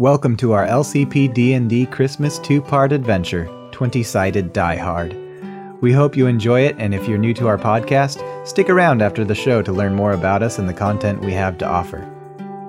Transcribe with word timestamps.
Welcome 0.00 0.36
to 0.36 0.52
our 0.52 0.64
LCP 0.64 1.34
D&D 1.34 1.86
Christmas 1.86 2.38
two-part 2.38 2.92
adventure, 2.92 3.46
20-sided 3.72 4.52
Die 4.52 4.76
Hard. 4.76 5.16
We 5.82 5.92
hope 5.92 6.16
you 6.16 6.28
enjoy 6.28 6.60
it, 6.60 6.76
and 6.78 6.94
if 6.94 7.08
you're 7.08 7.18
new 7.18 7.34
to 7.34 7.48
our 7.48 7.58
podcast, 7.58 8.22
stick 8.46 8.70
around 8.70 9.02
after 9.02 9.24
the 9.24 9.34
show 9.34 9.60
to 9.60 9.72
learn 9.72 9.96
more 9.96 10.12
about 10.12 10.40
us 10.40 10.60
and 10.60 10.68
the 10.68 10.72
content 10.72 11.20
we 11.20 11.32
have 11.32 11.58
to 11.58 11.66
offer. 11.66 12.08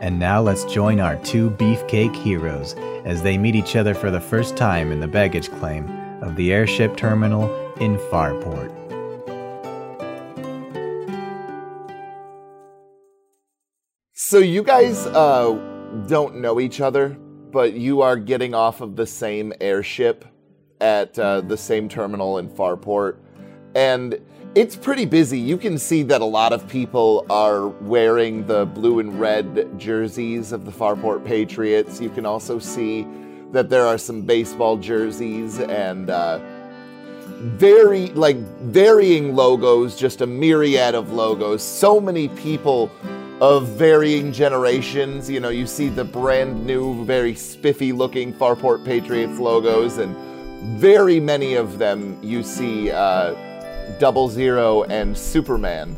And 0.01 0.17
now 0.17 0.41
let's 0.41 0.65
join 0.65 0.99
our 0.99 1.17
two 1.17 1.51
beefcake 1.51 2.15
heroes 2.15 2.73
as 3.05 3.21
they 3.21 3.37
meet 3.37 3.53
each 3.55 3.75
other 3.75 3.93
for 3.93 4.09
the 4.09 4.19
first 4.19 4.57
time 4.57 4.91
in 4.91 4.99
the 4.99 5.07
baggage 5.07 5.51
claim 5.51 5.87
of 6.23 6.35
the 6.35 6.51
airship 6.51 6.97
terminal 6.97 7.43
in 7.75 7.97
Farport. 8.09 8.75
So 14.13 14.39
you 14.39 14.63
guys 14.63 15.05
uh, 15.05 15.78
don't 16.07 16.37
know 16.37 16.59
each 16.59 16.81
other, 16.81 17.09
but 17.51 17.73
you 17.73 18.01
are 18.01 18.15
getting 18.15 18.53
off 18.53 18.81
of 18.81 18.95
the 18.95 19.07
same 19.07 19.53
airship 19.59 20.25
at 20.81 21.17
uh, 21.19 21.41
the 21.41 21.57
same 21.57 21.89
terminal 21.89 22.37
in 22.37 22.49
Farport, 22.49 23.17
and 23.75 24.19
it's 24.55 24.75
pretty 24.75 25.05
busy. 25.05 25.39
You 25.39 25.57
can 25.57 25.77
see 25.77 26.03
that 26.03 26.21
a 26.21 26.25
lot 26.25 26.53
of 26.53 26.67
people 26.67 27.25
are 27.29 27.67
wearing 27.67 28.47
the 28.47 28.65
blue 28.65 28.99
and 28.99 29.19
red 29.19 29.77
jerseys 29.77 30.51
of 30.51 30.65
the 30.65 30.71
Farport 30.71 31.23
Patriots. 31.23 32.01
You 32.01 32.09
can 32.09 32.25
also 32.25 32.57
see 32.57 33.07
that 33.51 33.69
there 33.69 33.85
are 33.85 33.97
some 33.97 34.23
baseball 34.23 34.77
jerseys 34.77 35.59
and 35.59 36.09
uh, 36.09 36.39
very 37.39 38.07
like 38.07 38.37
varying 38.37 39.35
logos, 39.35 39.95
just 39.95 40.21
a 40.21 40.27
myriad 40.27 40.95
of 40.95 41.13
logos. 41.13 41.61
So 41.63 41.99
many 41.99 42.27
people 42.29 42.91
of 43.41 43.67
varying 43.69 44.31
generations. 44.31 45.29
You 45.29 45.39
know, 45.39 45.49
you 45.49 45.65
see 45.65 45.89
the 45.89 46.03
brand 46.03 46.65
new, 46.65 47.05
very 47.05 47.35
spiffy 47.35 47.91
looking 47.91 48.33
Farport 48.33 48.83
Patriots 48.85 49.39
logos, 49.39 49.97
and 49.97 50.15
very 50.79 51.19
many 51.19 51.55
of 51.55 51.79
them 51.79 52.17
you 52.21 52.43
see 52.43 52.91
uh, 52.91 53.33
Double 53.97 54.29
Zero 54.29 54.83
and 54.83 55.17
Superman 55.17 55.95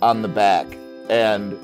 on 0.00 0.22
the 0.22 0.28
back. 0.28 0.66
And 1.10 1.58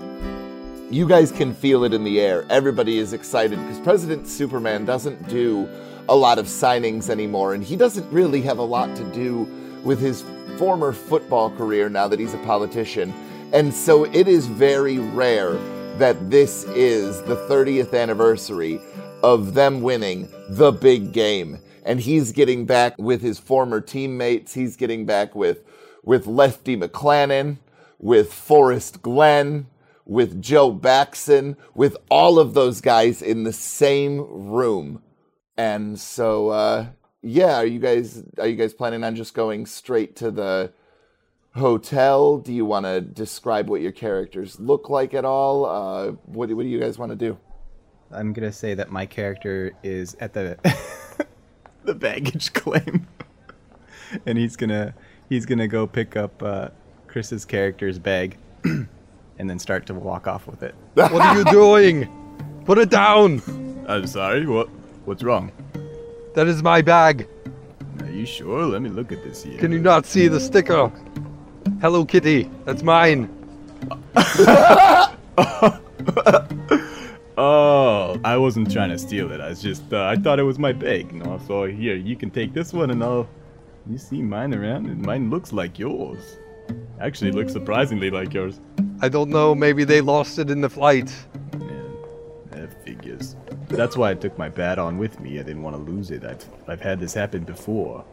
you 0.92 1.08
guys 1.08 1.32
can 1.32 1.54
feel 1.54 1.84
it 1.84 1.94
in 1.94 2.04
the 2.04 2.20
air. 2.20 2.44
Everybody 2.50 2.98
is 2.98 3.12
excited 3.12 3.58
because 3.60 3.80
President 3.80 4.27
Superman 4.27 4.84
doesn't 4.84 5.28
do 5.28 5.69
a 6.08 6.16
lot 6.16 6.38
of 6.38 6.47
signings 6.47 7.08
anymore, 7.08 7.54
and 7.54 7.62
he 7.62 7.77
doesn't 7.77 8.10
really 8.12 8.42
have 8.42 8.58
a 8.58 8.62
lot 8.62 8.94
to 8.97 9.04
do 9.12 9.42
with 9.84 10.00
his 10.00 10.25
former 10.58 10.92
football 10.92 11.50
career 11.50 11.88
now 11.88 12.08
that 12.08 12.19
he's 12.19 12.34
a 12.34 12.38
politician. 12.38 13.12
And 13.53 13.75
so 13.75 14.05
it 14.05 14.28
is 14.28 14.47
very 14.47 14.98
rare 14.98 15.53
that 15.98 16.31
this 16.31 16.64
is 16.64 17.20
the 17.25 17.36
30th 17.36 17.92
anniversary 17.92 18.81
of 19.22 19.53
them 19.53 19.83
winning 19.83 20.28
the 20.48 20.72
big 20.72 21.12
game. 21.12 21.59
And 21.84 22.00
he's 22.00 22.33
getting 22.33 22.64
back 22.64 22.97
with 22.98 23.20
his 23.20 23.39
former 23.39 23.83
teammates. 23.83 24.55
He's 24.55 24.77
getting 24.77 25.05
back 25.05 25.34
with, 25.34 25.64
with 26.03 26.27
Lefty 26.27 26.78
McClannon, 26.78 27.59
with 27.98 28.33
Forrest 28.33 29.03
Glenn, 29.03 29.66
with 30.06 30.41
Joe 30.41 30.72
Baxon, 30.72 31.56
with 31.75 31.97
all 32.11 32.39
of 32.39 32.55
those 32.55 32.81
guys 32.81 33.20
in 33.20 33.44
the 33.44 33.53
same 33.53 34.20
room. 34.20 35.03
And 35.59 36.00
so, 36.00 36.48
uh, 36.48 36.87
yeah, 37.20 37.56
are 37.56 37.66
you 37.66 37.78
guys 37.78 38.22
are 38.39 38.48
you 38.48 38.56
guys 38.56 38.75
planning 38.75 39.05
on 39.05 39.14
just 39.14 39.34
going 39.34 39.66
straight 39.66 40.16
to 40.16 40.31
the 40.31 40.72
hotel? 41.55 42.39
Do 42.39 42.53
you 42.53 42.64
want 42.64 42.86
to 42.86 43.00
describe 43.00 43.69
what 43.69 43.81
your 43.81 43.92
characters 43.92 44.58
look 44.61 44.89
like 44.91 45.14
at 45.14 45.25
all? 45.25 45.64
Uh, 45.67 46.12
what, 46.27 46.48
do- 46.48 46.56
what 46.56 46.62
do 46.62 46.69
you 46.69 46.81
guys 46.81 46.98
want 46.98 47.11
to 47.11 47.17
do? 47.17 47.39
I'm 48.11 48.34
gonna 48.34 48.53
say 48.53 48.75
that 48.75 48.91
my 48.91 49.06
character 49.06 49.72
is 49.83 50.14
at 50.20 50.34
the 50.34 50.59
the 51.84 51.94
baggage 51.94 52.53
claim, 52.53 53.06
and 54.27 54.36
he's 54.36 54.55
gonna 54.55 54.94
he's 55.31 55.47
gonna 55.47 55.67
go 55.67 55.86
pick 55.86 56.14
up 56.14 56.42
uh, 56.42 56.69
Chris's 57.06 57.47
character's 57.47 57.99
bag, 57.99 58.37
and 58.65 58.87
then 59.38 59.59
start 59.59 59.87
to 59.87 59.94
walk 59.94 60.26
off 60.26 60.47
with 60.47 60.62
it. 60.62 60.75
What 60.94 61.22
are 61.22 61.38
you 61.38 61.44
doing? 61.47 62.06
Put 62.66 62.76
it 62.76 62.91
down. 62.91 63.41
I'm 63.88 64.06
sorry. 64.06 64.47
What 64.47 64.69
what's 65.06 65.22
wrong? 65.22 65.50
That 66.34 66.49
is 66.49 66.62
my 66.62 66.82
bag. 66.82 67.26
Are 68.00 68.10
you 68.10 68.26
sure? 68.26 68.66
Let 68.66 68.82
me 68.82 68.91
look 68.91 69.10
at 69.10 69.25
this 69.25 69.43
here. 69.43 69.59
Can 69.59 69.72
you 69.72 69.78
not 69.81 70.05
see 70.05 70.28
the 70.28 70.38
sticker? 70.38 70.93
Hello 71.82 72.04
Kitty. 72.04 72.48
That's 72.65 72.84
mine. 72.84 73.28
Oh, 77.38 78.20
I 78.25 78.37
wasn't 78.37 78.70
trying 78.70 78.91
to 78.91 78.98
steal 78.98 79.32
it. 79.32 79.41
I 79.41 79.48
was 79.48 79.62
just, 79.62 79.91
uh, 79.93 80.04
I 80.04 80.16
thought 80.16 80.38
it 80.38 80.43
was 80.43 80.59
my 80.59 80.72
bag. 80.72 81.12
No, 81.15 81.41
so 81.47 81.65
here, 81.65 81.97
you 81.97 82.15
can 82.15 82.31
take 82.31 82.53
this 82.53 82.72
one 82.72 82.91
and 82.91 83.03
I'll. 83.03 83.26
You 83.91 83.97
see 83.98 84.22
mine 84.22 84.54
around, 84.54 84.87
and 84.87 85.00
mine 85.00 85.31
looks 85.31 85.53
like 85.53 85.78
yours. 85.78 86.37
Actually, 87.00 87.32
looks 87.32 87.53
surprisingly 87.53 88.10
like 88.10 88.32
yours. 88.34 88.60
I 89.00 89.09
don't 89.09 89.31
know. 89.31 89.54
Maybe 89.54 89.82
they 89.82 90.03
lost 90.03 90.38
it 90.38 90.50
in 90.50 90.60
the 90.60 90.69
flight. 90.69 91.12
Yeah, 91.59 91.69
that 92.50 92.84
figures. 92.84 93.34
That's 93.69 93.97
why 93.97 94.10
I 94.10 94.14
took 94.14 94.38
my 94.38 94.50
bat 94.50 94.78
on 94.78 94.99
with 94.99 95.19
me. 95.19 95.41
I 95.41 95.43
didn't 95.43 95.62
want 95.62 95.75
to 95.75 95.82
lose 95.82 96.10
it. 96.10 96.22
I've, 96.22 96.47
I've 96.69 96.82
had 96.82 97.00
this 97.00 97.14
happen 97.14 97.44
before. 97.44 98.04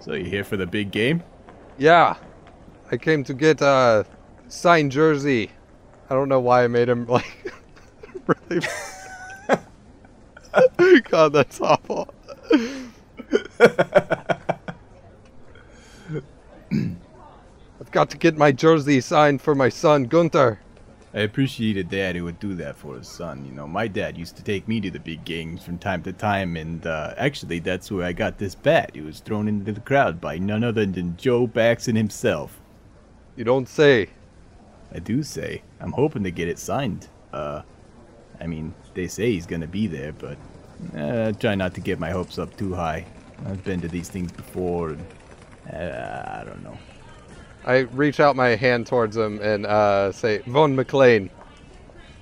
So 0.00 0.12
you 0.12 0.24
here 0.24 0.44
for 0.44 0.58
the 0.58 0.66
big 0.66 0.90
game? 0.90 1.22
Yeah. 1.78 2.16
I 2.94 2.96
came 2.96 3.24
to 3.24 3.34
get 3.34 3.60
a 3.60 4.06
signed 4.46 4.92
jersey. 4.92 5.50
I 6.08 6.14
don't 6.14 6.28
know 6.28 6.38
why 6.38 6.62
I 6.62 6.68
made 6.68 6.88
him 6.88 7.06
like 7.08 7.52
really. 8.28 8.64
God, 11.10 11.32
that's 11.32 11.60
awful. 11.60 12.14
I've 12.52 12.92
got 17.90 18.10
to 18.10 18.16
get 18.16 18.36
my 18.36 18.52
jersey 18.52 19.00
signed 19.00 19.42
for 19.42 19.56
my 19.56 19.70
son 19.70 20.04
Gunter. 20.04 20.60
I 21.12 21.22
appreciate 21.22 21.76
a 21.76 21.82
dad 21.82 22.14
who 22.14 22.22
would 22.22 22.38
do 22.38 22.54
that 22.54 22.76
for 22.76 22.94
his 22.94 23.08
son. 23.08 23.44
You 23.44 23.50
know, 23.50 23.66
my 23.66 23.88
dad 23.88 24.16
used 24.16 24.36
to 24.36 24.44
take 24.44 24.68
me 24.68 24.80
to 24.82 24.90
the 24.92 25.00
big 25.00 25.24
games 25.24 25.64
from 25.64 25.78
time 25.78 26.04
to 26.04 26.12
time, 26.12 26.56
and 26.56 26.86
uh, 26.86 27.14
actually, 27.16 27.58
that's 27.58 27.90
where 27.90 28.06
I 28.06 28.12
got 28.12 28.38
this 28.38 28.54
bat. 28.54 28.92
It 28.94 29.02
was 29.02 29.18
thrown 29.18 29.48
into 29.48 29.72
the 29.72 29.80
crowd 29.80 30.20
by 30.20 30.38
none 30.38 30.62
other 30.62 30.86
than 30.86 31.16
Joe 31.16 31.48
Baxon 31.48 31.96
himself. 31.96 32.60
You 33.36 33.44
don't 33.44 33.68
say. 33.68 34.08
I 34.92 35.00
do 35.00 35.22
say, 35.22 35.62
I'm 35.80 35.92
hoping 35.92 36.22
to 36.22 36.30
get 36.30 36.48
it 36.48 36.58
signed. 36.58 37.08
Uh, 37.32 37.62
I 38.40 38.46
mean, 38.46 38.74
they 38.94 39.08
say 39.08 39.32
he's 39.32 39.46
gonna 39.46 39.66
be 39.66 39.86
there, 39.88 40.12
but 40.12 40.38
uh, 40.96 41.32
try 41.32 41.54
not 41.56 41.74
to 41.74 41.80
get 41.80 41.98
my 41.98 42.10
hopes 42.10 42.38
up 42.38 42.56
too 42.56 42.74
high. 42.74 43.04
I've 43.46 43.64
been 43.64 43.80
to 43.80 43.88
these 43.88 44.08
things 44.08 44.30
before, 44.30 44.90
and 44.90 45.04
uh, 45.72 46.40
I 46.40 46.44
don't 46.44 46.62
know. 46.62 46.78
I 47.66 47.78
reach 47.78 48.20
out 48.20 48.36
my 48.36 48.50
hand 48.50 48.86
towards 48.86 49.16
him 49.16 49.40
and 49.40 49.66
uh, 49.66 50.12
say, 50.12 50.38
Vaughn 50.46 50.76
McLean. 50.76 51.30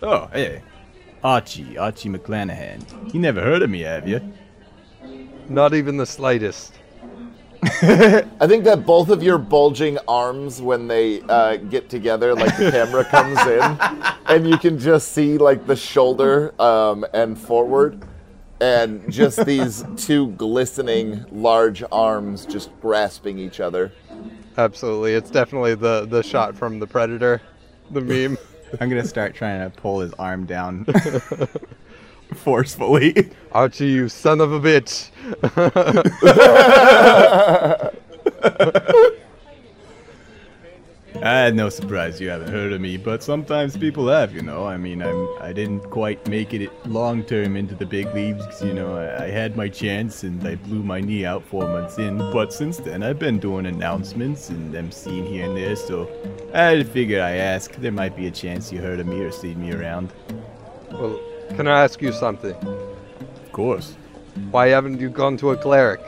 Oh, 0.01 0.29
hey, 0.33 0.63
Archie, 1.23 1.77
Archie 1.77 2.09
McClanahan. 2.09 3.13
You 3.13 3.21
never 3.21 3.41
heard 3.43 3.63
of 3.63 3.69
me, 3.69 3.81
have 3.81 4.09
you? 4.09 4.21
Not 5.49 5.75
even 5.75 5.97
the 5.97 6.07
slightest. 6.07 6.79
I 7.65 8.47
think 8.49 8.65
that 8.65 8.85
both 8.85 9.09
of 9.09 9.23
your 9.23 9.39
bulging 9.39 9.97
arms, 10.09 10.61
when 10.61 10.89
they 10.89 11.21
uh, 11.23 11.57
get 11.57 11.89
together, 11.89 12.35
like 12.35 12.57
the 12.57 12.73
camera 12.73 13.05
comes 13.05 13.39
in, 13.47 13.79
and 14.27 14.49
you 14.49 14.59
can 14.59 14.79
just 14.79 15.13
see 15.13 15.39
like 15.39 15.67
the 15.67 15.77
shoulder 15.77 16.61
um, 16.61 17.07
and 17.15 17.39
forward, 17.39 18.05
and 18.61 19.11
just 19.13 19.45
these 19.47 19.85
two 19.97 20.29
glistening 20.33 21.25
large 21.31 21.85
arms 21.93 22.47
just 22.47 22.71
grasping 22.81 23.39
each 23.39 23.61
other. 23.61 23.93
Absolutely. 24.59 25.15
It's 25.15 25.31
definitely 25.31 25.77
the, 25.77 26.07
the 26.07 26.23
shot 26.23 26.57
from 26.57 26.81
the 26.81 26.87
Predator, 26.87 27.41
the 27.91 28.01
meme. 28.01 28.37
I'm 28.81 28.89
gonna 28.89 29.05
start 29.05 29.35
trying 29.35 29.71
to 29.71 29.77
pull 29.77 30.01
his 30.01 30.13
arm 30.15 30.47
down 30.47 30.87
forcefully. 32.35 33.31
Archie, 33.53 33.87
you 33.87 34.09
son 34.09 34.41
of 34.41 34.53
a 34.53 34.61
bitch. 34.61 35.11
I 41.25 41.31
had 41.31 41.55
no 41.55 41.69
surprise 41.69 42.21
you 42.21 42.31
haven't 42.31 42.51
heard 42.51 42.73
of 42.73 42.81
me, 42.81 42.97
but 42.97 43.23
sometimes 43.23 43.77
people 43.77 44.09
have, 44.09 44.35
you 44.35 44.43
know. 44.43 44.67
I 44.67 44.77
mean, 44.77 45.01
I'm 45.03 45.29
I 45.41 45.53
didn't 45.53 45.89
quite 45.89 46.27
make 46.27 46.53
it 46.53 46.69
long 46.85 47.23
term 47.23 47.57
into 47.57 47.77
the 47.77 47.87
big 47.87 48.13
leagues, 48.13 48.61
you 48.61 48.75
know. 48.75 48.97
I, 48.97 49.27
I 49.27 49.29
had 49.29 49.57
my 49.57 49.69
chance 49.69 50.25
and 50.25 50.45
I 50.45 50.57
blew 50.57 50.83
my 50.83 51.01
knee 51.01 51.25
out 51.25 51.45
four 51.45 51.69
months 51.69 51.99
in, 51.99 52.19
but 52.19 52.53
since 52.53 52.79
then 52.79 53.05
I've 53.05 53.21
been 53.21 53.39
doing 53.39 53.67
announcements 53.67 54.49
and 54.49 54.75
emceeing 54.75 55.29
here 55.29 55.45
and 55.45 55.57
there, 55.57 55.77
so 55.77 56.11
I 56.55 56.83
figured 56.83 57.21
I 57.21 57.37
ask. 57.37 57.71
There 57.77 57.93
might 57.93 58.17
be 58.17 58.27
a 58.27 58.31
chance 58.33 58.73
you 58.73 58.81
heard 58.81 58.99
of 58.99 59.07
me 59.07 59.21
or 59.21 59.31
seen 59.31 59.61
me 59.61 59.73
around. 59.73 60.13
well, 60.91 61.21
can 61.51 61.67
I 61.69 61.83
ask 61.85 62.01
you 62.03 62.13
something? 62.13 62.55
Of 62.55 63.53
course. 63.53 63.97
Why 64.51 64.69
haven't 64.69 65.01
you 65.01 65.11
gone 65.11 65.37
to 65.39 65.51
a 65.51 65.57
cleric? 65.57 66.01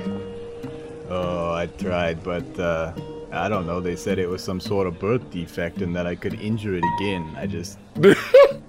Oh, 1.10 1.52
I 1.52 1.66
tried, 1.66 2.22
but 2.24 2.58
uh, 2.58 2.92
I 3.32 3.48
don't 3.48 3.66
know. 3.66 3.80
They 3.80 3.96
said 3.96 4.18
it 4.18 4.28
was 4.28 4.42
some 4.42 4.60
sort 4.60 4.86
of 4.86 4.98
birth 4.98 5.30
defect 5.30 5.82
and 5.82 5.94
that 5.94 6.06
I 6.06 6.14
could 6.14 6.40
injure 6.40 6.74
it 6.74 6.84
again. 6.96 7.30
I 7.36 7.46
just, 7.46 7.78
you 7.96 8.14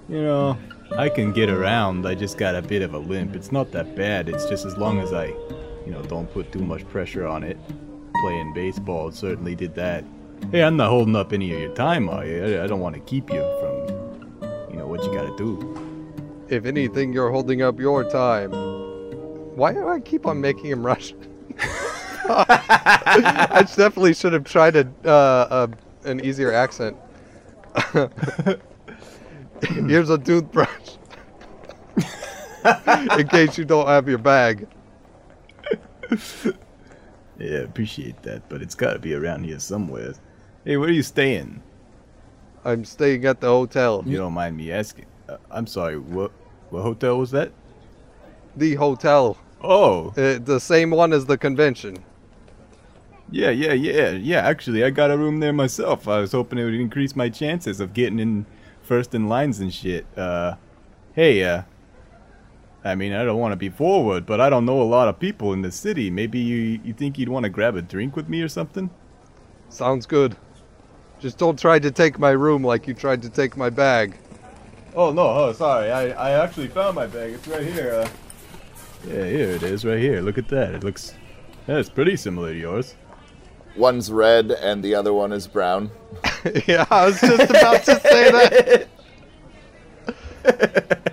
know, 0.08 0.58
I 0.96 1.08
can 1.08 1.32
get 1.32 1.48
around. 1.48 2.06
I 2.06 2.14
just 2.14 2.36
got 2.36 2.54
a 2.54 2.62
bit 2.62 2.82
of 2.82 2.94
a 2.94 2.98
limp. 2.98 3.34
It's 3.34 3.50
not 3.50 3.72
that 3.72 3.96
bad. 3.96 4.28
It's 4.28 4.46
just 4.46 4.66
as 4.66 4.76
long 4.76 5.00
as 5.00 5.12
I, 5.12 5.26
you 5.86 5.92
know, 5.92 6.02
don't 6.02 6.30
put 6.32 6.52
too 6.52 6.60
much 6.60 6.86
pressure 6.88 7.26
on 7.26 7.42
it. 7.42 7.58
Playing 8.22 8.52
baseball 8.52 9.10
certainly 9.12 9.54
did 9.54 9.74
that. 9.74 10.04
Hey, 10.52 10.62
I'm 10.62 10.76
not 10.76 10.90
holding 10.90 11.16
up 11.16 11.32
any 11.32 11.52
of 11.54 11.60
your 11.60 11.74
time, 11.74 12.08
are 12.10 12.24
you? 12.26 12.44
I- 12.44 12.64
I 12.64 12.66
don't 12.66 12.80
want 12.80 12.94
to 12.94 13.00
keep 13.00 13.30
you 13.32 13.40
from, 13.60 14.70
you 14.70 14.76
know, 14.76 14.86
what 14.86 15.02
you 15.02 15.12
gotta 15.12 15.34
do. 15.36 15.85
If 16.48 16.64
anything, 16.64 17.12
you're 17.12 17.30
holding 17.30 17.62
up 17.62 17.80
your 17.80 18.04
time. 18.04 18.52
Why 19.56 19.72
do 19.72 19.88
I 19.88 20.00
keep 20.00 20.26
on 20.26 20.40
making 20.40 20.66
him 20.66 20.86
Russian? 20.86 21.18
I 22.28 23.66
definitely 23.76 24.14
should 24.14 24.32
have 24.32 24.44
tried 24.44 24.76
a, 24.76 24.88
uh, 25.04 25.08
uh, 25.08 25.66
an 26.04 26.24
easier 26.24 26.52
accent. 26.52 26.96
Here's 29.62 30.10
a 30.10 30.18
toothbrush. 30.18 30.96
In 33.18 33.28
case 33.28 33.56
you 33.56 33.64
don't 33.64 33.86
have 33.86 34.08
your 34.08 34.18
bag. 34.18 34.68
Yeah, 37.38 37.58
appreciate 37.58 38.22
that, 38.22 38.48
but 38.48 38.62
it's 38.62 38.74
gotta 38.74 38.98
be 38.98 39.14
around 39.14 39.44
here 39.44 39.58
somewhere. 39.58 40.14
Hey, 40.64 40.76
where 40.76 40.88
are 40.88 40.92
you 40.92 41.02
staying? 41.02 41.62
I'm 42.64 42.84
staying 42.84 43.24
at 43.24 43.40
the 43.40 43.48
hotel. 43.48 44.02
You 44.06 44.16
don't 44.16 44.32
mind 44.32 44.56
me 44.56 44.72
asking. 44.72 45.06
Uh, 45.28 45.36
I'm 45.50 45.66
sorry, 45.66 45.98
what, 45.98 46.30
what 46.70 46.82
hotel 46.82 47.18
was 47.18 47.30
that? 47.32 47.52
The 48.56 48.74
hotel. 48.74 49.36
Oh, 49.62 50.08
Uh, 50.16 50.38
the 50.38 50.60
same 50.60 50.90
one 50.90 51.12
as 51.12 51.26
the 51.26 51.36
convention. 51.36 51.98
Yeah, 53.30 53.50
yeah, 53.50 53.72
yeah, 53.72 54.10
yeah. 54.10 54.38
Actually, 54.46 54.84
I 54.84 54.90
got 54.90 55.10
a 55.10 55.18
room 55.18 55.40
there 55.40 55.52
myself. 55.52 56.06
I 56.06 56.20
was 56.20 56.32
hoping 56.32 56.58
it 56.58 56.64
would 56.64 56.74
increase 56.74 57.16
my 57.16 57.28
chances 57.28 57.80
of 57.80 57.92
getting 57.92 58.20
in 58.20 58.46
first 58.82 59.14
in 59.14 59.28
lines 59.28 59.58
and 59.58 59.74
shit. 59.74 60.06
Uh, 60.16 60.54
hey, 61.14 61.42
uh, 61.42 61.62
I 62.84 62.94
mean, 62.94 63.12
I 63.12 63.24
don't 63.24 63.40
want 63.40 63.50
to 63.50 63.56
be 63.56 63.68
forward, 63.68 64.26
but 64.26 64.40
I 64.40 64.48
don't 64.48 64.64
know 64.64 64.80
a 64.80 64.84
lot 64.84 65.08
of 65.08 65.18
people 65.18 65.52
in 65.52 65.62
the 65.62 65.72
city. 65.72 66.08
Maybe 66.08 66.38
you, 66.38 66.80
you 66.84 66.92
think 66.92 67.18
you'd 67.18 67.28
want 67.28 67.42
to 67.42 67.50
grab 67.50 67.74
a 67.74 67.82
drink 67.82 68.14
with 68.14 68.28
me 68.28 68.42
or 68.42 68.48
something? 68.48 68.90
Sounds 69.70 70.06
good. 70.06 70.36
Just 71.18 71.36
don't 71.36 71.58
try 71.58 71.80
to 71.80 71.90
take 71.90 72.20
my 72.20 72.30
room 72.30 72.62
like 72.62 72.86
you 72.86 72.94
tried 72.94 73.22
to 73.22 73.28
take 73.28 73.56
my 73.56 73.70
bag. 73.70 74.16
Oh 74.96 75.12
no, 75.12 75.28
oh 75.28 75.52
sorry. 75.52 75.92
I, 75.92 76.08
I 76.08 76.42
actually 76.42 76.68
found 76.68 76.94
my 76.94 77.06
bag. 77.06 77.34
It's 77.34 77.46
right 77.46 77.66
here. 77.66 77.92
Uh, 77.92 78.08
yeah, 79.06 79.24
here 79.26 79.50
it 79.50 79.62
is, 79.62 79.84
right 79.84 79.98
here. 79.98 80.22
Look 80.22 80.38
at 80.38 80.48
that. 80.48 80.74
It 80.74 80.84
looks, 80.84 81.12
yeah, 81.68 81.76
it's 81.76 81.90
pretty 81.90 82.16
similar 82.16 82.54
to 82.54 82.58
yours. 82.58 82.94
One's 83.76 84.10
red 84.10 84.50
and 84.52 84.82
the 84.82 84.94
other 84.94 85.12
one 85.12 85.32
is 85.32 85.46
brown. 85.46 85.90
yeah, 86.66 86.86
I 86.90 87.04
was 87.04 87.20
just 87.20 87.50
about 87.50 87.84
to 87.84 88.00
say 88.00 88.86
that. 90.46 91.12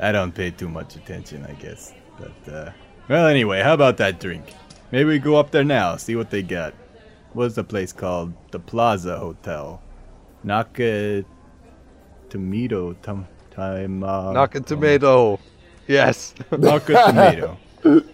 I 0.00 0.12
don't 0.12 0.32
pay 0.32 0.52
too 0.52 0.68
much 0.68 0.94
attention, 0.94 1.44
I 1.44 1.54
guess. 1.54 1.92
But, 2.20 2.52
uh, 2.52 2.70
well, 3.08 3.26
anyway, 3.26 3.62
how 3.62 3.74
about 3.74 3.96
that 3.96 4.20
drink? 4.20 4.54
Maybe 4.92 5.10
we 5.10 5.18
go 5.18 5.34
up 5.34 5.50
there 5.50 5.64
now, 5.64 5.96
see 5.96 6.14
what 6.14 6.30
they 6.30 6.42
got. 6.42 6.72
What's 7.32 7.56
the 7.56 7.64
place 7.64 7.92
called? 7.92 8.32
The 8.52 8.60
Plaza 8.60 9.18
Hotel. 9.18 9.82
Naka. 10.44 11.24
Tomato. 12.28 12.94
Tom. 13.02 13.26
Time. 13.50 14.04
Uh, 14.04 14.32
Knock 14.32 14.54
a 14.54 14.60
tomato. 14.60 15.40
Yes. 15.88 16.32
Naka 16.56 17.06
Tomato. 17.06 17.58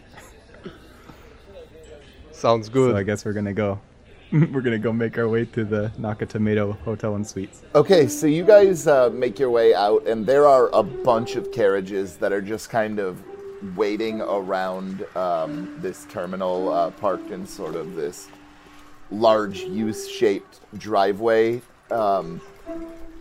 Sounds 2.32 2.68
good. 2.70 2.88
so 2.88 2.92
good. 2.92 2.96
I 2.96 3.02
guess 3.02 3.26
we're 3.26 3.34
gonna 3.34 3.52
go. 3.52 3.78
we're 4.32 4.62
gonna 4.62 4.78
go 4.78 4.92
make 4.92 5.18
our 5.18 5.28
way 5.28 5.44
to 5.44 5.64
the 5.64 5.92
Naka 5.98 6.24
Tomato 6.24 6.72
Hotel 6.72 7.14
and 7.14 7.26
Suites. 7.26 7.62
Okay, 7.74 8.08
so 8.08 8.26
you 8.26 8.42
guys 8.42 8.86
uh, 8.86 9.10
make 9.10 9.38
your 9.38 9.50
way 9.50 9.74
out, 9.74 10.06
and 10.06 10.24
there 10.24 10.46
are 10.46 10.70
a 10.72 10.82
bunch 10.82 11.36
of 11.36 11.52
carriages 11.52 12.16
that 12.16 12.32
are 12.32 12.40
just 12.40 12.70
kind 12.70 12.98
of 12.98 13.22
waiting 13.76 14.20
around 14.22 15.04
um, 15.16 15.76
this 15.80 16.06
terminal, 16.08 16.72
uh, 16.72 16.90
parked 16.90 17.30
in 17.30 17.46
sort 17.46 17.74
of 17.74 17.94
this 17.94 18.28
large 19.10 19.60
U-shaped 19.60 20.60
driveway. 20.78 21.60
Um, 21.90 22.40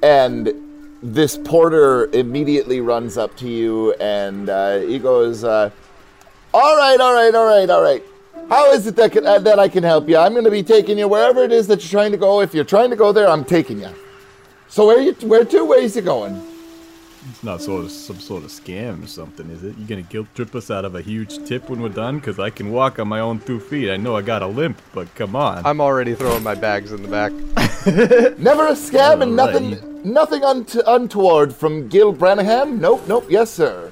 and 0.01 0.72
this 1.03 1.37
porter 1.37 2.05
immediately 2.13 2.79
runs 2.79 3.17
up 3.17 3.35
to 3.37 3.47
you, 3.47 3.93
and 3.93 4.49
uh, 4.49 4.79
he 4.79 4.97
goes, 4.97 5.43
uh, 5.43 5.69
"All 6.53 6.77
right, 6.77 6.99
all 6.99 7.13
right, 7.13 7.35
all 7.35 7.45
right, 7.45 7.69
all 7.69 7.83
right. 7.83 8.03
How 8.49 8.71
is 8.71 8.87
it 8.87 8.95
that 8.95 9.11
can, 9.11 9.25
uh, 9.25 9.39
that 9.39 9.59
I 9.59 9.67
can 9.67 9.83
help 9.83 10.07
you? 10.07 10.17
I'm 10.17 10.31
going 10.31 10.45
to 10.45 10.51
be 10.51 10.63
taking 10.63 10.97
you 10.97 11.07
wherever 11.07 11.43
it 11.43 11.51
is 11.51 11.67
that 11.67 11.81
you're 11.81 11.99
trying 11.99 12.11
to 12.11 12.17
go. 12.17 12.41
If 12.41 12.53
you're 12.53 12.63
trying 12.63 12.89
to 12.89 12.95
go 12.95 13.11
there, 13.11 13.27
I'm 13.27 13.43
taking 13.43 13.79
you. 13.79 13.89
So 14.69 14.87
where 14.87 15.01
you 15.01 15.13
where 15.27 15.43
to? 15.45 15.65
Where's 15.65 15.95
you 15.95 16.01
going? 16.01 16.41
It's 17.29 17.43
not 17.43 17.61
sort 17.61 17.85
of 17.85 17.91
some 17.91 18.19
sort 18.19 18.43
of 18.43 18.49
scam 18.49 19.03
or 19.03 19.07
something, 19.07 19.49
is 19.49 19.63
it? 19.63 19.77
You 19.77 19.85
gonna 19.85 20.01
guilt 20.01 20.27
trip 20.35 20.53
us 20.55 20.69
out 20.69 20.83
of 20.83 20.95
a 20.95 21.01
huge 21.01 21.45
tip 21.45 21.69
when 21.69 21.81
we're 21.81 21.89
done? 21.89 22.19
Cause 22.19 22.37
I 22.39 22.49
can 22.49 22.71
walk 22.71 22.99
on 22.99 23.07
my 23.07 23.19
own 23.21 23.39
two 23.39 23.59
feet. 23.59 23.89
I 23.91 23.97
know 23.97 24.15
I 24.17 24.21
got 24.21 24.41
a 24.41 24.47
limp, 24.47 24.81
but 24.93 25.13
come 25.15 25.35
on. 25.35 25.65
I'm 25.65 25.79
already 25.79 26.15
throwing 26.15 26.43
my 26.43 26.55
bags 26.55 26.91
in 26.91 27.01
the 27.01 27.07
back. 27.07 27.31
Never 28.37 28.67
a 28.67 28.73
scam 28.73 29.21
and 29.21 29.39
All 29.39 29.47
right. 29.47 29.61
nothing 29.61 30.03
nothing 30.13 30.43
unt- 30.43 30.75
untoward 30.85 31.53
from 31.55 31.87
Gil 31.87 32.11
Branham. 32.11 32.79
Nope, 32.81 33.07
nope. 33.07 33.25
Yes, 33.29 33.51
sir. 33.51 33.91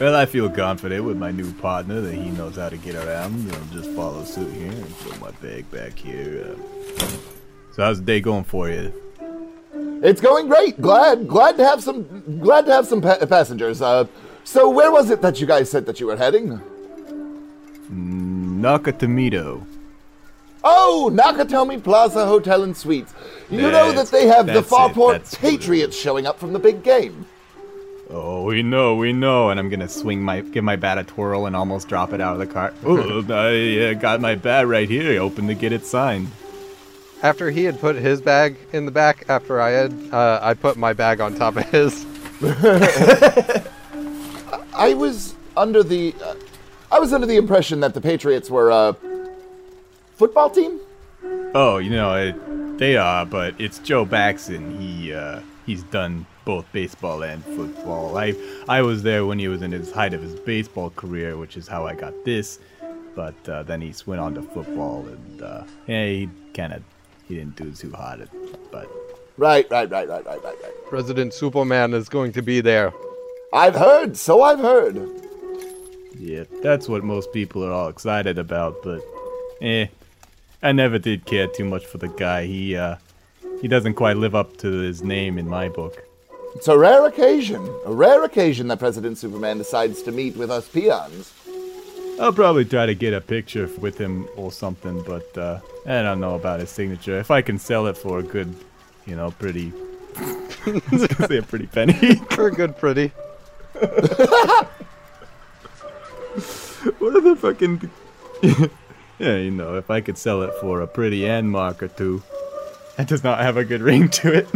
Well, 0.00 0.14
I 0.16 0.26
feel 0.26 0.50
confident 0.50 1.04
with 1.04 1.16
my 1.16 1.30
new 1.30 1.52
partner 1.54 2.00
that 2.00 2.14
he 2.14 2.30
knows 2.30 2.56
how 2.56 2.68
to 2.68 2.76
get 2.76 2.94
around. 2.96 3.44
You 3.44 3.52
know, 3.52 3.60
just 3.72 3.90
follow 3.90 4.24
suit 4.24 4.52
here 4.52 4.70
and 4.72 4.98
put 4.98 5.20
my 5.20 5.30
bag 5.32 5.70
back 5.70 5.96
here. 5.98 6.56
Uh, 6.98 7.06
so 7.72 7.82
how's 7.84 7.98
the 8.00 8.04
day 8.04 8.20
going 8.20 8.44
for 8.44 8.68
you? 8.70 8.92
It's 10.02 10.20
going 10.20 10.48
great. 10.48 10.80
Glad 10.80 11.28
glad 11.28 11.56
to 11.56 11.64
have 11.64 11.82
some 11.82 12.40
glad 12.40 12.66
to 12.66 12.72
have 12.72 12.86
some 12.86 13.00
pa- 13.00 13.24
passengers. 13.26 13.80
Uh, 13.80 14.06
so 14.44 14.68
where 14.68 14.92
was 14.92 15.10
it 15.10 15.22
that 15.22 15.40
you 15.40 15.46
guys 15.46 15.70
said 15.70 15.86
that 15.86 16.00
you 16.00 16.06
were 16.06 16.16
heading? 16.16 16.60
Nakatomido. 17.90 19.64
Oh, 20.66 21.10
Nakatomi 21.12 21.82
Plaza 21.82 22.24
Hotel 22.26 22.62
and 22.62 22.74
Suites. 22.76 23.12
You 23.50 23.70
know 23.70 23.92
that 23.92 24.08
they 24.08 24.26
have 24.26 24.46
the 24.46 24.62
Farport 24.62 25.12
that's 25.12 25.34
Patriots 25.34 25.96
showing 25.96 26.26
up 26.26 26.38
from 26.38 26.54
the 26.54 26.58
big 26.58 26.82
game. 26.82 27.26
Oh, 28.08 28.44
we 28.44 28.62
know, 28.62 28.96
we 28.96 29.12
know. 29.12 29.50
And 29.50 29.60
I'm 29.60 29.68
gonna 29.68 29.88
swing 29.88 30.22
my, 30.22 30.40
give 30.40 30.64
my 30.64 30.76
bat 30.76 30.96
a 30.96 31.04
twirl 31.04 31.46
and 31.46 31.54
almost 31.54 31.88
drop 31.88 32.14
it 32.14 32.20
out 32.20 32.32
of 32.32 32.38
the 32.38 32.46
cart. 32.46 32.74
Oh, 32.84 33.22
I 33.28 33.90
uh, 33.90 33.94
got 33.94 34.20
my 34.22 34.34
bat 34.34 34.66
right 34.66 34.88
here, 34.88 35.20
open 35.20 35.46
to 35.48 35.54
get 35.54 35.72
it 35.72 35.84
signed. 35.84 36.28
After 37.22 37.50
he 37.50 37.64
had 37.64 37.80
put 37.80 37.96
his 37.96 38.20
bag 38.20 38.56
in 38.72 38.84
the 38.84 38.92
back, 38.92 39.24
after 39.28 39.60
I 39.60 39.70
had, 39.70 39.92
uh, 40.12 40.40
I 40.42 40.54
put 40.54 40.76
my 40.76 40.92
bag 40.92 41.20
on 41.20 41.34
top 41.34 41.56
of 41.56 41.64
his. 41.70 42.04
I 44.74 44.94
was 44.94 45.34
under 45.56 45.82
the 45.82 46.14
uh, 46.22 46.34
I 46.90 46.98
was 46.98 47.12
under 47.12 47.26
the 47.26 47.36
impression 47.36 47.80
that 47.80 47.94
the 47.94 48.00
Patriots 48.00 48.50
were 48.50 48.70
a 48.70 48.96
football 50.14 50.50
team. 50.50 50.80
Oh, 51.54 51.78
you 51.78 51.90
know, 51.90 52.14
it, 52.14 52.78
they 52.78 52.96
are, 52.96 53.24
but 53.24 53.54
it's 53.60 53.78
Joe 53.78 54.04
Baxton. 54.04 54.78
He 54.78 55.12
uh, 55.12 55.40
he's 55.64 55.84
done 55.84 56.26
both 56.44 56.70
baseball 56.72 57.22
and 57.22 57.44
football. 57.44 58.18
I 58.18 58.34
I 58.68 58.82
was 58.82 59.02
there 59.02 59.24
when 59.26 59.38
he 59.38 59.48
was 59.48 59.62
in 59.62 59.72
his 59.72 59.92
height 59.92 60.14
of 60.14 60.22
his 60.22 60.34
baseball 60.34 60.90
career, 60.90 61.36
which 61.36 61.56
is 61.56 61.68
how 61.68 61.86
I 61.86 61.94
got 61.94 62.12
this. 62.24 62.58
But 63.14 63.48
uh, 63.48 63.62
then 63.62 63.80
he 63.80 63.94
went 64.06 64.20
on 64.20 64.34
to 64.34 64.42
football, 64.42 65.06
and 65.06 65.42
uh, 65.42 65.64
yeah, 65.86 66.06
he 66.06 66.28
kind 66.52 66.72
of 66.72 66.82
he 67.26 67.36
didn't 67.36 67.56
do 67.56 67.70
too 67.72 67.90
hot. 67.92 68.20
At, 68.20 68.28
but 68.70 68.88
Right, 69.36 69.68
right, 69.68 69.90
right, 69.90 70.08
right, 70.08 70.24
right, 70.24 70.44
right, 70.44 70.56
right. 70.62 70.86
President 70.88 71.34
Superman 71.34 71.92
is 71.92 72.08
going 72.08 72.32
to 72.32 72.42
be 72.42 72.60
there. 72.60 72.92
I've 73.52 73.74
heard, 73.74 74.16
so 74.16 74.42
I've 74.42 74.60
heard. 74.60 75.08
yeah, 76.16 76.44
that's 76.62 76.88
what 76.88 77.02
most 77.02 77.32
people 77.32 77.64
are 77.64 77.72
all 77.72 77.88
excited 77.88 78.38
about. 78.38 78.76
But 78.84 79.02
eh, 79.60 79.86
I 80.62 80.70
never 80.70 81.00
did 81.00 81.24
care 81.26 81.48
too 81.48 81.64
much 81.64 81.84
for 81.84 81.98
the 81.98 82.08
guy. 82.08 82.46
He 82.46 82.76
uh, 82.76 82.96
he 83.60 83.66
doesn't 83.66 83.94
quite 83.94 84.18
live 84.18 84.36
up 84.36 84.56
to 84.58 84.70
his 84.70 85.02
name 85.02 85.36
in 85.36 85.48
my 85.48 85.68
book. 85.68 86.00
It's 86.54 86.68
a 86.68 86.78
rare 86.78 87.04
occasion, 87.04 87.68
a 87.84 87.92
rare 87.92 88.22
occasion 88.22 88.68
that 88.68 88.78
President 88.78 89.18
Superman 89.18 89.58
decides 89.58 90.00
to 90.02 90.12
meet 90.12 90.36
with 90.36 90.52
us 90.52 90.68
peons. 90.68 91.33
I'll 92.20 92.32
probably 92.32 92.64
try 92.64 92.86
to 92.86 92.94
get 92.94 93.12
a 93.12 93.20
picture 93.20 93.68
with 93.78 93.98
him 93.98 94.28
or 94.36 94.52
something, 94.52 95.02
but 95.02 95.36
uh, 95.36 95.58
I 95.84 96.02
don't 96.02 96.20
know 96.20 96.36
about 96.36 96.60
his 96.60 96.70
signature. 96.70 97.18
If 97.18 97.30
I 97.30 97.42
can 97.42 97.58
sell 97.58 97.86
it 97.86 97.96
for 97.96 98.20
a 98.20 98.22
good, 98.22 98.54
you 99.06 99.16
know, 99.16 99.32
pretty, 99.32 99.72
I 100.16 100.80
was 100.92 101.10
say 101.28 101.38
a 101.38 101.42
pretty 101.42 101.66
penny. 101.66 102.20
We're 102.36 102.50
good, 102.50 102.76
pretty. 102.76 103.08
what 103.74 104.68
are 107.02 107.20
the 107.20 107.36
fucking? 107.36 107.90
yeah, 109.18 109.36
you 109.36 109.50
know, 109.50 109.76
if 109.76 109.90
I 109.90 110.00
could 110.00 110.16
sell 110.16 110.42
it 110.42 110.52
for 110.60 110.80
a 110.82 110.86
pretty 110.86 111.26
end 111.26 111.50
mark 111.50 111.82
or 111.82 111.88
two, 111.88 112.22
that 112.96 113.08
does 113.08 113.24
not 113.24 113.40
have 113.40 113.56
a 113.56 113.64
good 113.64 113.82
ring 113.82 114.08
to 114.10 114.32
it. 114.32 114.48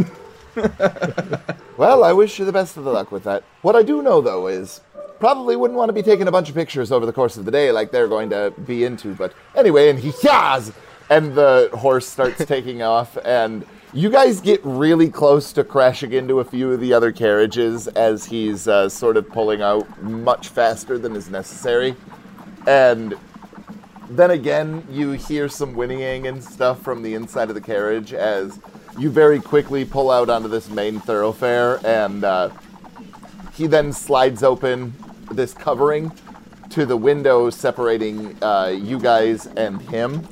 Well, 1.79 2.03
I 2.03 2.11
wish 2.11 2.39
you 2.39 2.43
the 2.43 2.51
best 2.51 2.75
of 2.75 2.83
the 2.83 2.91
luck 2.91 3.09
with 3.09 3.23
that. 3.23 3.41
What 3.61 3.73
I 3.73 3.83
do 3.83 4.01
know, 4.01 4.19
though, 4.19 4.47
is 4.47 4.81
probably 5.19 5.55
wouldn't 5.55 5.77
want 5.77 5.89
to 5.89 5.93
be 5.93 6.01
taking 6.01 6.27
a 6.27 6.31
bunch 6.31 6.49
of 6.49 6.55
pictures 6.55 6.91
over 6.91 7.05
the 7.05 7.13
course 7.13 7.37
of 7.37 7.45
the 7.45 7.51
day 7.51 7.71
like 7.71 7.91
they're 7.91 8.07
going 8.07 8.29
to 8.29 8.53
be 8.65 8.83
into. 8.83 9.13
But 9.13 9.33
anyway, 9.55 9.89
and 9.89 9.99
he 9.99 10.13
yas, 10.23 10.71
and 11.09 11.33
the 11.35 11.69
horse 11.73 12.07
starts 12.07 12.43
taking 12.45 12.81
off, 12.81 13.17
and 13.25 13.65
you 13.93 14.09
guys 14.09 14.39
get 14.39 14.61
really 14.63 15.09
close 15.09 15.51
to 15.53 15.63
crashing 15.63 16.13
into 16.13 16.39
a 16.39 16.45
few 16.45 16.71
of 16.71 16.79
the 16.79 16.93
other 16.93 17.11
carriages 17.11 17.87
as 17.87 18.25
he's 18.25 18.67
uh, 18.67 18.87
sort 18.87 19.17
of 19.17 19.27
pulling 19.29 19.61
out 19.61 20.01
much 20.03 20.49
faster 20.49 20.97
than 20.97 21.15
is 21.15 21.29
necessary. 21.29 21.95
And 22.67 23.15
then 24.09 24.31
again, 24.31 24.85
you 24.89 25.11
hear 25.11 25.49
some 25.49 25.73
whinnying 25.73 26.27
and 26.27 26.43
stuff 26.43 26.81
from 26.81 27.01
the 27.01 27.15
inside 27.15 27.49
of 27.49 27.55
the 27.55 27.61
carriage 27.61 28.13
as 28.13 28.59
you 28.97 29.09
very 29.09 29.39
quickly 29.39 29.85
pull 29.85 30.11
out 30.11 30.29
onto 30.29 30.47
this 30.47 30.69
main 30.69 30.99
thoroughfare, 30.99 31.79
and 31.85 32.23
uh, 32.23 32.49
he 33.59 33.67
then 33.67 33.91
slides 33.91 34.41
open 34.41 34.93
this 35.31 35.53
covering 35.53 36.13
to 36.69 36.85
the 36.85 36.95
window 36.95 37.49
separating 37.49 38.41
uh, 38.41 38.67
you 38.67 38.97
guys 38.97 39.47
and 39.47 39.81
him. 39.81 40.25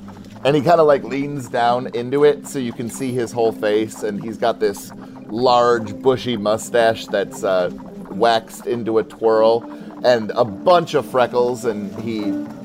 And 0.46 0.56
he 0.56 0.62
kind 0.62 0.80
of 0.80 0.88
like 0.88 1.04
leans 1.04 1.50
down 1.50 1.88
into 1.94 2.24
it 2.24 2.48
so 2.48 2.58
you 2.58 2.72
can 2.72 2.90
see 2.90 3.12
his 3.12 3.34
whole 3.34 3.52
face. 3.52 4.04
And 4.04 4.24
he's 4.24 4.38
got 4.38 4.62
this 4.62 4.94
large, 5.26 6.02
bushy 6.02 6.38
mustache 6.38 7.08
that's 7.08 7.44
uh, 7.44 7.70
waxed 8.12 8.66
into 8.66 9.00
a 9.00 9.04
twirl 9.04 9.62
and 10.06 10.32
a 10.34 10.46
bunch 10.46 10.94
of 10.94 11.06
freckles. 11.06 11.66
And 11.66 11.94
he 12.00 12.22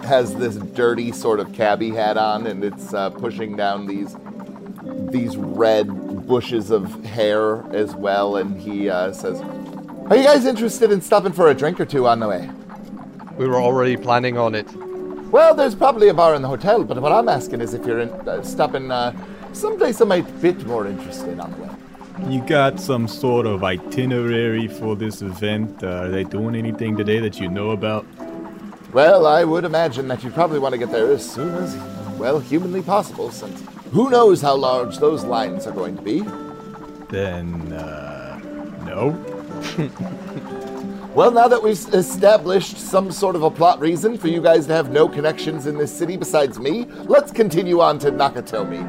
has 0.06 0.32
this 0.36 0.54
dirty 0.54 1.10
sort 1.10 1.40
of 1.40 1.52
cabbie 1.52 1.90
hat 1.90 2.16
on, 2.16 2.46
and 2.46 2.62
it's 2.62 2.94
uh, 2.94 3.10
pushing 3.10 3.56
down 3.56 3.88
these 3.88 4.16
these 5.10 5.36
red 5.36 5.88
bushes 6.26 6.70
of 6.70 7.04
hair 7.04 7.64
as 7.74 7.96
well. 7.96 8.36
And 8.36 8.60
he 8.60 8.88
uh, 8.88 9.12
says, 9.12 9.42
"Are 10.12 10.16
you 10.16 10.24
guys 10.24 10.44
interested 10.44 10.92
in 10.92 11.00
stopping 11.00 11.32
for 11.32 11.48
a 11.48 11.54
drink 11.54 11.80
or 11.80 11.86
two 11.86 12.06
on 12.06 12.20
the 12.20 12.28
way?" 12.28 12.50
We 13.38 13.48
were 13.48 13.62
already 13.62 13.96
planning 13.96 14.36
on 14.36 14.54
it. 14.54 14.70
Well, 15.30 15.54
there's 15.54 15.74
probably 15.74 16.08
a 16.08 16.12
bar 16.12 16.34
in 16.34 16.42
the 16.42 16.48
hotel, 16.48 16.84
but 16.84 17.00
what 17.00 17.12
I'm 17.12 17.30
asking 17.30 17.62
is 17.62 17.72
if 17.72 17.86
you're 17.86 18.00
in, 18.00 18.10
uh, 18.28 18.42
stopping 18.42 18.90
uh, 18.90 19.14
someplace 19.54 20.02
I 20.02 20.04
might 20.04 20.42
bit 20.42 20.66
more 20.66 20.86
interested 20.86 21.40
on 21.40 21.52
the 21.52 21.56
way. 21.62 21.70
You 22.28 22.42
got 22.42 22.78
some 22.78 23.08
sort 23.08 23.46
of 23.46 23.64
itinerary 23.64 24.68
for 24.68 24.96
this 24.96 25.22
event? 25.22 25.82
Uh, 25.82 25.86
are 25.86 26.10
they 26.10 26.24
doing 26.24 26.56
anything 26.56 26.94
today 26.94 27.18
that 27.20 27.40
you 27.40 27.48
know 27.48 27.70
about? 27.70 28.04
Well, 28.92 29.26
I 29.26 29.44
would 29.44 29.64
imagine 29.64 30.08
that 30.08 30.22
you 30.22 30.28
probably 30.30 30.58
want 30.58 30.74
to 30.74 30.78
get 30.78 30.92
there 30.92 31.10
as 31.10 31.24
soon 31.26 31.54
as, 31.54 31.74
well, 32.18 32.38
humanly 32.38 32.82
possible, 32.82 33.30
since 33.30 33.64
who 33.92 34.10
knows 34.10 34.42
how 34.42 34.56
large 34.56 34.98
those 34.98 35.24
lines 35.24 35.66
are 35.66 35.72
going 35.72 35.96
to 35.96 36.02
be. 36.02 36.20
Then, 37.08 37.72
uh, 37.72 38.38
no. 38.84 39.31
Well, 41.14 41.30
now 41.30 41.46
that 41.46 41.62
we've 41.62 41.76
established 41.92 42.78
some 42.78 43.12
sort 43.12 43.36
of 43.36 43.42
a 43.42 43.50
plot 43.50 43.80
reason 43.80 44.16
for 44.16 44.28
you 44.28 44.40
guys 44.40 44.66
to 44.68 44.72
have 44.72 44.90
no 44.90 45.06
connections 45.06 45.66
in 45.66 45.76
this 45.76 45.94
city 45.94 46.16
besides 46.16 46.58
me, 46.58 46.86
let's 47.04 47.30
continue 47.30 47.82
on 47.82 47.98
to 47.98 48.10
Nakatomi. 48.10 48.80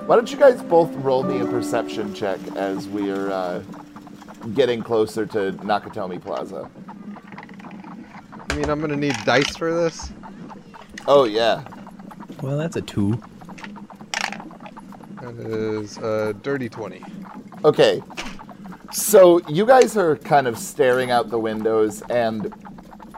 Why 0.06 0.14
don't 0.14 0.30
you 0.30 0.38
guys 0.38 0.62
both 0.62 0.94
roll 0.98 1.24
me 1.24 1.40
a 1.40 1.46
perception 1.46 2.14
check 2.14 2.38
as 2.54 2.86
we're 2.86 3.28
uh, 3.32 3.58
getting 4.54 4.82
closer 4.84 5.26
to 5.26 5.50
Nakatomi 5.54 6.22
Plaza? 6.22 6.70
I 8.48 8.54
mean, 8.54 8.70
I'm 8.70 8.80
gonna 8.80 8.94
need 8.94 9.16
dice 9.24 9.56
for 9.56 9.74
this. 9.74 10.12
Oh, 11.08 11.24
yeah. 11.24 11.64
Well, 12.40 12.56
that's 12.56 12.76
a 12.76 12.82
two. 12.82 13.20
That 15.20 15.34
is 15.40 15.98
a 15.98 16.34
dirty 16.34 16.68
20. 16.68 17.02
Okay. 17.64 18.02
So 18.92 19.40
you 19.48 19.66
guys 19.66 19.96
are 19.96 20.16
kind 20.16 20.46
of 20.46 20.58
staring 20.58 21.10
out 21.10 21.30
the 21.30 21.38
windows, 21.38 22.02
and 22.08 22.54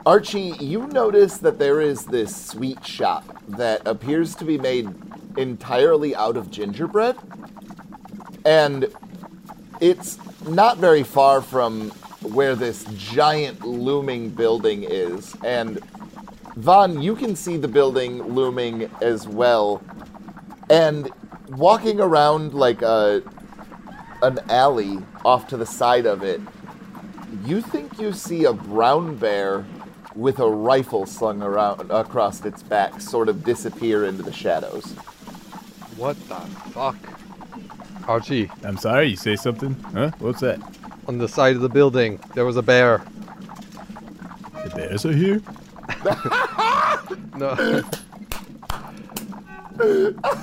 Archie, 0.05 0.55
you 0.59 0.87
notice 0.87 1.37
that 1.37 1.59
there 1.59 1.81
is 1.81 2.05
this 2.05 2.35
sweet 2.35 2.83
shop 2.85 3.23
that 3.49 3.81
appears 3.85 4.35
to 4.35 4.45
be 4.45 4.57
made 4.57 4.89
entirely 5.37 6.15
out 6.15 6.35
of 6.35 6.49
gingerbread. 6.49 7.15
And 8.45 8.87
it's 9.79 10.17
not 10.47 10.77
very 10.77 11.03
far 11.03 11.41
from 11.41 11.91
where 12.21 12.55
this 12.55 12.85
giant 12.95 13.63
looming 13.65 14.29
building 14.29 14.83
is. 14.83 15.35
And 15.43 15.79
Vaughn, 16.55 17.01
you 17.01 17.15
can 17.15 17.35
see 17.35 17.57
the 17.57 17.67
building 17.67 18.23
looming 18.23 18.89
as 19.01 19.27
well. 19.27 19.81
And 20.69 21.09
walking 21.49 21.99
around 21.99 22.53
like 22.53 22.81
a 22.81 23.21
an 24.21 24.39
alley 24.49 24.99
off 25.23 25.47
to 25.47 25.57
the 25.57 25.65
side 25.65 26.05
of 26.05 26.23
it, 26.23 26.41
you 27.45 27.61
think 27.61 27.99
you 27.99 28.11
see 28.11 28.45
a 28.45 28.53
brown 28.53 29.15
bear 29.15 29.65
with 30.15 30.39
a 30.39 30.49
rifle 30.49 31.05
slung 31.05 31.41
around 31.41 31.91
across 31.91 32.43
its 32.43 32.63
back 32.63 32.99
sort 32.99 33.29
of 33.29 33.43
disappear 33.43 34.05
into 34.05 34.23
the 34.23 34.33
shadows. 34.33 34.93
What 35.95 36.17
the 36.27 36.35
fuck? 36.71 36.97
Archie, 38.07 38.49
I'm 38.63 38.77
sorry, 38.77 39.07
you 39.09 39.15
say 39.15 39.35
something? 39.35 39.73
Huh? 39.93 40.11
What's 40.19 40.41
that? 40.41 40.59
on 41.09 41.17
the 41.17 41.27
side 41.27 41.55
of 41.55 41.61
the 41.63 41.69
building, 41.69 42.19
there 42.35 42.45
was 42.45 42.55
a 42.55 42.61
bear. 42.61 43.03
The 44.63 44.69
bears 44.75 45.05
are 45.05 45.11
here? 45.11 45.41
No. 47.35 47.55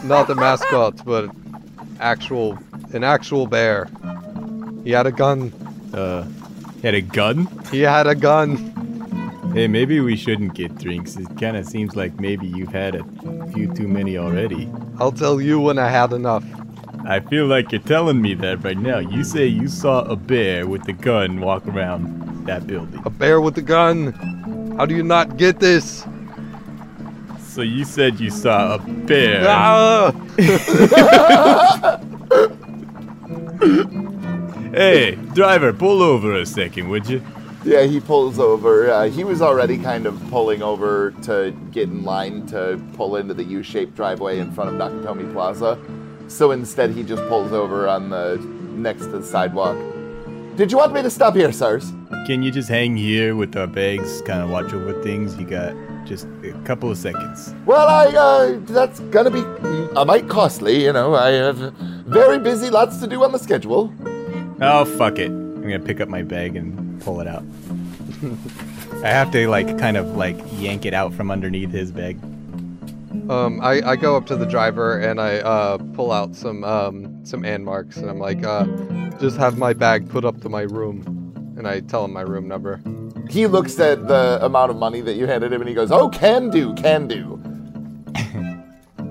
Not 0.02 0.26
the 0.26 0.34
mascot, 0.34 1.04
but 1.04 1.30
actual 2.00 2.58
an 2.92 3.04
actual 3.04 3.46
bear. 3.46 3.88
He 4.84 4.90
had 4.90 5.06
a 5.06 5.12
gun. 5.12 5.52
Uh, 5.92 6.26
had 6.82 6.94
a 6.94 7.00
gun? 7.00 7.48
He 7.70 7.80
had 7.80 8.06
a 8.06 8.14
gun. 8.14 8.56
Hey, 9.54 9.68
maybe 9.68 10.00
we 10.00 10.16
shouldn't 10.16 10.54
get 10.54 10.76
drinks. 10.76 11.16
It 11.16 11.28
kind 11.40 11.56
of 11.56 11.66
seems 11.66 11.96
like 11.96 12.20
maybe 12.20 12.46
you've 12.46 12.72
had 12.72 12.94
a 12.94 13.04
few 13.52 13.72
too 13.74 13.88
many 13.88 14.18
already. 14.18 14.70
I'll 14.98 15.12
tell 15.12 15.40
you 15.40 15.58
when 15.58 15.78
I 15.78 15.88
had 15.88 16.12
enough. 16.12 16.44
I 17.06 17.20
feel 17.20 17.46
like 17.46 17.72
you're 17.72 17.80
telling 17.80 18.20
me 18.20 18.34
that 18.34 18.62
right 18.62 18.76
now. 18.76 18.98
You 18.98 19.24
say 19.24 19.46
you 19.46 19.68
saw 19.68 20.02
a 20.02 20.16
bear 20.16 20.66
with 20.66 20.86
a 20.88 20.92
gun 20.92 21.40
walk 21.40 21.66
around 21.66 22.46
that 22.46 22.66
building. 22.66 23.00
A 23.04 23.10
bear 23.10 23.40
with 23.40 23.56
a 23.58 23.62
gun. 23.62 24.12
How 24.76 24.86
do 24.86 24.94
you 24.94 25.02
not 25.02 25.36
get 25.36 25.58
this? 25.58 26.04
So 27.40 27.62
you 27.62 27.84
said 27.84 28.20
you 28.20 28.30
saw 28.30 28.74
a 28.74 28.78
bear. 28.78 29.44
Ah! 29.48 30.12
Hey, 34.72 35.14
driver, 35.32 35.72
pull 35.72 36.02
over 36.02 36.34
a 36.34 36.44
second, 36.44 36.90
would 36.90 37.08
you? 37.08 37.22
Yeah, 37.64 37.84
he 37.84 37.98
pulls 37.98 38.38
over. 38.38 38.90
Uh, 38.90 39.08
he 39.08 39.24
was 39.24 39.40
already 39.40 39.78
kind 39.78 40.04
of 40.04 40.20
pulling 40.28 40.62
over 40.62 41.12
to 41.22 41.56
get 41.70 41.84
in 41.84 42.04
line 42.04 42.46
to 42.48 42.78
pull 42.94 43.16
into 43.16 43.32
the 43.32 43.44
U-shaped 43.44 43.94
driveway 43.94 44.38
in 44.38 44.52
front 44.52 44.68
of 44.68 44.76
Nakatomi 44.76 45.32
Plaza. 45.32 45.78
So 46.28 46.50
instead, 46.50 46.90
he 46.90 47.02
just 47.02 47.26
pulls 47.28 47.52
over 47.52 47.88
on 47.88 48.10
the 48.10 48.36
next 48.74 49.06
to 49.06 49.18
the 49.18 49.22
sidewalk. 49.22 49.78
Did 50.56 50.70
you 50.70 50.78
want 50.78 50.92
me 50.92 51.02
to 51.02 51.10
stop 51.10 51.34
here, 51.34 51.52
sirs? 51.52 51.92
Can 52.26 52.42
you 52.42 52.50
just 52.50 52.68
hang 52.68 52.96
here 52.96 53.34
with 53.34 53.56
our 53.56 53.66
bags, 53.66 54.20
kind 54.22 54.42
of 54.42 54.50
watch 54.50 54.72
over 54.74 55.02
things? 55.02 55.36
You 55.38 55.46
got 55.46 55.74
just 56.04 56.26
a 56.44 56.52
couple 56.64 56.90
of 56.90 56.98
seconds. 56.98 57.54
Well, 57.64 57.86
I 57.88 58.06
uh, 58.06 58.58
that's 58.66 59.00
gonna 59.00 59.30
be 59.30 59.44
a 59.96 60.04
mite 60.04 60.28
costly. 60.28 60.84
You 60.84 60.92
know, 60.92 61.14
I 61.14 61.30
have 61.30 61.72
very 62.06 62.38
busy, 62.38 62.70
lots 62.70 62.98
to 62.98 63.06
do 63.06 63.22
on 63.22 63.32
the 63.32 63.38
schedule. 63.38 63.92
Oh, 64.60 64.84
fuck 64.84 65.18
it. 65.18 65.30
I'm 65.30 65.62
gonna 65.62 65.78
pick 65.80 66.00
up 66.00 66.08
my 66.08 66.22
bag 66.22 66.56
and 66.56 67.00
pull 67.02 67.20
it 67.20 67.26
out. 67.26 67.44
I 69.04 69.08
have 69.08 69.30
to, 69.32 69.46
like, 69.48 69.78
kind 69.78 69.96
of, 69.96 70.16
like, 70.16 70.38
yank 70.52 70.86
it 70.86 70.94
out 70.94 71.12
from 71.12 71.30
underneath 71.30 71.70
his 71.70 71.92
bag. 71.92 72.18
Um, 73.28 73.60
I, 73.60 73.82
I 73.82 73.96
go 73.96 74.16
up 74.16 74.26
to 74.26 74.36
the 74.36 74.46
driver 74.46 74.98
and 74.98 75.20
I 75.20 75.38
uh, 75.38 75.78
pull 75.94 76.12
out 76.12 76.36
some 76.36 76.62
um, 76.64 77.24
some 77.24 77.44
and 77.44 77.64
marks 77.64 77.96
and 77.96 78.08
I'm 78.08 78.20
like, 78.20 78.44
uh, 78.44 78.66
just 79.18 79.36
have 79.36 79.58
my 79.58 79.72
bag 79.72 80.08
put 80.08 80.24
up 80.24 80.40
to 80.42 80.48
my 80.48 80.62
room, 80.62 81.02
and 81.58 81.66
I 81.66 81.80
tell 81.80 82.04
him 82.04 82.12
my 82.12 82.20
room 82.20 82.46
number. 82.46 82.80
He 83.28 83.46
looks 83.48 83.80
at 83.80 84.06
the 84.06 84.38
amount 84.42 84.70
of 84.70 84.76
money 84.76 85.00
that 85.00 85.14
you 85.14 85.26
handed 85.26 85.52
him 85.52 85.60
and 85.60 85.68
he 85.68 85.74
goes, 85.74 85.90
"Oh, 85.90 86.08
can 86.08 86.50
do, 86.50 86.72
can 86.74 87.08
do." 87.08 87.40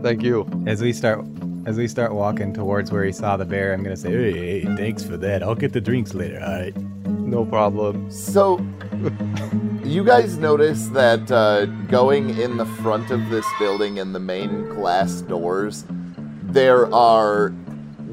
Thank 0.02 0.22
you. 0.24 0.48
As 0.66 0.82
we 0.82 0.94
start 0.94 1.26
as 1.66 1.78
we 1.78 1.88
start 1.88 2.14
walking 2.14 2.54
towards 2.54 2.92
where 2.92 3.04
he 3.04 3.12
saw 3.12 3.36
the 3.38 3.46
bear, 3.46 3.74
I'm 3.74 3.84
gonna 3.84 3.98
say, 3.98 4.12
Hey, 4.12 4.62
hey, 4.62 4.76
thanks 4.76 5.04
for 5.04 5.18
that. 5.18 5.42
I'll 5.42 5.56
get 5.56 5.74
the 5.74 5.82
drinks 5.82 6.14
later, 6.14 6.40
alright? 6.40 6.78
No 7.08 7.44
problem. 7.44 8.10
So, 8.12 8.64
you 9.84 10.04
guys 10.04 10.38
notice 10.38 10.88
that 10.90 11.32
uh, 11.32 11.66
going 11.88 12.38
in 12.38 12.58
the 12.58 12.66
front 12.66 13.10
of 13.10 13.30
this 13.30 13.46
building 13.58 13.98
in 13.98 14.14
the 14.14 14.20
main 14.20 14.70
glass 14.70 15.22
doors, 15.22 15.86
there 16.44 16.94
are 16.94 17.52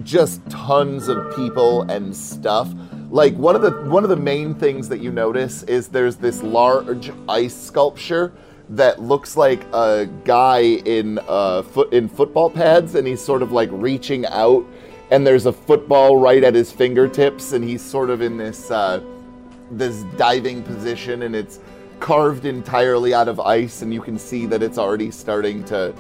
just 0.03 0.41
tons 0.49 1.09
of 1.09 1.37
people 1.37 1.83
and 1.83 2.17
stuff. 2.17 2.73
Like 3.11 3.35
one 3.37 3.55
of 3.55 3.61
the 3.61 3.73
one 3.91 4.03
of 4.03 4.11
the 4.11 4.17
main 4.17 4.55
things 4.55 4.89
that 4.89 5.01
you 5.01 5.13
notice 5.13 5.63
is 5.65 5.89
there's 5.89 6.17
this 6.17 6.43
large 6.43 7.13
ice 7.29 7.55
sculpture 7.55 8.33
that 8.77 9.03
looks 9.03 9.37
like 9.37 9.65
a 9.73 10.09
guy 10.25 10.61
in 10.61 11.19
uh, 11.29 11.63
in 11.93 12.09
football 12.09 12.51
pads, 12.51 12.95
and 12.95 13.07
he's 13.07 13.21
sort 13.21 13.43
of 13.43 13.53
like 13.53 13.69
reaching 13.73 14.27
out, 14.27 14.67
and 15.11 15.27
there's 15.27 15.47
a 15.47 15.53
football 15.53 16.17
right 16.17 16.43
at 16.43 16.55
his 16.55 16.73
fingertips, 16.73 17.53
and 17.53 17.63
he's 17.63 17.83
sort 17.83 18.11
of 18.11 18.23
in 18.23 18.37
this 18.37 18.71
uh, 18.71 19.03
this 19.71 20.03
diving 20.17 20.63
position, 20.63 21.23
and 21.23 21.37
it's 21.37 21.61
carved 22.01 22.47
entirely 22.47 23.15
out 23.15 23.29
of 23.29 23.39
ice, 23.41 23.83
and 23.83 23.93
you 23.93 24.01
can 24.01 24.19
see 24.19 24.47
that 24.47 24.63
it's 24.63 24.79
already 24.79 25.11
starting 25.11 25.63
to 25.65 25.95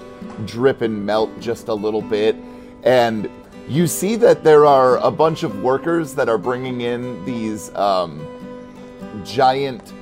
drip 0.46 0.80
and 0.80 1.06
melt 1.06 1.30
just 1.40 1.68
a 1.68 1.74
little 1.74 2.02
bit. 2.02 2.34
And 2.82 3.30
you 3.68 3.86
see 3.86 4.16
that 4.16 4.42
there 4.42 4.66
are 4.66 4.98
a 4.98 5.10
bunch 5.10 5.44
of 5.44 5.62
workers 5.62 6.14
that 6.14 6.28
are 6.28 6.38
bringing 6.38 6.80
in 6.80 7.24
these 7.24 7.72
um, 7.76 8.26
giant 9.24 9.92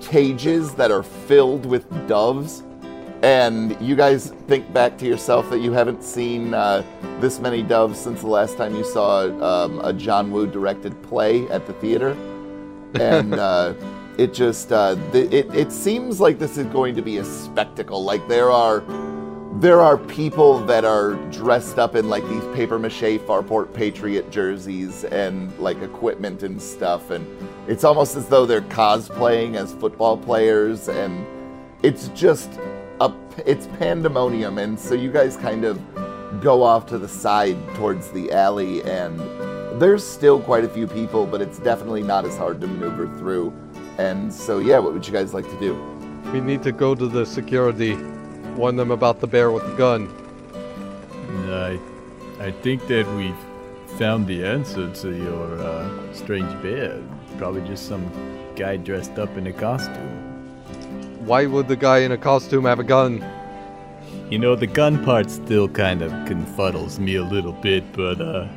cages 0.00 0.74
that 0.74 0.90
are 0.90 1.02
filled 1.02 1.66
with 1.66 1.88
doves. 2.06 2.62
And 3.22 3.76
you 3.80 3.96
guys 3.96 4.32
think 4.46 4.72
back 4.72 4.96
to 4.98 5.06
yourself 5.06 5.50
that 5.50 5.58
you 5.58 5.72
haven't 5.72 6.04
seen 6.04 6.54
uh, 6.54 6.84
this 7.20 7.40
many 7.40 7.62
doves 7.62 7.98
since 7.98 8.20
the 8.20 8.28
last 8.28 8.56
time 8.56 8.76
you 8.76 8.84
saw 8.84 9.22
um, 9.42 9.80
a 9.80 9.92
John 9.92 10.30
Woo 10.30 10.46
directed 10.46 11.02
play 11.02 11.48
at 11.48 11.66
the 11.66 11.72
theater. 11.74 12.16
And 12.94 13.34
uh, 13.38 13.74
it 14.18 14.34
just 14.34 14.72
uh, 14.72 14.96
th- 15.12 15.32
it, 15.32 15.54
it 15.54 15.72
seems 15.72 16.20
like 16.20 16.38
this 16.38 16.58
is 16.58 16.66
going 16.66 16.94
to 16.96 17.02
be 17.02 17.18
a 17.18 17.24
spectacle. 17.24 18.04
Like 18.04 18.26
there 18.28 18.50
are 18.50 18.84
there 19.60 19.80
are 19.80 19.96
people 19.96 20.58
that 20.66 20.84
are 20.84 21.14
dressed 21.30 21.78
up 21.78 21.96
in 21.96 22.08
like 22.08 22.22
these 22.28 22.44
paper 22.54 22.78
mache 22.78 23.18
Farport 23.20 23.72
Patriot 23.72 24.30
jerseys 24.30 25.04
and 25.04 25.56
like 25.58 25.80
equipment 25.82 26.42
and 26.42 26.60
stuff, 26.60 27.10
and 27.10 27.26
it's 27.68 27.84
almost 27.84 28.16
as 28.16 28.28
though 28.28 28.46
they're 28.46 28.62
cosplaying 28.62 29.54
as 29.54 29.74
football 29.74 30.16
players, 30.16 30.88
and 30.88 31.26
it's 31.82 32.08
just 32.08 32.50
a 33.00 33.12
it's 33.46 33.66
pandemonium. 33.78 34.56
And 34.58 34.80
so 34.80 34.94
you 34.94 35.12
guys 35.12 35.36
kind 35.36 35.64
of 35.64 35.78
go 36.40 36.62
off 36.62 36.86
to 36.86 36.98
the 36.98 37.08
side 37.08 37.56
towards 37.74 38.10
the 38.10 38.32
alley, 38.32 38.82
and 38.84 39.20
there's 39.80 40.04
still 40.04 40.40
quite 40.40 40.64
a 40.64 40.68
few 40.68 40.86
people, 40.86 41.26
but 41.26 41.42
it's 41.42 41.58
definitely 41.58 42.02
not 42.02 42.24
as 42.24 42.36
hard 42.36 42.60
to 42.62 42.66
maneuver 42.66 43.06
through. 43.18 43.52
And 43.98 44.32
so 44.32 44.60
yeah, 44.60 44.78
what 44.78 44.94
would 44.94 45.06
you 45.06 45.12
guys 45.12 45.34
like 45.34 45.48
to 45.48 45.60
do? 45.60 45.74
We 46.32 46.40
need 46.40 46.62
to 46.62 46.72
go 46.72 46.94
to 46.94 47.06
the 47.06 47.26
security, 47.26 47.96
warn 48.56 48.76
them 48.76 48.90
about 48.90 49.20
the 49.20 49.26
bear 49.26 49.50
with 49.50 49.64
the 49.70 49.76
gun. 49.76 50.08
I, 51.50 51.78
I 52.40 52.50
think 52.50 52.86
that 52.88 53.06
we've 53.14 53.98
found 53.98 54.26
the 54.26 54.44
answer 54.44 54.92
to 54.92 55.14
your 55.14 55.58
uh, 55.60 56.12
strange 56.14 56.50
bear. 56.62 57.02
Probably 57.38 57.66
just 57.66 57.86
some 57.86 58.10
guy 58.56 58.76
dressed 58.76 59.18
up 59.18 59.36
in 59.36 59.46
a 59.46 59.52
costume. 59.52 60.18
Why 61.24 61.46
would 61.46 61.68
the 61.68 61.76
guy 61.76 61.98
in 61.98 62.12
a 62.12 62.18
costume 62.18 62.64
have 62.64 62.80
a 62.80 62.84
gun? 62.84 63.24
You 64.28 64.38
know, 64.38 64.56
the 64.56 64.66
gun 64.66 65.04
part 65.04 65.30
still 65.30 65.68
kind 65.68 66.02
of 66.02 66.10
confuddles 66.26 66.98
me 66.98 67.14
a 67.14 67.22
little 67.22 67.52
bit, 67.52 67.90
but 67.92 68.20
uh. 68.20 68.48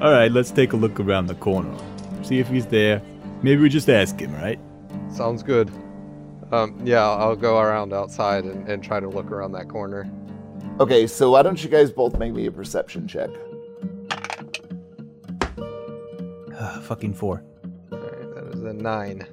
Alright, 0.00 0.32
let's 0.32 0.50
take 0.50 0.72
a 0.72 0.76
look 0.76 0.98
around 0.98 1.26
the 1.26 1.34
corner. 1.34 1.76
See 2.22 2.38
if 2.38 2.48
he's 2.48 2.66
there. 2.66 3.02
Maybe 3.42 3.60
we 3.60 3.68
just 3.68 3.88
ask 3.88 4.18
him, 4.18 4.32
right? 4.34 4.58
Sounds 5.12 5.42
good. 5.42 5.70
Um, 6.50 6.80
yeah, 6.84 7.06
I'll 7.06 7.36
go 7.36 7.58
around 7.58 7.92
outside 7.92 8.44
and, 8.44 8.68
and 8.68 8.82
try 8.82 9.00
to 9.00 9.08
look 9.08 9.30
around 9.30 9.52
that 9.52 9.68
corner. 9.68 10.10
Okay, 10.80 11.06
so 11.06 11.32
why 11.32 11.42
don't 11.42 11.62
you 11.62 11.68
guys 11.68 11.90
both 11.90 12.18
make 12.18 12.32
me 12.32 12.46
a 12.46 12.52
perception 12.52 13.06
check? 13.06 13.30
Ah, 16.54 16.80
fucking 16.84 17.14
four. 17.14 17.42
Alright, 18.68 18.80
a 18.80 18.82
nine. 18.82 19.26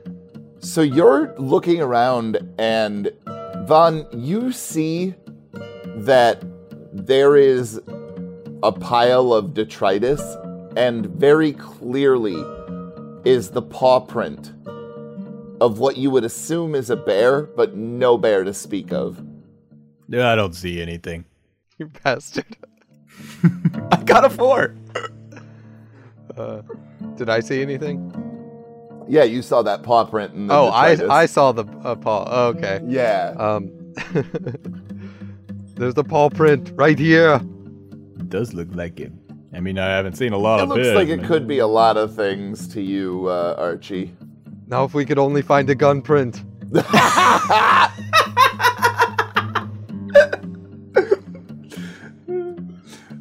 So 0.60 0.82
you're 0.82 1.36
looking 1.38 1.82
around, 1.82 2.38
and 2.58 3.12
Vaughn, 3.66 4.06
you 4.14 4.52
see 4.52 5.14
that 5.98 6.44
there 6.94 7.36
is 7.36 7.80
a 8.64 8.72
pile 8.72 9.34
of 9.34 9.54
detritus, 9.54 10.22
and 10.76 11.06
very 11.08 11.54
clearly 11.54 12.36
is 13.26 13.50
the 13.50 13.62
paw 13.62 14.00
print 14.00 14.54
of 15.62 15.80
what 15.80 15.98
you 15.98 16.10
would 16.12 16.24
assume 16.24 16.76
is 16.76 16.90
a 16.90 16.96
bear, 16.96 17.44
but 17.44 17.76
no 17.76 18.18
bear 18.18 18.44
to 18.44 18.54
speak 18.54 18.92
of. 18.92 19.24
No, 20.08 20.28
I 20.28 20.36
don't 20.36 20.56
see 20.56 20.82
anything. 20.82 21.26
You 21.78 21.92
bastard. 22.06 22.56
I 23.92 24.02
got 24.06 24.24
a 24.24 24.30
four. 24.30 24.78
Uh, 26.38 26.62
did 27.18 27.30
I 27.30 27.42
see 27.42 27.62
anything? 27.62 28.35
Yeah, 29.08 29.24
you 29.24 29.42
saw 29.42 29.62
that 29.64 29.84
paw 29.84 30.06
print. 30.06 30.34
In 30.34 30.48
the 30.48 30.54
Oh, 30.54 30.70
I 30.70 30.90
detritus. 30.92 31.12
I 31.14 31.26
saw 31.26 31.52
the 31.52 31.66
uh, 31.84 31.96
paw. 31.96 32.26
Oh, 32.28 32.48
okay. 32.50 32.80
Yeah. 32.86 33.34
Um, 33.38 33.72
there's 35.76 35.94
the 35.94 36.04
paw 36.04 36.30
print 36.30 36.72
right 36.76 36.98
here. 36.98 37.36
It 38.20 38.30
does 38.30 38.54
look 38.54 38.68
like 38.74 39.00
it. 39.00 39.12
I 39.54 39.60
mean, 39.60 39.78
I 39.80 39.88
haven't 39.88 40.16
seen 40.18 40.34
a 40.34 40.38
lot 40.38 40.60
of 40.60 40.70
it 40.70 40.72
of 40.72 40.78
looks 40.78 40.96
like 40.96 41.08
it 41.08 41.18
man. 41.18 41.28
could 41.28 41.48
be 41.48 41.60
a 41.60 41.68
lot 41.68 41.96
of 41.98 42.14
things 42.16 42.68
to 42.70 42.82
you, 42.82 43.28
uh, 43.28 43.56
Archie. 43.58 44.14
Now, 44.68 44.84
if 44.84 44.94
we 44.94 45.06
could 45.06 45.20
only 45.20 45.42
find 45.42 45.70
a 45.70 45.76
gun 45.76 46.02
print. 46.02 46.44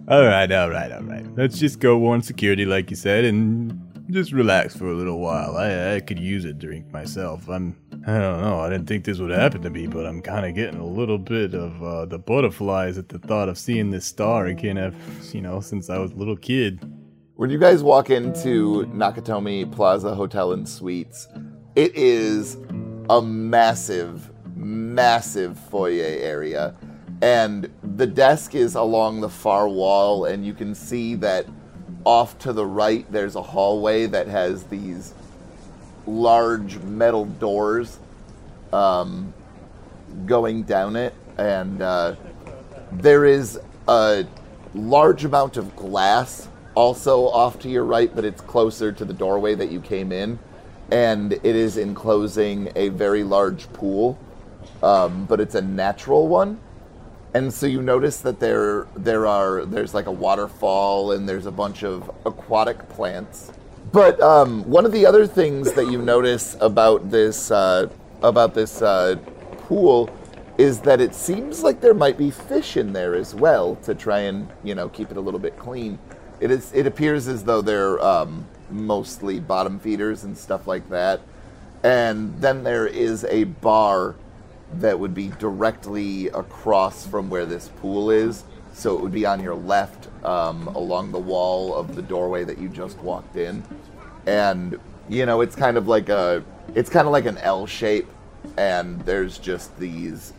All 0.06 0.22
right, 0.22 0.50
all 0.52 0.68
right, 0.68 0.92
all 0.92 1.02
right. 1.02 1.24
Let's 1.34 1.58
just 1.58 1.78
go 1.78 1.96
warn 1.96 2.20
security, 2.20 2.66
like 2.66 2.90
you 2.90 2.96
said, 2.96 3.24
and 3.24 3.80
just 4.14 4.32
relax 4.32 4.76
for 4.76 4.86
a 4.86 4.94
little 4.94 5.18
while. 5.18 5.56
I, 5.56 5.96
I 5.96 6.00
could 6.00 6.18
use 6.18 6.44
a 6.44 6.52
drink 6.52 6.90
myself. 6.92 7.48
I'm, 7.48 7.76
I 8.06 8.18
don't 8.18 8.40
know. 8.40 8.60
I 8.60 8.70
didn't 8.70 8.86
think 8.86 9.04
this 9.04 9.18
would 9.18 9.32
happen 9.32 9.60
to 9.62 9.70
me, 9.70 9.88
but 9.88 10.06
I'm 10.06 10.22
kind 10.22 10.46
of 10.46 10.54
getting 10.54 10.80
a 10.80 10.86
little 10.86 11.18
bit 11.18 11.52
of 11.52 11.82
uh, 11.82 12.06
the 12.06 12.18
butterflies 12.18 12.96
at 12.96 13.08
the 13.08 13.18
thought 13.18 13.48
of 13.48 13.58
seeing 13.58 13.90
this 13.90 14.06
star 14.06 14.46
again. 14.46 14.78
I've, 14.78 14.96
you 15.34 15.40
know, 15.40 15.60
since 15.60 15.90
I 15.90 15.98
was 15.98 16.12
a 16.12 16.14
little 16.14 16.36
kid. 16.36 16.80
When 17.34 17.50
you 17.50 17.58
guys 17.58 17.82
walk 17.82 18.10
into 18.10 18.86
Nakatomi 18.86 19.70
Plaza 19.70 20.14
Hotel 20.14 20.52
and 20.52 20.68
Suites, 20.68 21.26
it 21.74 21.94
is 21.96 22.56
a 23.10 23.20
massive, 23.20 24.30
massive 24.54 25.58
foyer 25.58 26.04
area. 26.04 26.76
And 27.20 27.68
the 27.96 28.06
desk 28.06 28.54
is 28.54 28.76
along 28.76 29.22
the 29.22 29.28
far 29.28 29.68
wall, 29.68 30.26
and 30.26 30.46
you 30.46 30.54
can 30.54 30.74
see 30.74 31.16
that 31.16 31.46
off 32.04 32.38
to 32.38 32.52
the 32.52 32.66
right 32.66 33.10
there's 33.10 33.34
a 33.34 33.42
hallway 33.42 34.06
that 34.06 34.28
has 34.28 34.64
these 34.64 35.14
large 36.06 36.78
metal 36.80 37.24
doors 37.24 37.98
um, 38.72 39.32
going 40.26 40.62
down 40.64 40.96
it. 40.96 41.14
And 41.38 41.80
uh, 41.80 42.16
there 42.92 43.24
is 43.24 43.58
a 43.88 44.26
large 44.74 45.24
amount 45.24 45.56
of 45.56 45.74
glass 45.76 46.48
also 46.74 47.28
off 47.28 47.58
to 47.60 47.68
your 47.68 47.84
right, 47.84 48.14
but 48.14 48.24
it's 48.24 48.40
closer 48.40 48.92
to 48.92 49.04
the 49.04 49.12
doorway 49.12 49.54
that 49.54 49.70
you 49.70 49.80
came 49.80 50.12
in. 50.12 50.38
And 50.90 51.32
it 51.32 51.44
is 51.44 51.76
enclosing 51.76 52.70
a 52.76 52.90
very 52.90 53.24
large 53.24 53.72
pool, 53.72 54.18
um, 54.82 55.24
but 55.26 55.40
it's 55.40 55.54
a 55.54 55.62
natural 55.62 56.28
one. 56.28 56.60
And 57.34 57.52
so 57.52 57.66
you 57.66 57.82
notice 57.82 58.18
that 58.18 58.38
there 58.38 58.86
there 58.96 59.26
are 59.26 59.64
there's 59.64 59.92
like 59.92 60.06
a 60.06 60.12
waterfall 60.12 61.12
and 61.12 61.28
there's 61.28 61.46
a 61.46 61.50
bunch 61.50 61.82
of 61.82 62.08
aquatic 62.24 62.88
plants. 62.88 63.50
But 63.92 64.20
um, 64.20 64.62
one 64.70 64.86
of 64.86 64.92
the 64.92 65.04
other 65.04 65.26
things 65.26 65.72
that 65.72 65.90
you 65.90 66.00
notice 66.00 66.56
about 66.60 67.10
this 67.10 67.50
uh, 67.50 67.88
about 68.22 68.54
this 68.54 68.82
uh, 68.82 69.16
pool 69.66 70.10
is 70.58 70.80
that 70.80 71.00
it 71.00 71.12
seems 71.12 71.64
like 71.64 71.80
there 71.80 71.94
might 71.94 72.16
be 72.16 72.30
fish 72.30 72.76
in 72.76 72.92
there 72.92 73.16
as 73.16 73.34
well 73.34 73.74
to 73.82 73.94
try 73.94 74.20
and 74.20 74.48
you 74.62 74.76
know 74.76 74.88
keep 74.88 75.10
it 75.10 75.16
a 75.16 75.20
little 75.20 75.40
bit 75.40 75.58
clean. 75.58 75.98
It 76.38 76.52
is 76.52 76.72
it 76.72 76.86
appears 76.86 77.26
as 77.26 77.42
though 77.42 77.62
they're 77.62 78.00
um, 78.00 78.46
mostly 78.70 79.40
bottom 79.40 79.80
feeders 79.80 80.22
and 80.22 80.38
stuff 80.38 80.68
like 80.68 80.88
that. 80.90 81.20
And 81.82 82.40
then 82.40 82.62
there 82.62 82.86
is 82.86 83.24
a 83.24 83.44
bar 83.44 84.14
that 84.74 84.98
would 84.98 85.14
be 85.14 85.28
directly 85.38 86.28
across 86.28 87.06
from 87.06 87.30
where 87.30 87.46
this 87.46 87.68
pool 87.80 88.10
is. 88.10 88.44
So 88.72 88.96
it 88.96 89.02
would 89.02 89.12
be 89.12 89.24
on 89.24 89.40
your 89.42 89.54
left 89.54 90.08
um, 90.24 90.66
along 90.68 91.12
the 91.12 91.18
wall 91.18 91.74
of 91.74 91.94
the 91.94 92.02
doorway 92.02 92.44
that 92.44 92.58
you 92.58 92.68
just 92.68 92.98
walked 92.98 93.36
in. 93.36 93.62
And, 94.26 94.78
you 95.08 95.26
know, 95.26 95.42
it's 95.42 95.54
kind 95.54 95.76
of 95.76 95.86
like 95.86 96.08
a, 96.08 96.42
it's 96.74 96.90
kind 96.90 97.06
of 97.06 97.12
like 97.12 97.26
an 97.26 97.38
L 97.38 97.66
shape. 97.66 98.08
And 98.56 99.00
there's 99.02 99.38
just 99.38 99.76
these, 99.78 100.32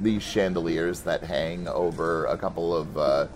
these 0.00 0.22
chandeliers 0.22 1.00
that 1.02 1.22
hang 1.22 1.68
over 1.68 2.24
a 2.26 2.38
couple 2.38 2.74
of 2.74 2.96
uh, 2.96 3.26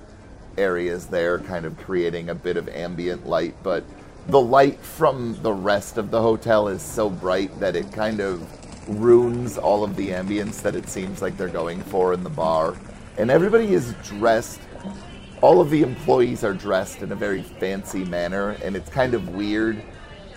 areas 0.56 1.06
there, 1.06 1.38
kind 1.38 1.66
of 1.66 1.76
creating 1.78 2.30
a 2.30 2.34
bit 2.34 2.56
of 2.56 2.68
ambient 2.68 3.26
light. 3.26 3.54
But 3.62 3.84
the 4.28 4.40
light 4.40 4.78
from 4.80 5.40
the 5.42 5.52
rest 5.52 5.98
of 5.98 6.10
the 6.10 6.22
hotel 6.22 6.68
is 6.68 6.80
so 6.80 7.10
bright 7.10 7.58
that 7.60 7.76
it 7.76 7.92
kind 7.92 8.20
of 8.20 8.46
ruins 8.88 9.58
all 9.58 9.84
of 9.84 9.96
the 9.96 10.08
ambience 10.08 10.62
that 10.62 10.74
it 10.74 10.88
seems 10.88 11.22
like 11.22 11.36
they're 11.36 11.48
going 11.48 11.82
for 11.82 12.12
in 12.12 12.22
the 12.22 12.30
bar. 12.30 12.76
And 13.18 13.30
everybody 13.30 13.74
is 13.74 13.94
dressed, 14.02 14.60
all 15.40 15.60
of 15.60 15.70
the 15.70 15.82
employees 15.82 16.44
are 16.44 16.54
dressed 16.54 17.02
in 17.02 17.12
a 17.12 17.16
very 17.16 17.42
fancy 17.42 18.04
manner, 18.04 18.50
and 18.62 18.76
it's 18.76 18.90
kind 18.90 19.14
of 19.14 19.28
weird 19.30 19.82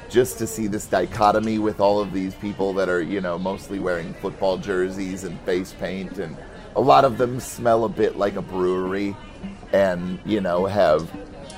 just 0.09 0.37
to 0.37 0.47
see 0.47 0.67
this 0.67 0.85
dichotomy 0.85 1.57
with 1.57 1.79
all 1.79 1.99
of 1.99 2.13
these 2.13 2.35
people 2.35 2.73
that 2.73 2.89
are, 2.89 3.01
you 3.01 3.21
know, 3.21 3.37
mostly 3.37 3.79
wearing 3.79 4.13
football 4.15 4.57
jerseys 4.57 5.23
and 5.23 5.39
face 5.41 5.73
paint, 5.79 6.17
and 6.17 6.37
a 6.75 6.81
lot 6.81 7.05
of 7.05 7.17
them 7.17 7.39
smell 7.39 7.85
a 7.85 7.89
bit 7.89 8.17
like 8.17 8.35
a 8.35 8.41
brewery 8.41 9.15
and, 9.73 10.19
you 10.25 10.41
know, 10.41 10.65
have 10.65 11.09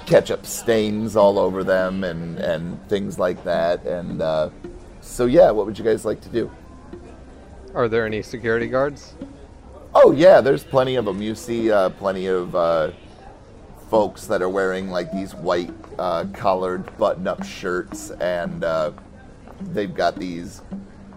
ketchup 0.05 0.45
stains 0.45 1.15
all 1.15 1.37
over 1.37 1.63
them 1.63 2.03
and, 2.03 2.37
and 2.39 2.87
things 2.87 3.19
like 3.19 3.43
that. 3.43 3.83
And 3.85 4.21
uh, 4.21 4.49
so, 5.01 5.25
yeah, 5.25 5.51
what 5.51 5.65
would 5.65 5.77
you 5.77 5.83
guys 5.83 6.05
like 6.05 6.21
to 6.21 6.29
do? 6.29 6.49
Are 7.77 7.87
there 7.87 8.07
any 8.07 8.23
security 8.23 8.65
guards? 8.65 9.13
Oh 9.93 10.11
yeah, 10.11 10.41
there's 10.41 10.63
plenty 10.63 10.95
of 10.95 11.05
them. 11.05 11.21
You 11.21 11.35
see 11.35 11.71
uh, 11.71 11.89
plenty 11.89 12.25
of 12.25 12.55
uh, 12.55 12.89
folks 13.91 14.25
that 14.25 14.41
are 14.41 14.49
wearing 14.49 14.89
like 14.89 15.11
these 15.11 15.35
white 15.35 15.71
uh, 15.99 16.25
collared 16.33 16.97
button-up 16.97 17.43
shirts, 17.43 18.09
and 18.09 18.63
uh, 18.63 18.93
they've 19.61 19.93
got 19.93 20.15
these 20.15 20.63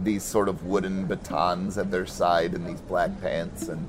these 0.00 0.22
sort 0.22 0.50
of 0.50 0.66
wooden 0.66 1.06
batons 1.06 1.78
at 1.78 1.90
their 1.90 2.04
side 2.04 2.52
and 2.52 2.66
these 2.66 2.82
black 2.82 3.18
pants, 3.22 3.68
and 3.68 3.88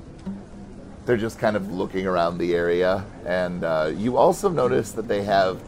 they're 1.04 1.18
just 1.18 1.38
kind 1.38 1.56
of 1.56 1.70
looking 1.70 2.06
around 2.06 2.38
the 2.38 2.54
area. 2.54 3.04
And 3.26 3.64
uh, 3.64 3.92
you 3.94 4.16
also 4.16 4.48
notice 4.48 4.92
that 4.92 5.06
they 5.06 5.22
have 5.24 5.60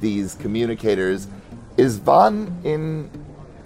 these 0.00 0.34
communicators. 0.34 1.28
Is 1.78 1.96
Vaughn 1.96 2.54
in 2.62 3.08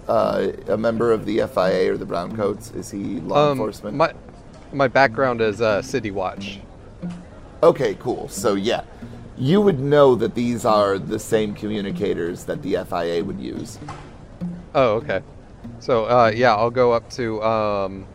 uh, 0.07 0.51
a 0.67 0.77
member 0.77 1.11
of 1.11 1.25
the 1.25 1.37
FIA 1.47 1.93
or 1.93 1.97
the 1.97 2.05
Browncoats? 2.05 2.75
Is 2.75 2.91
he 2.91 3.19
law 3.19 3.51
enforcement? 3.51 3.93
Um, 3.93 3.97
My 3.97 4.13
my 4.73 4.87
background 4.87 5.41
is 5.41 5.61
uh, 5.61 5.81
City 5.81 6.11
Watch. 6.11 6.59
Okay, 7.63 7.95
cool. 7.95 8.27
So 8.29 8.55
yeah, 8.55 8.83
you 9.37 9.61
would 9.61 9.79
know 9.79 10.15
that 10.15 10.35
these 10.35 10.65
are 10.65 10.97
the 10.97 11.19
same 11.19 11.53
communicators 11.53 12.43
that 12.45 12.61
the 12.61 12.77
FIA 12.89 13.23
would 13.23 13.39
use. 13.39 13.79
Oh, 14.75 14.95
okay. 14.95 15.21
So 15.79 16.05
uh, 16.05 16.31
yeah, 16.33 16.55
I'll 16.55 16.71
go 16.71 16.91
up 16.91 17.09
to 17.11 17.41
um, 17.43 18.05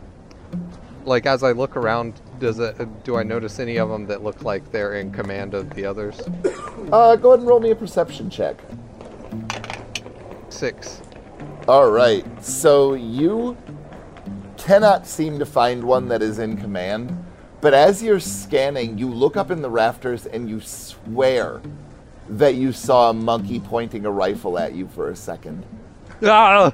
like 1.05 1.25
as 1.25 1.43
I 1.43 1.51
look 1.51 1.75
around. 1.75 2.19
Does 2.39 2.59
it? 2.59 3.03
Do 3.03 3.15
I 3.15 3.23
notice 3.23 3.59
any 3.59 3.77
of 3.77 3.89
them 3.89 4.05
that 4.07 4.23
look 4.23 4.43
like 4.43 4.69
they're 4.71 4.95
in 4.95 5.11
command 5.11 5.53
of 5.53 5.69
the 5.75 5.85
others? 5.85 6.19
Uh, 6.91 7.15
go 7.15 7.29
ahead 7.29 7.39
and 7.39 7.47
roll 7.47 7.59
me 7.59 7.71
a 7.71 7.75
perception 7.75 8.29
check. 8.29 8.57
Six. 10.49 11.01
All 11.67 11.89
right. 11.89 12.25
So 12.43 12.93
you 12.93 13.57
cannot 14.57 15.07
seem 15.07 15.39
to 15.39 15.45
find 15.45 15.83
one 15.83 16.09
that 16.09 16.21
is 16.21 16.39
in 16.39 16.57
command, 16.57 17.17
but 17.61 17.73
as 17.73 18.03
you're 18.03 18.19
scanning, 18.19 18.97
you 18.97 19.09
look 19.09 19.37
up 19.37 19.49
in 19.49 19.61
the 19.61 19.69
rafters 19.69 20.25
and 20.25 20.49
you 20.49 20.59
swear 20.59 21.61
that 22.27 22.55
you 22.55 22.73
saw 22.73 23.09
a 23.09 23.13
monkey 23.13 23.61
pointing 23.61 24.05
a 24.05 24.11
rifle 24.11 24.59
at 24.59 24.73
you 24.73 24.87
for 24.89 25.09
a 25.09 25.15
second. 25.15 25.65
Ah! 26.21 26.73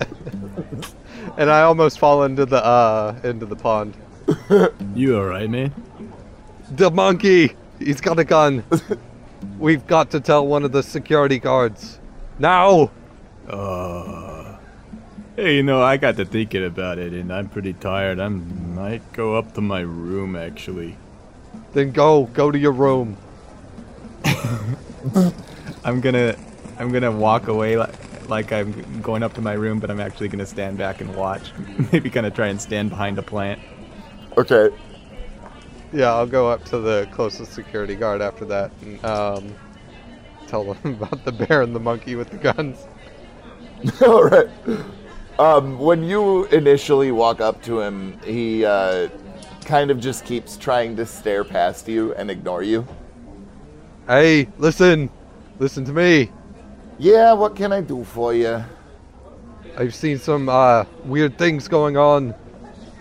and 1.36 1.50
I 1.50 1.62
almost 1.62 1.98
fall 1.98 2.22
into 2.22 2.46
the 2.46 2.64
uh 2.64 3.18
into 3.24 3.46
the 3.46 3.56
pond. 3.56 3.96
You 4.94 5.18
alright, 5.18 5.48
man? 5.48 5.72
The 6.72 6.90
monkey! 6.90 7.56
He's 7.78 8.00
got 8.00 8.18
a 8.18 8.24
gun. 8.24 8.64
We've 9.58 9.86
got 9.86 10.10
to 10.10 10.20
tell 10.20 10.46
one 10.46 10.64
of 10.64 10.72
the 10.72 10.82
security 10.82 11.38
guards. 11.38 11.98
Now! 12.38 12.90
Uh, 13.48 14.56
hey, 15.36 15.56
you 15.56 15.62
know, 15.62 15.82
I 15.82 15.96
got 15.96 16.16
to 16.16 16.24
thinking 16.26 16.64
about 16.64 16.98
it, 16.98 17.14
and 17.14 17.32
I'm 17.32 17.48
pretty 17.48 17.72
tired. 17.72 18.20
I 18.20 18.28
might 18.28 19.12
go 19.12 19.36
up 19.36 19.54
to 19.54 19.62
my 19.62 19.80
room, 19.80 20.36
actually. 20.36 20.96
Then 21.72 21.92
go, 21.92 22.24
go 22.24 22.50
to 22.50 22.58
your 22.58 22.72
room. 22.72 23.16
I'm 25.84 26.00
gonna, 26.00 26.36
I'm 26.78 26.92
gonna 26.92 27.12
walk 27.12 27.48
away 27.48 27.78
like, 27.78 28.28
like 28.28 28.52
I'm 28.52 29.00
going 29.00 29.22
up 29.22 29.32
to 29.34 29.40
my 29.40 29.54
room, 29.54 29.80
but 29.80 29.90
I'm 29.90 30.00
actually 30.00 30.28
gonna 30.28 30.44
stand 30.44 30.76
back 30.76 31.00
and 31.00 31.14
watch. 31.16 31.52
Maybe 31.92 32.10
kind 32.10 32.26
of 32.26 32.34
try 32.34 32.48
and 32.48 32.60
stand 32.60 32.90
behind 32.90 33.18
a 33.18 33.22
plant. 33.22 33.60
Okay. 34.36 34.68
Yeah, 35.92 36.12
I'll 36.12 36.26
go 36.26 36.50
up 36.50 36.64
to 36.66 36.78
the 36.78 37.08
closest 37.12 37.52
security 37.54 37.94
guard 37.94 38.20
after 38.20 38.44
that 38.46 38.70
and 38.82 39.02
um, 39.04 39.54
tell 40.46 40.74
them 40.74 40.94
about 41.02 41.24
the 41.24 41.32
bear 41.32 41.62
and 41.62 41.74
the 41.74 41.80
monkey 41.80 42.14
with 42.14 42.28
the 42.28 42.36
guns. 42.36 42.86
All 44.06 44.24
right. 44.24 44.48
Um, 45.38 45.78
when 45.78 46.02
you 46.02 46.46
initially 46.46 47.12
walk 47.12 47.40
up 47.40 47.62
to 47.62 47.80
him, 47.80 48.18
he 48.24 48.64
uh, 48.64 49.08
kind 49.64 49.90
of 49.90 50.00
just 50.00 50.24
keeps 50.24 50.56
trying 50.56 50.96
to 50.96 51.06
stare 51.06 51.44
past 51.44 51.86
you 51.86 52.12
and 52.14 52.30
ignore 52.30 52.62
you. 52.62 52.86
Hey, 54.08 54.48
listen! 54.58 55.10
Listen 55.58 55.84
to 55.84 55.92
me! 55.92 56.32
Yeah, 56.98 57.34
what 57.34 57.54
can 57.54 57.72
I 57.72 57.80
do 57.80 58.02
for 58.02 58.34
you? 58.34 58.64
I've 59.76 59.94
seen 59.94 60.18
some 60.18 60.48
uh, 60.48 60.84
weird 61.04 61.38
things 61.38 61.68
going 61.68 61.96
on 61.96 62.34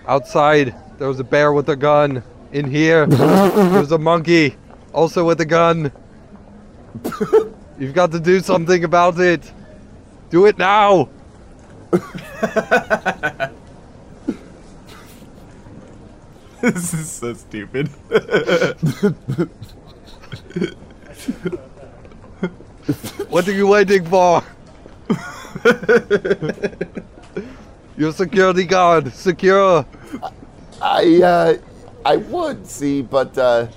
outside. 0.08 0.76
There 1.00 1.08
was 1.08 1.20
a 1.20 1.24
bear 1.24 1.54
with 1.54 1.70
a 1.70 1.76
gun. 1.76 2.22
In 2.52 2.70
here, 2.70 3.06
there's 3.08 3.92
a 3.92 3.98
monkey, 3.98 4.56
also 4.94 5.26
with 5.26 5.42
a 5.42 5.46
gun. 5.46 5.92
You've 7.80 7.94
got 7.94 8.12
to 8.12 8.20
do 8.20 8.40
something 8.42 8.84
about 8.84 9.20
it. 9.20 9.52
Do 10.30 10.46
it 10.46 10.58
now. 10.58 11.10
this 16.62 16.94
is 16.94 17.10
so 17.10 17.34
stupid. 17.34 17.90
What 23.30 23.48
are 23.50 23.54
you 23.54 23.68
waiting 23.68 24.06
for? 24.06 24.42
Your 27.98 28.14
security 28.14 28.64
guard, 28.64 29.14
secure. 29.14 29.86
I, 30.82 31.22
uh, 31.22 31.58
I 32.06 32.16
would 32.16 32.66
see, 32.66 33.02
but 33.02 33.38
uh, 33.38 33.68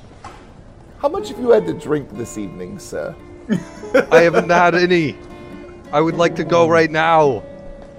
how 0.98 1.08
much 1.08 1.30
have 1.30 1.40
you 1.40 1.50
had 1.50 1.66
to 1.66 1.72
drink 1.72 2.16
this 2.16 2.38
evening, 2.38 2.78
sir? 2.78 3.12
I 4.12 4.20
haven't 4.20 4.50
had 4.50 4.76
any. 4.76 5.16
I 5.92 6.00
would 6.00 6.14
like 6.14 6.36
to 6.36 6.44
go 6.44 6.68
right 6.68 6.90
now, 6.90 7.42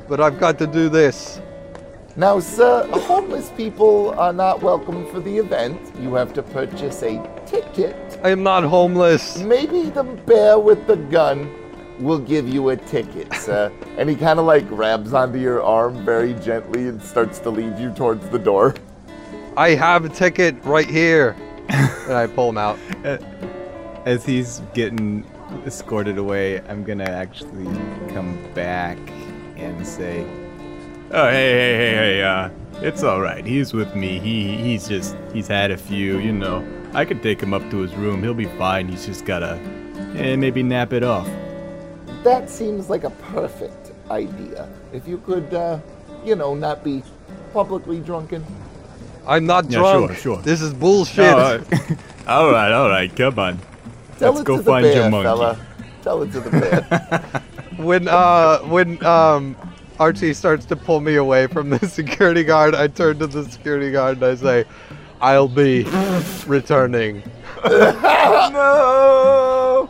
but 0.08 0.22
I've 0.22 0.40
got 0.40 0.58
to 0.60 0.68
do 0.68 0.88
this. 0.88 1.42
Now, 2.16 2.40
sir, 2.40 2.88
homeless 2.88 3.50
people 3.58 4.12
are 4.12 4.32
not 4.32 4.62
welcome 4.62 5.06
for 5.08 5.20
the 5.20 5.38
event. 5.38 5.78
You 6.00 6.14
have 6.16 6.34
to 6.34 6.44
purchase 6.44 7.04
a 7.04 7.22
ticket. 7.46 7.96
I 8.24 8.30
am 8.30 8.44
not 8.44 8.64
homeless. 8.64 9.40
Maybe 9.40 9.90
the 9.90 10.04
bear 10.04 10.58
with 10.58 10.88
the 10.88 10.96
gun 10.96 11.54
will 12.00 12.20
give 12.20 12.48
you 12.48 12.70
a 12.70 12.78
ticket, 12.78 13.34
sir. 13.36 13.70
and 13.98 14.10
he 14.10 14.16
kind 14.16 14.40
of 14.40 14.46
like 14.46 14.70
grabs 14.70 15.14
onto 15.14 15.38
your 15.38 15.62
arm 15.62 16.06
very 16.06 16.34
gently 16.36 16.88
and 16.88 17.02
starts 17.02 17.40
to 17.40 17.50
lead 17.50 17.78
you 17.78 17.92
towards 17.94 18.28
the 18.30 18.40
door. 18.40 18.74
I 19.58 19.72
have 19.72 20.06
a 20.06 20.10
ticket 20.10 20.56
right 20.64 20.90
here. 20.90 21.36
and 21.70 22.14
I 22.14 22.28
pull 22.28 22.50
him 22.50 22.58
out. 22.58 22.80
As 24.06 24.26
he's 24.26 24.62
getting 24.74 25.26
escorted 25.66 26.18
away, 26.18 26.62
I'm 26.68 26.84
gonna 26.84 27.04
actually 27.10 27.66
come 28.14 28.38
back 28.54 28.98
and 29.58 29.86
say, 29.86 30.26
Oh, 31.14 31.30
hey, 31.30 31.52
hey, 31.52 31.76
hey, 31.76 31.96
hey, 31.96 32.24
uh, 32.24 32.50
it's 32.82 33.04
alright. 33.04 33.46
He's 33.46 33.74
with 33.74 33.96
me. 33.96 34.18
He, 34.20 34.56
he's 34.58 34.88
just, 34.88 35.16
he's 35.34 35.48
had 35.48 35.70
a 35.72 35.78
few, 35.78 36.20
you 36.20 36.32
know. 36.32 36.66
I 36.94 37.04
could 37.04 37.22
take 37.22 37.42
him 37.42 37.54
up 37.54 37.70
to 37.70 37.78
his 37.80 37.94
room. 37.96 38.24
He'll 38.24 38.34
be 38.34 38.46
fine. 38.58 38.88
He's 38.88 39.06
just 39.06 39.26
gotta, 39.26 39.60
eh, 40.16 40.36
maybe 40.38 40.64
nap 40.64 40.94
it 40.94 41.04
off. 41.04 41.30
That 42.24 42.50
seems 42.50 42.90
like 42.90 43.04
a 43.04 43.10
perfect 43.10 43.92
idea. 44.10 44.70
If 44.94 45.06
you 45.08 45.18
could, 45.20 45.54
uh, 45.54 45.80
you 46.24 46.36
know, 46.36 46.56
not 46.56 46.82
be 46.84 47.04
publicly 47.54 48.00
drunken. 48.00 48.46
I'm 49.28 49.46
not 49.46 49.70
Yeah, 49.70 49.80
drunk. 49.80 50.12
sure, 50.14 50.16
sure. 50.38 50.42
This 50.44 50.62
is 50.62 50.74
bullshit. 50.74 51.26
Oh, 51.26 51.62
uh, 52.28 52.30
alright, 52.30 52.72
alright, 52.72 53.16
come 53.16 53.38
on. 53.38 53.60
Tell 54.22 54.34
Let's 54.34 54.42
it 54.42 54.46
go 54.46 54.58
to 54.58 54.62
the 54.62 54.70
find 54.70 54.84
bear, 54.84 54.94
your 54.94 55.10
monkey. 55.10 55.24
fella. 55.24 55.58
Tell 56.04 56.22
it 56.22 56.32
to 56.34 56.40
the 56.42 56.52
bear. 56.52 57.42
when 57.84 58.08
uh 58.08 58.60
when 58.60 59.04
um 59.04 59.56
Archie 60.00 60.36
starts 60.36 60.64
to 60.68 60.76
pull 60.76 61.02
me 61.02 61.16
away 61.16 61.48
from 61.48 61.72
the 61.72 61.80
security 61.88 62.44
guard, 62.44 62.76
I 62.76 62.86
turn 62.86 63.18
to 63.18 63.26
the 63.26 63.44
security 63.50 63.92
guard 63.92 64.18
and 64.18 64.26
I 64.28 64.36
say, 64.36 64.66
"I'll 65.22 65.48
be 65.48 65.86
returning." 66.46 67.24
no. 67.66 69.90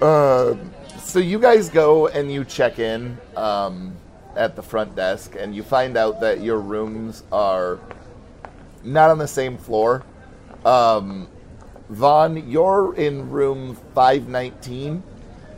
uh, 0.00 0.54
so 0.98 1.18
you 1.18 1.38
guys 1.38 1.68
go 1.68 2.06
and 2.08 2.32
you 2.32 2.46
check 2.46 2.78
in 2.78 3.18
um, 3.36 3.94
at 4.36 4.56
the 4.56 4.62
front 4.62 4.96
desk, 4.96 5.36
and 5.38 5.54
you 5.54 5.62
find 5.62 5.98
out 5.98 6.18
that 6.20 6.40
your 6.40 6.60
rooms 6.60 7.24
are 7.30 7.78
not 8.84 9.10
on 9.10 9.18
the 9.18 9.28
same 9.28 9.58
floor. 9.58 10.02
Um, 10.64 11.28
Vaughn, 11.92 12.48
you're 12.48 12.94
in 12.96 13.30
room 13.30 13.76
519, 13.94 15.02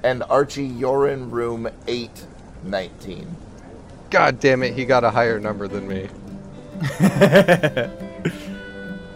and 0.02 0.22
Archie, 0.24 0.64
you're 0.64 1.08
in 1.08 1.30
room 1.30 1.68
819. 1.86 3.36
God 4.10 4.40
damn 4.40 4.62
it, 4.62 4.74
he 4.74 4.84
got 4.84 5.04
a 5.04 5.10
higher 5.10 5.40
number 5.40 5.68
than 5.68 5.88
me. 5.88 6.08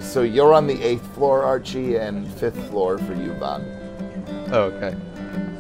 So 0.09 0.23
you're 0.23 0.55
on 0.55 0.67
the 0.67 0.83
eighth 0.83 1.07
floor, 1.15 1.43
Archie, 1.43 1.97
and 1.97 2.27
fifth 2.35 2.59
floor 2.71 2.97
for 2.97 3.13
you, 3.13 3.35
Vaughn. 3.35 3.63
Oh, 4.51 4.63
okay. 4.73 4.97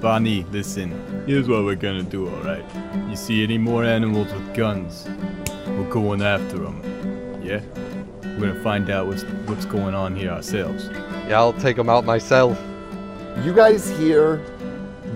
Bonnie, 0.00 0.44
listen. 0.44 0.90
Here's 1.26 1.46
what 1.46 1.64
we're 1.64 1.74
gonna 1.74 2.02
do, 2.02 2.26
alright? 2.30 2.64
You 3.10 3.14
see 3.14 3.42
any 3.42 3.58
more 3.58 3.84
animals 3.84 4.32
with 4.32 4.54
guns? 4.54 5.06
We're 5.66 5.90
going 5.90 6.22
after 6.22 6.56
them. 6.56 6.82
Yeah? 7.42 7.60
We're 8.38 8.50
gonna 8.50 8.62
find 8.62 8.88
out 8.88 9.08
what's, 9.08 9.24
what's 9.46 9.64
going 9.64 9.96
on 9.96 10.14
here 10.14 10.30
ourselves. 10.30 10.90
Yeah, 11.26 11.38
I'll 11.38 11.52
take 11.52 11.76
him 11.76 11.88
out 11.88 12.04
myself. 12.04 12.56
You 13.42 13.52
guys 13.52 13.90
hear 13.98 14.40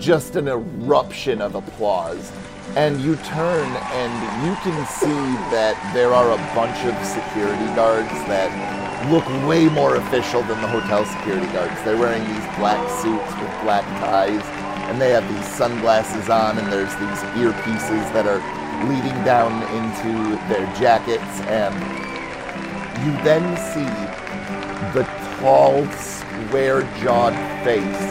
just 0.01 0.35
an 0.35 0.49
eruption 0.49 1.41
of 1.41 1.55
applause. 1.55 2.33
And 2.75 3.01
you 3.01 3.15
turn 3.17 3.69
and 3.95 4.13
you 4.45 4.57
can 4.65 4.87
see 4.87 5.23
that 5.55 5.79
there 5.95 6.13
are 6.13 6.33
a 6.33 6.37
bunch 6.53 6.79
of 6.85 6.99
security 7.07 7.67
guards 7.77 8.11
that 8.27 8.51
look 9.09 9.27
way 9.47 9.69
more 9.69 9.95
official 9.95 10.43
than 10.43 10.61
the 10.61 10.67
hotel 10.67 11.05
security 11.05 11.47
guards. 11.53 11.81
They're 11.85 11.97
wearing 11.97 12.25
these 12.27 12.57
black 12.59 12.83
suits 13.03 13.31
with 13.39 13.63
black 13.63 13.85
ties, 14.01 14.43
and 14.91 15.01
they 15.01 15.11
have 15.11 15.29
these 15.33 15.47
sunglasses 15.55 16.29
on, 16.29 16.59
and 16.59 16.73
there's 16.73 16.91
these 16.97 17.23
earpieces 17.39 18.03
that 18.15 18.27
are 18.27 18.43
leading 18.89 19.15
down 19.23 19.63
into 19.79 20.35
their 20.49 20.67
jackets, 20.75 21.41
and 21.47 22.02
you 23.05 23.11
then 23.25 23.43
see 23.75 23.85
the 24.95 25.05
tall, 25.39 25.85
square-jawed 25.91 27.35
face 27.65 28.03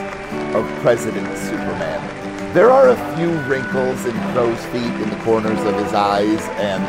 of 0.54 0.68
President 0.82 1.28
Superman. 1.38 2.54
There 2.54 2.70
are 2.70 2.90
a 2.90 3.16
few 3.16 3.32
wrinkles 3.50 4.04
and 4.04 4.14
crow's 4.34 4.66
feet 4.66 4.84
in 4.84 5.10
the 5.10 5.16
corners 5.24 5.60
of 5.60 5.76
his 5.82 5.94
eyes, 5.94 6.42
and 6.60 6.84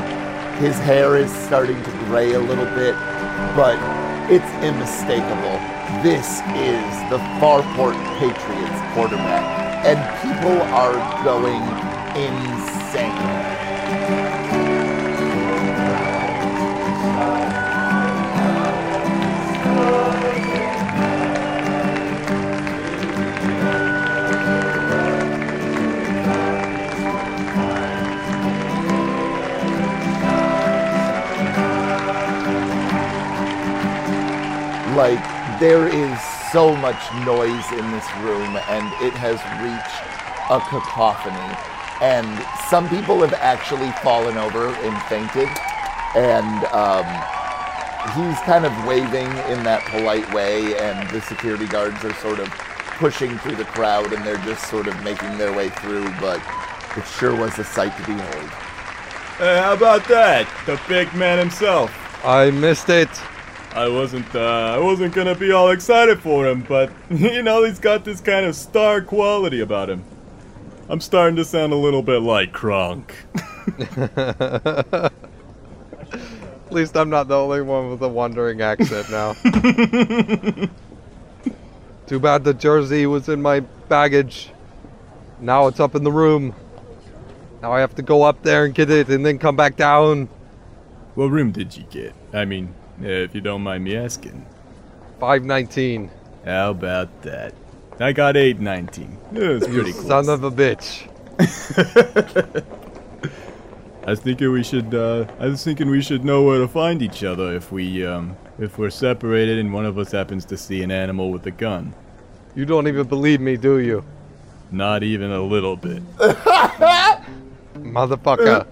his 0.61 0.77
hair 0.81 1.17
is 1.17 1.33
starting 1.47 1.81
to 1.81 1.91
gray 2.07 2.33
a 2.33 2.41
little 2.41 2.67
bit, 2.75 2.97
but 3.55 3.79
it's 4.29 4.51
unmistakable. 4.67 5.61
This 6.03 6.41
is 6.59 7.11
the 7.11 7.19
Farport 7.38 7.95
Patriots 8.19 8.81
quarterback, 8.95 9.87
and 9.87 9.99
people 10.27 10.61
are 10.75 10.99
going 11.23 11.62
insane. 12.17 12.72
Like, 35.03 35.59
there 35.59 35.88
is 35.88 36.17
so 36.53 36.77
much 36.77 37.03
noise 37.27 37.67
in 37.73 37.91
this 37.91 38.07
room, 38.23 38.55
and 38.71 38.87
it 39.03 39.12
has 39.19 39.35
reached 39.59 39.99
a 40.49 40.61
cacophony. 40.71 41.59
And 42.01 42.38
some 42.71 42.88
people 42.88 43.19
have 43.19 43.35
actually 43.35 43.91
fallen 43.99 44.38
over 44.38 44.69
and 44.69 45.03
fainted. 45.11 45.49
And 46.15 46.62
um, 46.71 47.03
he's 48.15 48.38
kind 48.47 48.65
of 48.65 48.71
waving 48.87 49.27
in 49.51 49.65
that 49.65 49.83
polite 49.91 50.33
way, 50.33 50.79
and 50.79 51.11
the 51.11 51.21
security 51.23 51.67
guards 51.67 52.05
are 52.05 52.15
sort 52.15 52.38
of 52.38 52.49
pushing 53.03 53.37
through 53.38 53.57
the 53.57 53.65
crowd, 53.65 54.12
and 54.12 54.25
they're 54.25 54.37
just 54.47 54.71
sort 54.71 54.87
of 54.87 54.95
making 55.03 55.37
their 55.37 55.53
way 55.53 55.71
through. 55.71 56.09
But 56.21 56.41
it 56.97 57.05
sure 57.19 57.35
was 57.35 57.59
a 57.59 57.65
sight 57.65 57.97
to 57.97 58.07
behold. 58.07 58.51
Hey, 59.38 59.59
how 59.59 59.73
about 59.73 60.07
that? 60.07 60.47
The 60.65 60.81
big 60.87 61.12
man 61.12 61.41
himself. 61.41 61.91
I 62.25 62.53
missed 62.53 62.88
it. 62.88 63.11
I 63.75 63.89
wasn't, 63.89 64.35
uh, 64.35 64.75
I 64.75 64.79
wasn't 64.79 65.15
gonna 65.15 65.35
be 65.35 65.51
all 65.51 65.71
excited 65.71 66.21
for 66.21 66.47
him, 66.47 66.63
but, 66.69 66.93
you 67.11 67.43
know, 67.43 67.65
he's 67.65 67.79
got 67.79 68.05
this 68.05 68.21
kind 68.21 68.45
of 68.45 68.55
star 68.55 69.01
quality 69.01 69.61
about 69.61 69.89
him. 69.89 70.05
I'm 70.91 71.01
starting 71.01 71.37
to 71.37 71.45
sound 71.45 71.73
a 71.73 71.77
little 71.77 72.03
bit 72.03 72.21
like 72.21 72.53
Kronk. 72.53 73.15
At 73.97 75.11
least 76.71 76.97
I'm 76.97 77.09
not 77.09 77.29
the 77.29 77.37
only 77.37 77.63
one 77.63 77.91
with 77.91 78.03
a 78.03 78.09
wandering 78.09 78.61
accent 78.61 79.11
now. 79.11 79.33
Too 82.07 82.21
bad 82.21 82.45
the 82.45 82.53
jersey 82.53 83.07
was 83.07 83.31
in 83.31 83.41
my 83.41 83.61
baggage. 83.61 84.51
Now 85.41 85.67
it's 85.69 85.81
up 85.81 85.95
in 85.95 86.05
the 86.05 86.13
room. 86.13 86.55
Now 87.63 87.73
I 87.73 87.81
have 87.81 87.95
to 87.95 88.03
go 88.03 88.23
up 88.23 88.43
there 88.43 88.67
and 88.67 88.75
get 88.75 88.91
it 88.91 89.09
and 89.09 89.25
then 89.25 89.39
come 89.39 89.57
back 89.57 89.77
down. 89.77 90.29
what 91.15 91.27
room 91.27 91.53
did 91.53 91.75
you 91.75 91.85
get? 91.85 92.13
I 92.35 92.45
mean, 92.45 92.75
if 93.03 93.35
you 93.35 93.41
don't 93.41 93.62
mind 93.62 93.85
me 93.85 93.97
asking. 93.97 94.45
519. 95.21 96.11
How 96.45 96.71
about 96.71 97.23
that? 97.23 97.55
I 98.01 98.12
got 98.12 98.37
819. 98.37 99.19
Yeah, 99.33 99.41
it's 99.51 99.69
You 99.69 99.75
pretty 99.75 99.93
close. 99.93 100.07
son 100.07 100.29
of 100.29 100.43
a 100.45 100.51
bitch. 100.51 101.09
I 104.05 104.11
was 104.11 104.21
thinking 104.21 104.51
we 104.51 104.65
should. 104.65 104.93
Uh, 104.95 105.27
I 105.38 105.47
was 105.47 105.62
thinking 105.62 105.88
we 105.88 106.03
should 106.03 106.25
know 106.25 106.43
where 106.43 106.59
to 106.59 106.67
find 106.67 107.01
each 107.03 107.23
other 107.23 107.55
if 107.55 107.71
we, 107.71 108.05
um, 108.05 108.37
if 108.59 108.77
we're 108.77 108.91
separated 108.91 109.59
and 109.61 109.73
one 109.73 109.85
of 109.87 109.97
us 109.99 110.11
happens 110.11 110.45
to 110.47 110.57
see 110.57 110.83
an 110.83 110.91
animal 110.91 111.31
with 111.31 111.47
a 111.47 111.53
gun. 111.53 111.95
You 112.57 112.65
don't 112.65 112.88
even 112.88 113.07
believe 113.07 113.41
me, 113.41 113.57
do 113.57 113.79
you? 113.79 114.05
Not 114.73 115.05
even 115.05 115.31
a 115.31 115.41
little 115.41 115.77
bit. 115.77 116.03
Motherfucker. 117.79 118.67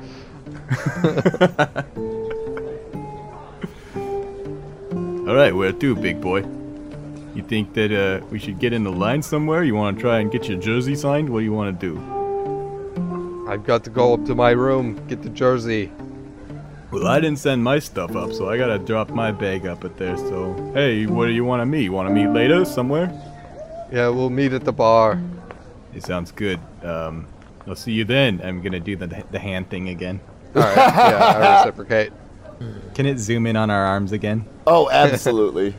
All 5.29 5.35
right, 5.35 5.55
where 5.55 5.71
to, 5.71 5.95
big 5.95 6.21
boy? 6.21 6.45
You 7.35 7.43
think 7.43 7.75
that 7.75 7.93
uh, 7.93 8.25
we 8.31 8.39
should 8.39 8.59
get 8.59 8.73
in 8.73 8.85
the 8.85 8.91
line 8.91 9.23
somewhere? 9.23 9.63
You 9.63 9.75
want 9.75 9.99
to 9.99 10.01
try 10.01 10.19
and 10.19 10.33
get 10.33 10.49
your 10.49 10.59
jersey 10.59 10.97
signed? 10.97 11.29
What 11.29 11.41
do 11.41 11.45
you 11.45 11.53
want 11.53 11.79
to 11.79 11.87
do? 11.87 13.47
I've 13.49 13.63
got 13.63 13.85
to 13.85 13.91
go 13.91 14.15
up 14.15 14.25
to 14.25 14.35
my 14.35 14.51
room, 14.51 14.99
get 15.09 15.23
the 15.23 15.29
jersey. 15.29 15.93
Well, 16.91 17.07
I 17.07 17.21
didn't 17.21 17.39
send 17.39 17.63
my 17.63 17.79
stuff 17.79 18.17
up, 18.17 18.33
so 18.33 18.49
I 18.49 18.57
gotta 18.57 18.79
drop 18.79 19.11
my 19.11 19.31
bag 19.31 19.67
up 19.67 19.85
at 19.85 19.97
there. 19.97 20.17
So, 20.17 20.55
hey, 20.75 21.07
what 21.07 21.27
do 21.27 21.33
you 21.33 21.45
want 21.45 21.61
to 21.61 21.67
meet? 21.67 21.83
You 21.83 21.93
want 21.93 22.09
to 22.09 22.15
meet 22.15 22.29
later 22.29 22.65
somewhere? 22.65 23.13
Yeah, 23.93 24.09
we'll 24.09 24.31
meet 24.31 24.53
at 24.53 24.65
the 24.65 24.73
bar. 24.73 25.21
It 25.95 26.03
sounds 26.03 26.33
good. 26.33 26.59
Um, 26.83 27.27
I'll 27.67 27.77
see 27.77 27.93
you 27.93 28.05
then. 28.05 28.41
I'm 28.43 28.63
gonna 28.63 28.81
do 28.81 28.97
the 28.97 29.07
the 29.31 29.39
hand 29.39 29.69
thing 29.69 29.91
again. 29.91 30.21
Alright, 30.57 30.77
yeah, 30.77 31.35
I 31.37 31.59
reciprocate. 31.59 32.13
Can 32.95 33.07
it 33.07 33.19
zoom 33.19 33.47
in 33.47 33.57
on 33.57 33.71
our 33.71 33.85
arms 33.85 34.13
again? 34.13 34.45
Oh, 34.73 34.89
absolutely. 34.89 35.75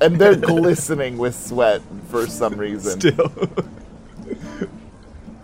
and 0.00 0.20
they're 0.20 0.34
glistening 0.36 1.18
with 1.18 1.36
sweat 1.36 1.80
for 2.08 2.26
some 2.26 2.56
reason. 2.58 3.00
Still. 3.00 3.32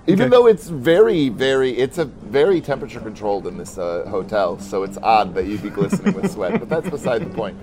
Even 0.07 0.27
Okay. 0.27 0.29
though 0.29 0.47
it's 0.49 0.69
very, 0.69 1.29
very, 1.31 1.71
it's 1.71 1.99
a 1.99 2.05
very 2.05 2.61
temperature 2.61 3.01
controlled 3.01 3.47
in 3.47 3.57
this 3.57 3.79
uh, 3.79 4.05
hotel, 4.09 4.59
so 4.59 4.83
it's 4.83 4.99
odd 5.03 5.35
that 5.35 5.47
you'd 5.47 5.63
be 5.63 5.71
glistening 5.71 6.15
with 6.15 6.31
sweat, 6.31 6.59
but 6.61 6.69
that's 6.69 6.91
beside 6.91 7.23
the 7.23 7.31
point. 7.33 7.57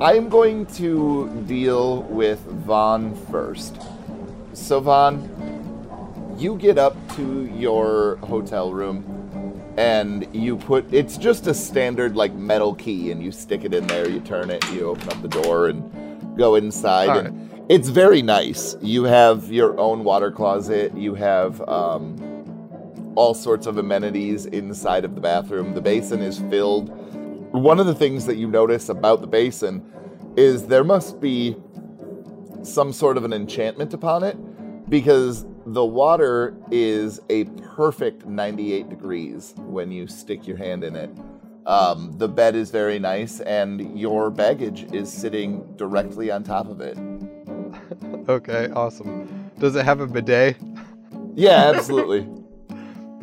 I 0.00 0.14
am 0.14 0.28
going 0.28 0.64
to 0.76 1.28
deal 1.46 2.02
with 2.04 2.38
Vaughn 2.38 3.14
first. 3.30 3.76
So, 4.54 4.80
Vaughn, 4.80 6.36
you 6.38 6.54
get 6.56 6.78
up 6.78 6.96
to 7.16 7.44
your 7.54 8.16
hotel 8.22 8.72
room 8.72 9.17
and 9.78 10.26
you 10.34 10.56
put 10.56 10.92
it's 10.92 11.16
just 11.16 11.46
a 11.46 11.54
standard 11.54 12.16
like 12.16 12.34
metal 12.34 12.74
key 12.74 13.12
and 13.12 13.22
you 13.22 13.30
stick 13.30 13.64
it 13.64 13.72
in 13.72 13.86
there 13.86 14.08
you 14.08 14.20
turn 14.20 14.50
it 14.50 14.62
you 14.72 14.86
open 14.88 15.08
up 15.08 15.22
the 15.22 15.28
door 15.28 15.68
and 15.68 16.36
go 16.36 16.56
inside 16.56 17.08
All 17.08 17.18
and 17.18 17.48
it's 17.68 17.90
very 17.90 18.22
nice. 18.22 18.76
You 18.80 19.04
have 19.04 19.52
your 19.52 19.78
own 19.78 20.02
water 20.02 20.30
closet 20.30 20.96
you 20.96 21.14
have 21.14 21.60
um, 21.68 23.12
all 23.14 23.34
sorts 23.34 23.66
of 23.66 23.76
amenities 23.76 24.46
inside 24.46 25.04
of 25.04 25.14
the 25.14 25.20
bathroom. 25.20 25.74
The 25.74 25.82
basin 25.82 26.22
is 26.22 26.38
filled. 26.38 26.88
One 27.52 27.78
of 27.78 27.86
the 27.86 27.94
things 27.94 28.24
that 28.24 28.36
you 28.36 28.48
notice 28.48 28.88
about 28.88 29.20
the 29.20 29.26
basin 29.26 29.84
is 30.36 30.66
there 30.66 30.84
must 30.84 31.20
be 31.20 31.56
some 32.62 32.92
sort 32.92 33.18
of 33.18 33.24
an 33.24 33.34
enchantment 33.34 33.92
upon 33.92 34.22
it 34.24 34.36
because 34.88 35.44
the 35.74 35.84
water 35.84 36.56
is 36.70 37.20
a 37.28 37.44
perfect 37.44 38.24
98 38.26 38.88
degrees 38.88 39.54
when 39.58 39.92
you 39.92 40.06
stick 40.06 40.46
your 40.46 40.56
hand 40.56 40.82
in 40.82 40.96
it. 40.96 41.10
Um, 41.66 42.16
the 42.16 42.26
bed 42.28 42.56
is 42.56 42.70
very 42.70 42.98
nice, 42.98 43.40
and 43.40 43.98
your 43.98 44.30
baggage 44.30 44.90
is 44.94 45.12
sitting 45.12 45.62
directly 45.76 46.30
on 46.30 46.42
top 46.42 46.68
of 46.68 46.80
it. 46.80 46.98
Okay, 48.28 48.68
awesome. 48.74 49.50
Does 49.58 49.74
it 49.74 49.86
have 49.86 50.00
a 50.00 50.06
bidet? 50.06 50.56
Yeah, 51.34 51.72
absolutely. 51.74 52.28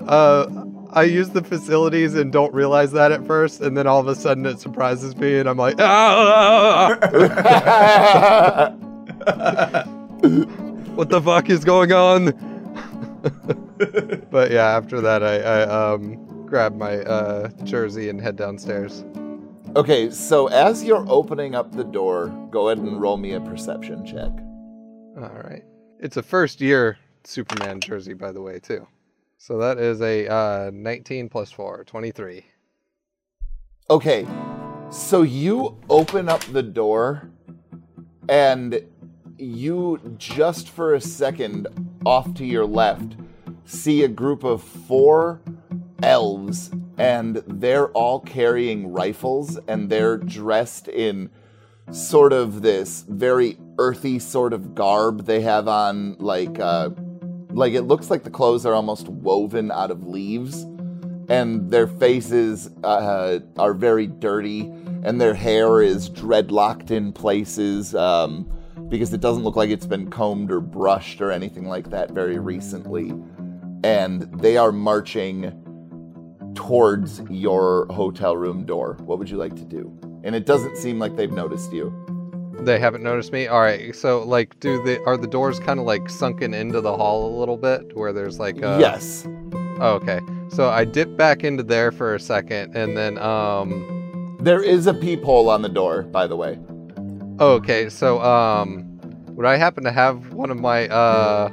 Uh, 0.08 0.46
I 0.92 1.04
use 1.04 1.30
the 1.30 1.44
facilities 1.44 2.14
and 2.14 2.32
don't 2.32 2.54
realize 2.54 2.92
that 2.92 3.12
at 3.12 3.26
first, 3.26 3.60
and 3.62 3.76
then 3.76 3.88
all 3.88 4.00
of 4.00 4.08
a 4.08 4.14
sudden 4.14 4.46
it 4.46 4.60
surprises 4.60 5.18
me, 5.18 5.40
and 5.40 5.50
I'm 5.50 5.58
like, 5.58 5.78
ah! 5.80 6.96
what 10.96 11.10
the 11.10 11.22
fuck 11.22 11.50
is 11.50 11.64
going 11.64 11.92
on? 11.92 12.32
but 14.32 14.52
yeah, 14.52 14.68
after 14.68 15.02
that, 15.02 15.24
I, 15.24 15.40
I 15.40 15.94
um 15.94 16.46
grab 16.46 16.76
my 16.76 17.00
uh, 17.00 17.50
jersey 17.64 18.10
and 18.10 18.22
head 18.22 18.36
downstairs. 18.36 19.04
okay, 19.76 20.10
so 20.10 20.48
as 20.48 20.84
you're 20.84 21.06
opening 21.10 21.56
up 21.56 21.72
the 21.72 21.84
door, 21.84 22.28
go 22.52 22.70
ahead 22.70 22.78
and 22.78 23.02
roll 23.02 23.18
me 23.18 23.34
a 23.34 23.42
perception 23.42 24.06
check. 24.06 24.32
All 25.22 25.42
right, 25.44 25.64
it's 26.00 26.18
a 26.18 26.24
first 26.24 26.62
year 26.62 26.98
Superman 27.24 27.82
jersey, 27.82 28.14
by 28.14 28.32
the 28.32 28.42
way, 28.42 28.60
too. 28.60 28.88
So 29.38 29.58
that 29.58 29.78
is 29.78 30.02
a 30.02 30.28
uh, 30.28 30.72
19 30.74 31.30
plus 31.30 31.52
4, 31.52 31.84
23. 31.84 32.46
Okay, 33.90 34.26
so 34.90 35.24
you 35.24 35.78
open 35.90 36.30
up 36.30 36.42
the 36.46 36.64
door, 36.64 37.30
and 38.30 38.82
you 39.38 40.00
just 40.18 40.70
for 40.70 40.94
a 40.94 41.02
second 41.02 41.68
off 42.06 42.34
to 42.36 42.46
your 42.46 42.66
left 42.66 43.16
see 43.66 44.04
a 44.04 44.08
group 44.08 44.44
of 44.44 44.64
four 44.64 45.42
elves 46.04 46.72
and 46.98 47.44
they're 47.48 47.90
all 47.90 48.20
carrying 48.20 48.92
rifles 48.94 49.60
and 49.68 49.90
they're 49.90 50.18
dressed 50.18 50.88
in 50.88 51.30
sort 51.92 52.32
of 52.32 52.62
this 52.62 53.06
very 53.10 53.58
earthy 53.78 54.20
sort 54.20 54.54
of 54.54 54.74
garb 54.74 55.26
they 55.26 55.42
have 55.42 55.68
on 55.68 56.16
like 56.20 56.60
uh 56.60 56.90
like 57.50 57.74
it 57.74 57.84
looks 57.84 58.10
like 58.10 58.24
the 58.24 58.30
clothes 58.30 58.66
are 58.66 58.74
almost 58.74 59.08
woven 59.08 59.72
out 59.72 59.92
of 59.92 60.08
leaves 60.08 60.66
and 61.30 61.72
their 61.72 61.88
faces 61.88 62.70
uh, 62.84 63.40
are 63.58 63.74
very 63.74 64.08
dirty 64.08 64.62
and 65.04 65.20
their 65.20 65.34
hair 65.34 65.82
is 65.82 66.10
dreadlocked 66.10 66.92
in 66.92 67.12
places 67.12 67.96
um, 67.96 68.50
because 68.90 69.14
it 69.14 69.22
doesn't 69.22 69.44
look 69.44 69.56
like 69.56 69.70
it's 69.70 69.86
been 69.88 70.10
combed 70.10 70.52
or 70.52 70.60
brushed 70.60 71.22
or 71.22 71.32
anything 71.32 71.68
like 71.68 71.90
that 71.90 72.12
very 72.12 72.40
recently 72.40 73.14
and 73.84 74.24
they 74.40 74.58
are 74.58 74.72
marching 74.72 75.52
towards 76.56 77.22
your 77.30 77.86
hotel 77.88 78.36
room 78.38 78.66
door 78.66 78.98
what 79.06 79.20
would 79.20 79.30
you 79.30 79.38
like 79.38 79.56
to 79.56 79.66
do 79.66 79.92
and 80.24 80.36
it 80.36 80.46
doesn't 80.46 80.76
seem 80.78 80.98
like 81.00 81.16
they've 81.16 81.32
noticed 81.32 81.72
you 81.74 81.94
They 82.62 82.80
haven't 82.80 83.04
noticed 83.04 83.32
me. 83.34 83.48
All 83.48 83.60
right. 83.60 83.94
So 83.96 84.24
like, 84.24 84.58
do 84.62 84.82
the 84.84 85.04
are 85.06 85.18
the 85.18 85.28
doors 85.28 85.60
kind 85.60 85.78
of 85.80 85.86
like 85.86 86.10
sunken 86.10 86.54
into 86.54 86.80
the 86.82 86.96
hall 86.96 87.28
a 87.28 87.34
little 87.38 87.58
bit, 87.58 87.96
where 87.96 88.14
there's 88.14 88.40
like 88.40 88.58
a 88.62 88.78
yes 88.80 89.28
Oh, 89.82 89.96
okay. 89.96 90.22
So 90.50 90.70
I 90.70 90.86
dip 90.86 91.18
back 91.18 91.44
into 91.44 91.64
there 91.64 91.92
for 91.92 92.16
a 92.16 92.20
second, 92.20 92.76
and 92.76 92.96
then 92.96 93.18
um. 93.18 94.38
there 94.40 94.64
is 94.64 94.88
a 94.88 94.94
peephole 94.94 95.50
on 95.50 95.62
the 95.64 95.70
door 95.70 96.04
by 96.04 96.28
the 96.28 96.36
way 96.38 96.58
okay. 97.40 97.90
So 97.90 98.22
um, 98.22 99.00
would 99.30 99.46
I 99.46 99.58
happen 99.58 99.84
to 99.84 99.92
have 99.92 100.34
one 100.34 100.50
of 100.50 100.58
my 100.60 100.88
uh 100.90 101.50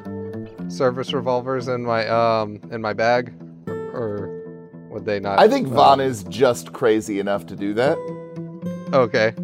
service 0.68 1.12
revolvers 1.12 1.68
in 1.68 1.82
my 1.84 2.08
um 2.08 2.60
in 2.70 2.80
my 2.80 2.92
bag, 2.92 3.32
or, 3.66 3.74
or 3.74 4.88
would 4.90 5.04
they 5.04 5.20
not? 5.20 5.38
i 5.38 5.48
think 5.48 5.66
uh, 5.68 5.70
vaughn 5.70 6.00
is 6.00 6.22
just 6.24 6.72
crazy 6.72 7.18
enough 7.18 7.46
to 7.46 7.56
do 7.56 7.74
that 7.74 7.96
Okay. 8.92 9.34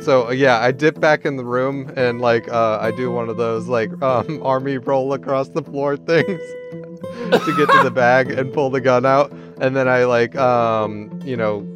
So 0.00 0.30
yeah, 0.30 0.58
I 0.58 0.72
dip 0.72 1.00
back 1.00 1.24
in 1.24 1.36
the 1.36 1.44
room 1.44 1.92
and 1.96 2.20
like 2.20 2.48
uh, 2.50 2.78
I 2.80 2.90
do 2.92 3.10
one 3.10 3.28
of 3.28 3.36
those 3.36 3.66
like 3.66 3.90
um, 4.02 4.40
army 4.42 4.78
roll 4.78 5.12
across 5.12 5.48
the 5.50 5.62
floor 5.62 5.96
things 5.96 6.26
to 7.30 7.54
get 7.56 7.68
to 7.70 7.80
the 7.82 7.92
bag 7.94 8.30
and 8.30 8.52
pull 8.52 8.70
the 8.70 8.80
gun 8.80 9.04
out, 9.06 9.32
and 9.60 9.76
then 9.76 9.88
I 9.88 10.04
like 10.04 10.34
um, 10.36 11.20
you 11.24 11.36
know 11.36 11.66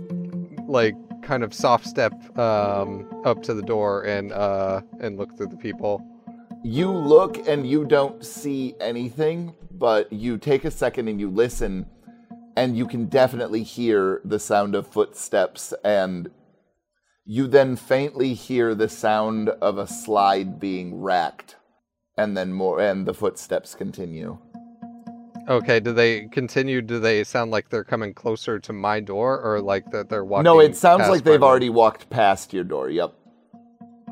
like 0.67 0.95
kind 1.31 1.45
of 1.45 1.55
soft 1.55 1.87
step 1.87 2.13
um, 2.37 3.09
up 3.25 3.41
to 3.41 3.55
the 3.55 3.63
door 3.63 4.03
and 4.03 4.33
uh, 4.33 4.81
and 4.99 5.17
look 5.17 5.37
through 5.37 5.47
the 5.47 5.57
people. 5.57 6.03
you 6.65 6.91
look 6.91 7.47
and 7.47 7.71
you 7.71 7.85
don't 7.85 8.25
see 8.25 8.75
anything, 8.81 9.55
but 9.71 10.13
you 10.13 10.37
take 10.37 10.65
a 10.65 10.71
second 10.73 11.07
and 11.07 11.21
you 11.21 11.31
listen, 11.31 11.87
and 12.57 12.77
you 12.77 12.85
can 12.85 13.07
definitely 13.07 13.63
hear 13.63 14.21
the 14.25 14.41
sound 14.41 14.75
of 14.75 14.89
footsteps, 14.89 15.73
and 15.85 16.29
you 17.25 17.47
then 17.47 17.77
faintly 17.77 18.35
hear 18.35 18.75
the 18.75 18.89
sound 18.89 19.49
of 19.49 19.79
a 19.79 19.87
slide 19.87 20.59
being 20.59 21.01
racked, 21.01 21.55
and 22.17 22.37
then 22.37 22.53
more, 22.53 22.81
and 22.81 23.07
the 23.07 23.15
footsteps 23.15 23.77
continue. 23.77 24.37
Okay, 25.51 25.81
do 25.81 25.93
they 25.93 26.29
continue? 26.29 26.81
Do 26.81 27.01
they 27.01 27.25
sound 27.25 27.51
like 27.51 27.69
they're 27.71 27.83
coming 27.83 28.15
closer 28.15 28.61
to 28.61 28.73
my 28.73 29.01
door, 29.01 29.41
or 29.41 29.61
like 29.61 29.91
that 29.91 30.09
they're 30.09 30.25
walking? 30.25 30.45
no, 30.45 30.61
it 30.61 30.77
sounds 30.77 31.09
like 31.09 31.25
they've 31.25 31.41
door? 31.41 31.49
already 31.51 31.69
walked 31.69 32.09
past 32.09 32.53
your 32.53 32.63
door. 32.63 32.89
Yep. 32.89 33.13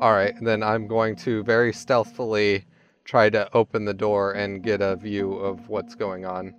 All 0.01 0.11
right, 0.11 0.33
then 0.41 0.61
I'm 0.61 0.85
going 0.85 1.15
to 1.17 1.41
very 1.43 1.71
stealthily 1.71 2.65
try 3.05 3.29
to 3.29 3.49
open 3.55 3.85
the 3.85 3.93
door 3.93 4.33
and 4.33 4.61
get 4.61 4.81
a 4.81 4.97
view 4.97 5.33
of 5.33 5.69
what's 5.69 5.95
going 5.95 6.25
on. 6.25 6.53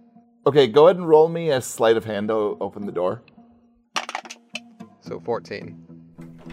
Okay, 0.47 0.66
go 0.66 0.87
ahead 0.87 0.97
and 0.97 1.07
roll 1.07 1.29
me 1.29 1.51
a 1.51 1.61
sleight 1.61 1.99
of 1.99 2.07
hand 2.07 2.29
to 2.29 2.57
open 2.61 2.87
the 2.87 2.93
door. 2.93 3.23
So 5.01 5.21
14. 5.21 5.77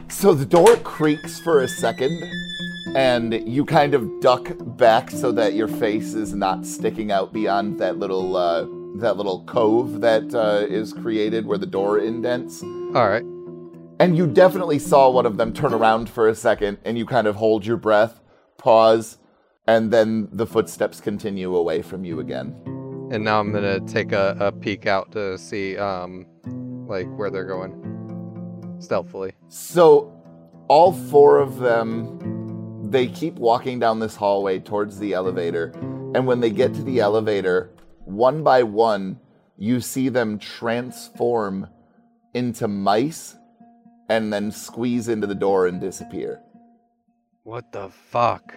So 0.09 0.33
the 0.33 0.45
door 0.45 0.75
creaks 0.77 1.39
for 1.39 1.61
a 1.61 1.67
second, 1.67 2.21
and 2.97 3.47
you 3.47 3.63
kind 3.63 3.93
of 3.93 4.19
duck 4.21 4.53
back 4.59 5.11
so 5.11 5.31
that 5.31 5.53
your 5.53 5.67
face 5.67 6.15
is 6.15 6.33
not 6.33 6.65
sticking 6.65 7.11
out 7.11 7.31
beyond 7.31 7.79
that 7.79 7.99
little 7.99 8.35
uh, 8.35 8.65
that 8.95 9.17
little 9.17 9.43
cove 9.43 10.01
that 10.01 10.33
uh, 10.33 10.65
is 10.67 10.93
created 10.93 11.45
where 11.45 11.59
the 11.59 11.67
door 11.67 11.99
indents. 11.99 12.63
All 12.63 13.07
right. 13.07 13.23
And 13.99 14.17
you 14.17 14.25
definitely 14.25 14.79
saw 14.79 15.11
one 15.11 15.27
of 15.27 15.37
them 15.37 15.53
turn 15.53 15.75
around 15.75 16.09
for 16.09 16.27
a 16.27 16.33
second, 16.33 16.79
and 16.85 16.97
you 16.97 17.05
kind 17.05 17.27
of 17.27 17.35
hold 17.35 17.67
your 17.67 17.77
breath, 17.77 18.19
pause, 18.57 19.19
and 19.67 19.93
then 19.93 20.27
the 20.31 20.47
footsteps 20.47 20.99
continue 20.99 21.55
away 21.55 21.83
from 21.83 22.03
you 22.03 22.19
again. 22.19 22.55
And 23.11 23.23
now 23.23 23.39
I'm 23.39 23.51
gonna 23.51 23.79
take 23.81 24.11
a, 24.11 24.35
a 24.39 24.51
peek 24.51 24.87
out 24.87 25.11
to 25.11 25.37
see 25.37 25.77
um 25.77 26.25
like 26.87 27.07
where 27.15 27.29
they're 27.29 27.45
going. 27.45 28.75
Stealthily. 28.79 29.33
So, 29.49 30.11
all 30.67 30.93
four 30.93 31.37
of 31.37 31.59
them, 31.59 32.36
they 32.91 33.07
keep 33.07 33.35
walking 33.35 33.79
down 33.79 33.99
this 33.99 34.15
hallway 34.15 34.59
towards 34.59 34.99
the 34.99 35.13
elevator. 35.13 35.71
And 36.15 36.25
when 36.25 36.39
they 36.39 36.49
get 36.49 36.73
to 36.75 36.83
the 36.83 36.99
elevator, 36.99 37.71
one 38.05 38.43
by 38.43 38.63
one, 38.63 39.19
you 39.57 39.81
see 39.81 40.09
them 40.09 40.39
transform 40.39 41.67
into 42.33 42.67
mice 42.67 43.35
and 44.09 44.31
then 44.31 44.51
squeeze 44.51 45.09
into 45.09 45.27
the 45.27 45.35
door 45.35 45.67
and 45.67 45.81
disappear. 45.81 46.41
What 47.43 47.71
the 47.71 47.89
fuck? 47.89 48.53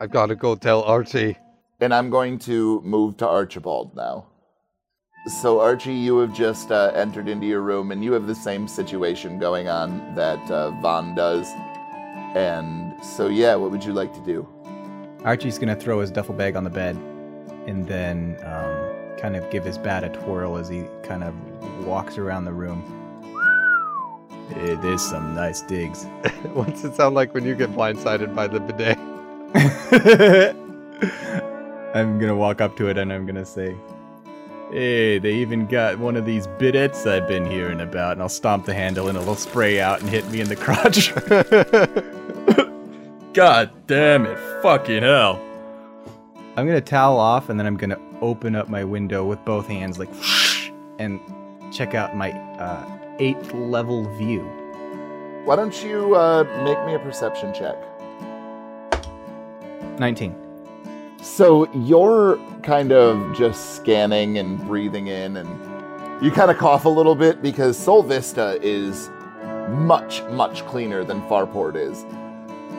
I've 0.00 0.10
gotta 0.10 0.36
go 0.36 0.54
tell 0.54 0.82
Archie. 0.82 1.36
And 1.80 1.92
I'm 1.92 2.10
going 2.10 2.38
to 2.40 2.80
move 2.82 3.16
to 3.18 3.28
Archibald 3.28 3.94
now. 3.94 4.26
So, 5.42 5.60
Archie, 5.60 5.94
you 5.94 6.18
have 6.18 6.34
just 6.34 6.70
uh, 6.70 6.92
entered 6.94 7.28
into 7.28 7.46
your 7.46 7.60
room 7.60 7.90
and 7.90 8.02
you 8.02 8.12
have 8.12 8.26
the 8.26 8.34
same 8.34 8.66
situation 8.66 9.38
going 9.38 9.68
on 9.68 10.14
that 10.14 10.50
uh, 10.50 10.70
Vaughn 10.80 11.14
does. 11.14 11.46
And 12.34 12.87
so, 13.02 13.28
yeah, 13.28 13.54
what 13.54 13.70
would 13.70 13.84
you 13.84 13.92
like 13.92 14.12
to 14.14 14.20
do? 14.20 14.46
Archie's 15.24 15.58
gonna 15.58 15.76
throw 15.76 16.00
his 16.00 16.10
duffel 16.10 16.34
bag 16.34 16.56
on 16.56 16.64
the 16.64 16.70
bed 16.70 16.96
and 17.66 17.86
then 17.86 18.36
um, 18.44 19.18
kind 19.18 19.36
of 19.36 19.48
give 19.50 19.64
his 19.64 19.76
bat 19.76 20.04
a 20.04 20.08
twirl 20.08 20.56
as 20.56 20.68
he 20.68 20.84
kind 21.02 21.24
of 21.24 21.34
walks 21.84 22.18
around 22.18 22.44
the 22.44 22.52
room. 22.52 22.82
Hey, 24.50 24.76
there's 24.76 25.02
some 25.02 25.34
nice 25.34 25.60
digs. 25.62 26.04
What's 26.54 26.84
it 26.84 26.94
sound 26.94 27.14
like 27.14 27.34
when 27.34 27.44
you 27.44 27.54
get 27.54 27.70
blindsided 27.72 28.34
by 28.34 28.46
the 28.46 28.60
bidet? 28.60 28.96
I'm 31.94 32.18
gonna 32.18 32.36
walk 32.36 32.60
up 32.60 32.76
to 32.76 32.88
it 32.88 32.96
and 32.96 33.12
I'm 33.12 33.26
gonna 33.26 33.44
say, 33.44 33.76
Hey, 34.70 35.18
they 35.18 35.32
even 35.34 35.66
got 35.66 35.98
one 35.98 36.16
of 36.16 36.26
these 36.26 36.46
bidets 36.46 37.06
I've 37.06 37.26
been 37.26 37.46
hearing 37.50 37.80
about, 37.80 38.12
and 38.12 38.22
I'll 38.22 38.28
stomp 38.28 38.66
the 38.66 38.74
handle 38.74 39.08
and 39.08 39.16
it'll 39.18 39.34
spray 39.34 39.80
out 39.80 40.00
and 40.00 40.08
hit 40.08 40.28
me 40.30 40.40
in 40.40 40.48
the 40.48 40.56
crotch. 40.64 41.12
God 43.38 43.70
damn 43.86 44.26
it, 44.26 44.36
fucking 44.62 45.04
hell. 45.04 45.40
I'm 46.56 46.66
gonna 46.66 46.80
towel 46.80 47.20
off 47.20 47.50
and 47.50 47.60
then 47.60 47.68
I'm 47.68 47.76
gonna 47.76 48.00
open 48.20 48.56
up 48.56 48.68
my 48.68 48.82
window 48.82 49.24
with 49.24 49.44
both 49.44 49.68
hands, 49.68 49.96
like, 49.96 50.08
and 50.98 51.20
check 51.72 51.94
out 51.94 52.16
my 52.16 52.32
uh, 52.32 52.98
eighth 53.20 53.54
level 53.54 54.12
view. 54.16 54.42
Why 55.44 55.54
don't 55.54 55.84
you 55.84 56.16
uh, 56.16 56.42
make 56.64 56.84
me 56.84 56.94
a 56.94 56.98
perception 56.98 57.54
check? 57.54 57.76
19. 60.00 60.34
So 61.22 61.72
you're 61.72 62.40
kind 62.64 62.90
of 62.90 63.38
just 63.38 63.76
scanning 63.76 64.38
and 64.38 64.58
breathing 64.66 65.06
in, 65.06 65.36
and 65.36 66.24
you 66.24 66.32
kind 66.32 66.50
of 66.50 66.58
cough 66.58 66.86
a 66.86 66.88
little 66.88 67.14
bit 67.14 67.40
because 67.40 67.78
Sol 67.78 68.02
Vista 68.02 68.58
is 68.62 69.10
much, 69.68 70.24
much 70.24 70.66
cleaner 70.66 71.04
than 71.04 71.22
Farport 71.28 71.76
is. 71.76 72.04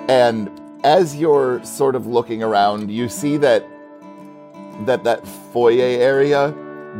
And 0.10 0.50
as 0.84 1.16
you're 1.16 1.64
sort 1.64 1.96
of 1.96 2.08
looking 2.08 2.42
around, 2.42 2.90
you 2.90 3.08
see 3.08 3.38
that 3.38 3.64
that 4.88 5.04
that 5.04 5.28
foyer 5.54 6.02
area 6.02 6.52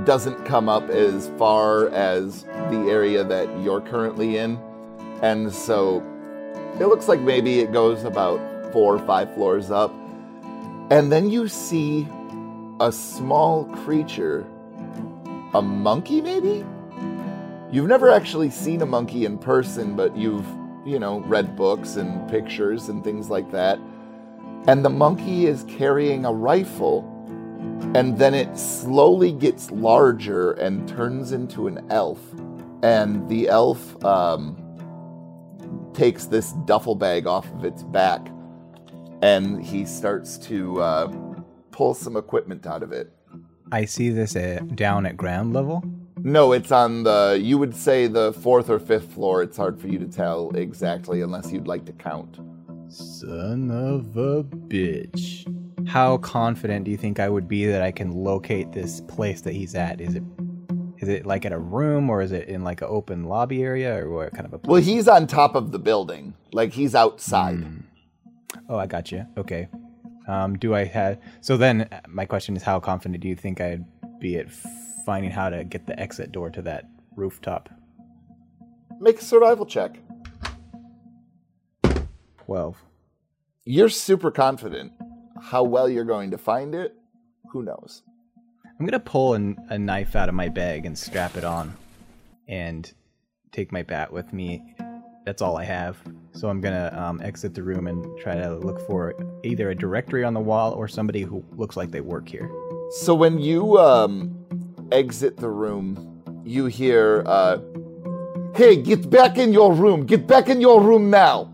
doesn't 0.04 0.46
come 0.46 0.70
up 0.70 0.88
as 0.90 1.32
far 1.40 1.90
as 1.90 2.44
the 2.44 2.86
area 2.88 3.24
that 3.24 3.48
you're 3.62 3.82
currently 3.82 4.38
in. 4.38 4.60
And 5.24 5.52
so 5.52 6.04
it 6.80 6.86
looks 6.86 7.08
like 7.08 7.20
maybe 7.20 7.62
it 7.62 7.72
goes 7.72 8.04
about 8.04 8.40
four 8.72 8.96
or 8.96 9.06
five 9.08 9.34
floors 9.34 9.72
up. 9.72 9.92
And 10.92 11.12
then 11.12 11.32
you 11.32 11.48
see 11.48 12.08
a 12.80 12.92
small 12.92 13.66
creature, 13.84 14.46
a 15.56 15.62
monkey 15.64 16.22
maybe? 16.22 16.64
You've 17.72 17.88
never 17.88 18.12
actually 18.12 18.52
seen 18.52 18.84
a 18.84 18.86
monkey 18.86 19.26
in 19.26 19.40
person, 19.40 19.96
but 19.96 20.16
you've, 20.16 20.46
you 20.86 21.00
know, 21.00 21.20
read 21.22 21.56
books 21.56 21.96
and 21.96 22.30
pictures 22.30 22.90
and 22.90 23.04
things 23.04 23.30
like 23.30 23.52
that. 23.52 23.80
And 24.68 24.84
the 24.84 24.90
monkey 24.90 25.46
is 25.46 25.66
carrying 25.68 26.26
a 26.26 26.32
rifle. 26.34 27.16
And 27.96 28.18
then 28.18 28.34
it 28.34 28.58
slowly 28.58 29.32
gets 29.32 29.72
larger 29.72 30.52
and 30.54 30.88
turns 30.88 31.32
into 31.32 31.68
an 31.68 31.86
elf. 31.90 32.20
And 32.84 33.28
the 33.30 33.50
elf 33.50 34.04
um, 34.06 34.58
takes 35.94 36.26
this 36.26 36.54
duffel 36.66 36.96
bag 36.96 37.28
off 37.28 37.52
of 37.54 37.66
its 37.66 37.84
back 37.84 38.28
and 39.22 39.64
he 39.64 39.86
starts 39.86 40.38
to 40.38 40.82
uh, 40.82 41.08
pull 41.72 41.94
some 41.94 42.16
equipment 42.16 42.66
out 42.66 42.84
of 42.84 42.92
it. 42.92 43.12
I 43.72 43.86
see 43.86 44.10
this 44.10 44.36
at, 44.36 44.76
down 44.76 45.06
at 45.06 45.18
ground 45.18 45.54
level. 45.54 45.84
No, 46.22 46.52
it's 46.52 46.72
on 46.72 47.04
the, 47.04 47.40
you 47.42 47.58
would 47.58 47.76
say 47.76 48.08
the 48.08 48.34
fourth 48.34 48.70
or 48.70 48.80
fifth 48.80 49.14
floor. 49.14 49.42
It's 49.42 49.58
hard 49.58 49.80
for 49.80 49.88
you 49.88 49.98
to 50.00 50.08
tell 50.08 50.52
exactly 50.52 51.22
unless 51.22 51.52
you'd 51.52 51.68
like 51.68 51.86
to 51.86 51.94
count. 51.94 52.40
Son 52.90 53.72
of 53.72 54.18
a 54.18 54.44
bitch. 54.44 55.46
How 55.88 56.18
confident 56.18 56.86
do 56.86 56.92
you 56.92 56.98
think 56.98 57.20
I 57.20 57.30
would 57.30 57.48
be 57.48 57.66
that 57.68 57.82
I 57.82 57.92
can 57.92 58.12
locate 58.12 58.72
this 58.72 59.02
place 59.02 59.42
that 59.42 59.54
he's 59.54 59.76
at? 59.76 60.02
Is 60.02 60.16
it 60.16 60.24
is 60.98 61.08
it 61.08 61.26
like 61.26 61.46
at 61.46 61.54
a 61.54 61.58
room 61.58 62.10
or 62.10 62.22
is 62.22 62.34
it 62.34 62.50
in 62.50 62.64
like 62.64 62.82
an 62.82 62.90
open 62.90 63.24
lobby 63.24 63.64
area 63.64 63.96
or 63.96 64.10
what 64.10 64.34
kind 64.34 64.46
of 64.46 64.54
a 64.54 64.60
place? 64.60 64.70
Well, 64.70 64.82
he's 64.82 65.08
on 65.08 65.28
top 65.28 65.56
of 65.56 65.72
the 65.72 65.80
building, 65.80 66.34
like 66.52 66.74
he's 66.74 66.94
outside. 66.94 67.64
Oh, 68.68 68.78
I 68.78 68.86
got 68.86 69.12
you. 69.12 69.26
Okay. 69.38 69.70
Um, 70.28 70.58
do 70.58 70.76
I 70.76 70.84
have? 70.84 71.20
So 71.42 71.58
then, 71.58 71.88
uh, 71.92 72.02
my 72.08 72.26
question 72.26 72.56
is, 72.56 72.64
how 72.64 72.80
confident 72.80 73.22
do 73.22 73.28
you 73.28 73.36
think 73.36 73.62
I'd 73.62 73.86
be 74.20 74.38
at 74.38 74.48
finding 75.06 75.32
how 75.32 75.50
to 75.50 75.64
get 75.64 75.88
the 75.88 76.00
exit 76.00 76.32
door 76.32 76.50
to 76.50 76.62
that 76.64 76.86
rooftop? 77.16 77.70
Make 79.00 79.20
a 79.20 79.24
survival 79.24 79.66
check. 79.66 79.98
Twelve. 82.46 82.78
You're 83.66 83.90
super 83.90 84.32
confident. 84.32 84.94
How 85.42 85.64
well 85.64 85.88
you're 85.88 86.04
going 86.06 86.32
to 86.32 86.38
find 86.38 86.74
it, 86.76 86.96
who 87.52 87.64
knows? 87.64 88.04
I'm 88.80 88.86
gonna 88.86 89.00
pull 89.00 89.36
an, 89.36 89.58
a 89.70 89.78
knife 89.78 90.16
out 90.16 90.30
of 90.30 90.36
my 90.36 90.50
bag 90.50 90.86
and 90.86 90.98
strap 90.98 91.38
it 91.38 91.44
on, 91.44 91.76
and 92.48 92.92
take 93.52 93.72
my 93.72 93.84
bat 93.84 94.12
with 94.12 94.34
me. 94.34 94.76
That's 95.26 95.42
all 95.42 95.58
I 95.58 95.66
have. 95.66 95.98
So 96.32 96.50
I'm 96.50 96.62
gonna 96.62 96.92
um, 96.98 97.22
exit 97.22 97.54
the 97.54 97.62
room 97.62 97.88
and 97.88 98.06
try 98.20 98.36
to 98.36 98.56
look 98.56 98.80
for 98.88 99.16
either 99.44 99.70
a 99.70 99.76
directory 99.76 100.24
on 100.24 100.34
the 100.34 100.40
wall 100.40 100.74
or 100.74 100.88
somebody 100.88 101.22
who 101.22 101.44
looks 101.52 101.78
like 101.78 101.92
they 101.92 102.02
work 102.02 102.28
here. 102.28 102.50
So 103.02 103.14
when 103.14 103.38
you 103.38 103.78
um, 103.78 104.39
exit 104.92 105.38
the 105.38 105.50
room, 105.50 106.22
you 106.44 106.66
hear, 106.66 107.24
uh, 107.26 107.58
"Hey, 108.56 108.76
get 108.76 109.10
back 109.10 109.38
in 109.38 109.54
your 109.54 109.74
room! 109.74 110.06
Get 110.06 110.28
back 110.28 110.50
in 110.50 110.62
your 110.62 110.82
room 110.82 111.10
now!" 111.10 111.50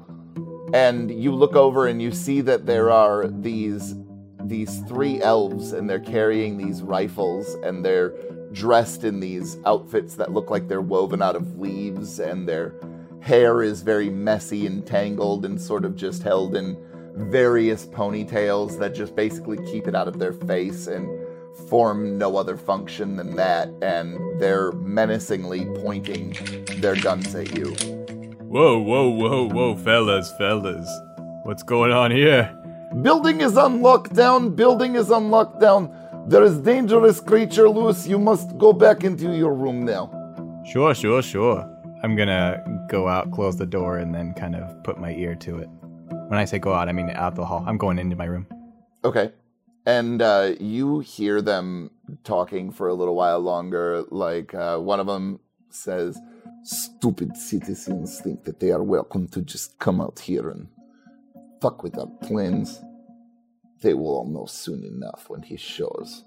And 0.73 1.11
you 1.11 1.31
look 1.33 1.55
over 1.55 1.87
and 1.87 2.01
you 2.01 2.11
see 2.11 2.41
that 2.41 2.65
there 2.65 2.91
are 2.91 3.27
these 3.27 3.95
these 4.45 4.79
three 4.81 5.21
elves, 5.21 5.73
and 5.73 5.89
they're 5.89 5.99
carrying 5.99 6.57
these 6.57 6.83
rifles, 6.83 7.55
and 7.63 7.83
they're 7.83 8.13
dressed 8.51 9.03
in 9.03 9.19
these 9.19 9.57
outfits 9.65 10.15
that 10.15 10.31
look 10.31 10.51
like 10.51 10.67
they're 10.67 10.81
woven 10.81 11.21
out 11.21 11.35
of 11.35 11.59
leaves, 11.59 12.19
and 12.19 12.47
their 12.47 12.73
hair 13.21 13.63
is 13.63 13.81
very 13.81 14.09
messy 14.09 14.67
and 14.67 14.85
tangled, 14.85 15.45
and 15.45 15.59
sort 15.59 15.83
of 15.83 15.95
just 15.95 16.21
held 16.21 16.55
in 16.55 16.77
various 17.15 17.85
ponytails 17.87 18.77
that 18.77 18.93
just 18.93 19.15
basically 19.15 19.57
keep 19.65 19.87
it 19.87 19.95
out 19.95 20.07
of 20.07 20.19
their 20.19 20.33
face 20.33 20.87
and 20.87 21.09
form 21.69 22.17
no 22.17 22.37
other 22.37 22.57
function 22.57 23.15
than 23.15 23.35
that, 23.35 23.69
and 23.81 24.39
they're 24.39 24.71
menacingly 24.73 25.65
pointing 25.81 26.35
their 26.77 26.95
guns 26.95 27.33
at 27.35 27.55
you. 27.57 27.71
Whoa, 28.41 28.79
whoa, 28.79 29.09
whoa, 29.09 29.49
whoa, 29.49 29.75
fellas, 29.75 30.31
fellas. 30.37 30.89
What's 31.43 31.63
going 31.63 31.91
on 31.91 32.11
here? 32.11 32.55
Building 33.01 33.41
is 33.41 33.57
on 33.57 33.79
lockdown, 33.79 34.55
building 34.55 34.95
is 34.95 35.11
on 35.11 35.29
lockdown. 35.29 35.91
There 36.29 36.43
is 36.43 36.57
dangerous 36.57 37.19
creature 37.19 37.69
loose. 37.69 38.07
You 38.07 38.17
must 38.17 38.57
go 38.57 38.73
back 38.73 39.03
into 39.03 39.35
your 39.35 39.53
room 39.53 39.85
now. 39.85 40.09
Sure, 40.65 40.95
sure, 40.95 41.21
sure. 41.21 41.69
I'm 42.01 42.15
gonna 42.15 42.63
go 42.89 43.07
out, 43.07 43.31
close 43.31 43.57
the 43.57 43.65
door, 43.65 43.97
and 43.97 44.13
then 44.13 44.33
kind 44.33 44.55
of 44.55 44.83
put 44.83 44.99
my 44.99 45.11
ear 45.11 45.35
to 45.35 45.57
it. 45.57 45.69
When 46.27 46.39
I 46.39 46.45
say 46.45 46.57
go 46.57 46.73
out, 46.73 46.89
I 46.89 46.91
mean 46.93 47.09
out 47.11 47.35
the 47.35 47.45
hall. 47.45 47.63
I'm 47.67 47.77
going 47.77 47.99
into 47.99 48.15
my 48.15 48.25
room. 48.25 48.47
Okay. 49.03 49.31
And 49.85 50.21
uh, 50.21 50.53
you 50.59 50.99
hear 50.99 51.41
them 51.41 51.91
talking 52.23 52.71
for 52.71 52.87
a 52.87 52.93
little 52.93 53.15
while 53.15 53.39
longer. 53.39 54.03
Like 54.09 54.53
uh, 54.53 54.79
one 54.79 54.99
of 54.99 55.07
them 55.07 55.39
says, 55.69 56.19
Stupid 56.63 57.37
citizens 57.37 58.19
think 58.21 58.43
that 58.45 58.59
they 58.59 58.71
are 58.71 58.81
welcome 58.81 59.27
to 59.27 59.41
just 59.43 59.77
come 59.77 60.01
out 60.01 60.17
here 60.17 60.49
and 60.49 60.67
fuck 61.61 61.83
with 61.83 61.95
our 61.97 62.07
plans. 62.23 62.81
They 63.81 63.93
will 63.93 64.17
all 64.17 64.25
know 64.25 64.47
soon 64.47 64.83
enough 64.83 65.25
when 65.27 65.43
he 65.43 65.57
shows. 65.57 66.23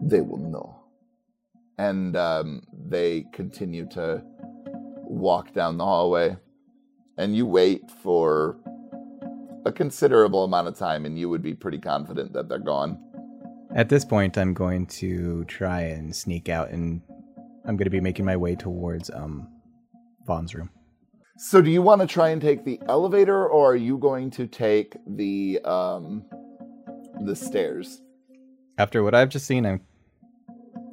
They 0.00 0.20
will 0.20 0.38
know. 0.38 0.84
And 1.78 2.16
um, 2.16 2.62
they 2.72 3.26
continue 3.32 3.88
to 3.88 4.22
walk 5.02 5.52
down 5.52 5.78
the 5.78 5.84
hallway. 5.84 6.36
And 7.18 7.34
you 7.34 7.46
wait 7.46 7.90
for 7.90 8.58
a 9.66 9.72
considerable 9.72 10.44
amount 10.44 10.68
of 10.68 10.78
time, 10.78 11.04
and 11.04 11.18
you 11.18 11.28
would 11.28 11.42
be 11.42 11.52
pretty 11.52 11.78
confident 11.78 12.32
that 12.32 12.48
they're 12.48 12.58
gone. 12.58 12.98
At 13.74 13.88
this 13.88 14.04
point, 14.04 14.38
I'm 14.38 14.54
going 14.54 14.86
to 14.86 15.44
try 15.46 15.80
and 15.82 16.14
sneak 16.14 16.48
out, 16.48 16.70
and 16.70 17.02
I'm 17.64 17.76
going 17.76 17.84
to 17.86 17.90
be 17.90 18.00
making 18.00 18.24
my 18.24 18.36
way 18.36 18.54
towards 18.54 19.10
um, 19.10 19.48
Vaughn's 20.24 20.54
room. 20.54 20.70
So, 21.36 21.60
do 21.60 21.68
you 21.70 21.82
want 21.82 22.00
to 22.00 22.06
try 22.06 22.30
and 22.30 22.40
take 22.40 22.64
the 22.64 22.80
elevator, 22.88 23.46
or 23.46 23.72
are 23.72 23.76
you 23.76 23.98
going 23.98 24.30
to 24.30 24.46
take 24.46 24.96
the 25.06 25.60
um, 25.64 26.24
the 27.20 27.34
stairs? 27.36 28.00
After 28.78 29.02
what 29.02 29.14
I've 29.14 29.28
just 29.28 29.46
seen, 29.46 29.66
I'm 29.66 29.80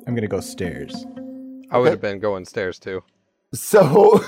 I'm 0.07 0.15
going 0.15 0.21
to 0.23 0.27
go 0.27 0.41
stairs. 0.41 1.05
I 1.71 1.77
would 1.77 1.85
Okay. 1.85 1.89
have 1.91 2.01
been 2.01 2.19
going 2.19 2.43
stairs 2.45 2.79
too. 2.79 3.03
So, 3.53 4.19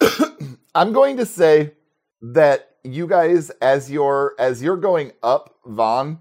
I'm 0.74 0.92
going 0.92 1.18
to 1.18 1.26
say 1.26 1.74
that 2.22 2.67
you 2.84 3.06
guys, 3.06 3.50
as 3.62 3.90
you're 3.90 4.34
as 4.38 4.62
you're 4.62 4.76
going 4.76 5.12
up, 5.22 5.56
Vaughn 5.66 6.20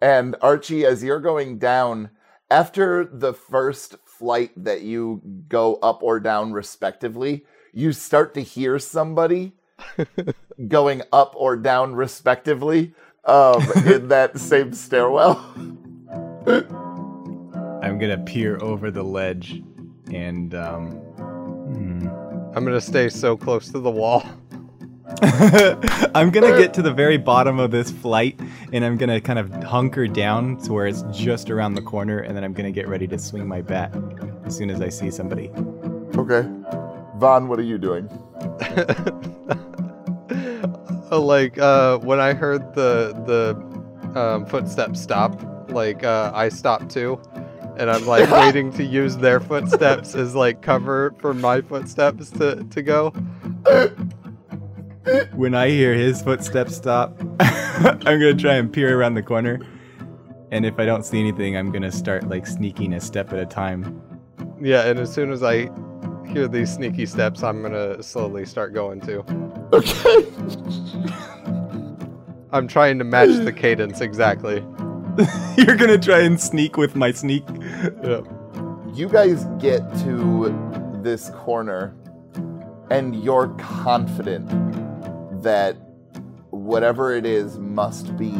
and 0.00 0.36
Archie, 0.40 0.84
as 0.84 1.02
you're 1.02 1.20
going 1.20 1.58
down, 1.58 2.10
after 2.50 3.04
the 3.04 3.32
first 3.32 3.96
flight 4.04 4.50
that 4.56 4.82
you 4.82 5.22
go 5.48 5.76
up 5.76 6.02
or 6.02 6.20
down 6.20 6.52
respectively, 6.52 7.44
you 7.72 7.92
start 7.92 8.34
to 8.34 8.40
hear 8.40 8.78
somebody 8.78 9.52
going 10.68 11.02
up 11.12 11.34
or 11.36 11.56
down 11.56 11.94
respectively 11.94 12.94
um, 13.24 13.62
in 13.86 14.08
that 14.14 14.38
same 14.38 14.72
stairwell. 14.72 15.36
I'm 17.82 17.98
going 17.98 18.10
to 18.10 18.22
peer 18.24 18.58
over 18.62 18.90
the 18.90 19.02
ledge 19.02 19.62
and 20.12 20.54
um, 20.54 20.90
hmm. 20.90 22.08
I'm 22.54 22.64
gonna 22.64 22.80
stay 22.80 23.08
so 23.08 23.36
close 23.36 23.70
to 23.70 23.78
the 23.78 23.90
wall. 23.90 24.24
I'm 26.14 26.30
gonna 26.30 26.56
get 26.58 26.74
to 26.74 26.82
the 26.82 26.92
very 26.92 27.16
bottom 27.16 27.58
of 27.58 27.70
this 27.70 27.90
flight 27.90 28.38
and 28.72 28.84
I'm 28.84 28.96
gonna 28.96 29.20
kind 29.20 29.38
of 29.38 29.52
hunker 29.62 30.06
down 30.06 30.56
to 30.62 30.72
where 30.72 30.86
it's 30.86 31.02
just 31.12 31.50
around 31.50 31.74
the 31.74 31.82
corner 31.82 32.20
and 32.20 32.36
then 32.36 32.44
I'm 32.44 32.52
gonna 32.52 32.72
get 32.72 32.88
ready 32.88 33.06
to 33.08 33.18
swing 33.18 33.46
my 33.46 33.62
bat 33.62 33.94
as 34.44 34.56
soon 34.56 34.70
as 34.70 34.80
I 34.80 34.88
see 34.88 35.10
somebody. 35.10 35.50
Okay. 36.16 36.48
Vaughn, 37.16 37.48
what 37.48 37.58
are 37.58 37.62
you 37.62 37.78
doing? 37.78 38.08
Uh, 41.12 41.20
like 41.20 41.58
uh, 41.58 41.98
when 41.98 42.18
I 42.18 42.32
heard 42.32 42.74
the 42.74 43.12
the 43.26 44.18
um, 44.18 44.46
footsteps 44.46 44.98
stop, 44.98 45.38
like 45.68 46.04
uh, 46.04 46.32
I 46.34 46.48
stopped 46.48 46.90
too, 46.90 47.20
and 47.76 47.90
I'm 47.90 48.06
like 48.06 48.30
waiting 48.44 48.72
to 48.72 48.82
use 48.82 49.18
their 49.18 49.38
footsteps 49.38 50.14
as 50.14 50.34
like 50.34 50.62
cover 50.62 51.14
for 51.20 51.34
my 51.34 51.60
footsteps 51.60 52.30
to 52.30 52.64
to 52.64 52.82
go. 52.82 53.12
When 55.34 55.54
I 55.54 55.68
hear 55.68 55.94
his 55.94 56.22
footsteps 56.22 56.76
stop, 56.76 57.18
I'm 57.40 57.98
gonna 58.00 58.34
try 58.34 58.54
and 58.54 58.72
peer 58.72 58.96
around 58.98 59.14
the 59.14 59.22
corner. 59.22 59.60
And 60.52 60.64
if 60.64 60.78
I 60.78 60.84
don't 60.84 61.04
see 61.04 61.18
anything, 61.18 61.56
I'm 61.56 61.72
gonna 61.72 61.90
start 61.90 62.28
like 62.28 62.46
sneaking 62.46 62.92
a 62.92 63.00
step 63.00 63.32
at 63.32 63.38
a 63.38 63.46
time. 63.46 64.00
Yeah, 64.60 64.86
and 64.86 65.00
as 65.00 65.12
soon 65.12 65.32
as 65.32 65.42
I 65.42 65.70
hear 66.28 66.46
these 66.46 66.72
sneaky 66.72 67.06
steps, 67.06 67.42
I'm 67.42 67.62
gonna 67.62 68.00
slowly 68.02 68.44
start 68.46 68.74
going 68.74 69.00
too. 69.00 69.24
Okay. 69.72 70.26
I'm 72.52 72.68
trying 72.68 72.98
to 72.98 73.04
match 73.04 73.44
the 73.44 73.52
cadence 73.52 74.00
exactly. 74.00 74.56
You're 75.56 75.76
gonna 75.76 75.98
try 75.98 76.20
and 76.20 76.40
sneak 76.40 76.76
with 76.76 76.94
my 76.94 77.10
sneak. 77.10 77.44
Yeah. 78.04 78.20
you 78.94 79.08
guys 79.08 79.46
get 79.58 79.80
to 80.00 81.00
this 81.02 81.30
corner 81.30 81.96
and 82.90 83.16
you're 83.24 83.48
confident 83.58 84.48
that 85.42 85.76
whatever 86.50 87.14
it 87.14 87.26
is 87.26 87.58
must 87.58 88.16
be 88.16 88.32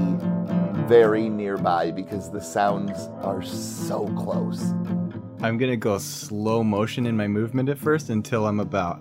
very 0.87 1.29
nearby 1.29 1.91
because 1.91 2.31
the 2.31 2.41
sounds 2.41 3.09
are 3.23 3.43
so 3.43 4.07
close. 4.17 4.73
I'm 5.41 5.59
gonna 5.59 5.77
go 5.77 5.99
slow 5.99 6.63
motion 6.63 7.07
in 7.07 7.17
my 7.17 7.27
movement 7.27 7.69
at 7.69 7.79
first 7.79 8.11
until 8.11 8.47
I'm 8.47 8.61
about 8.61 9.01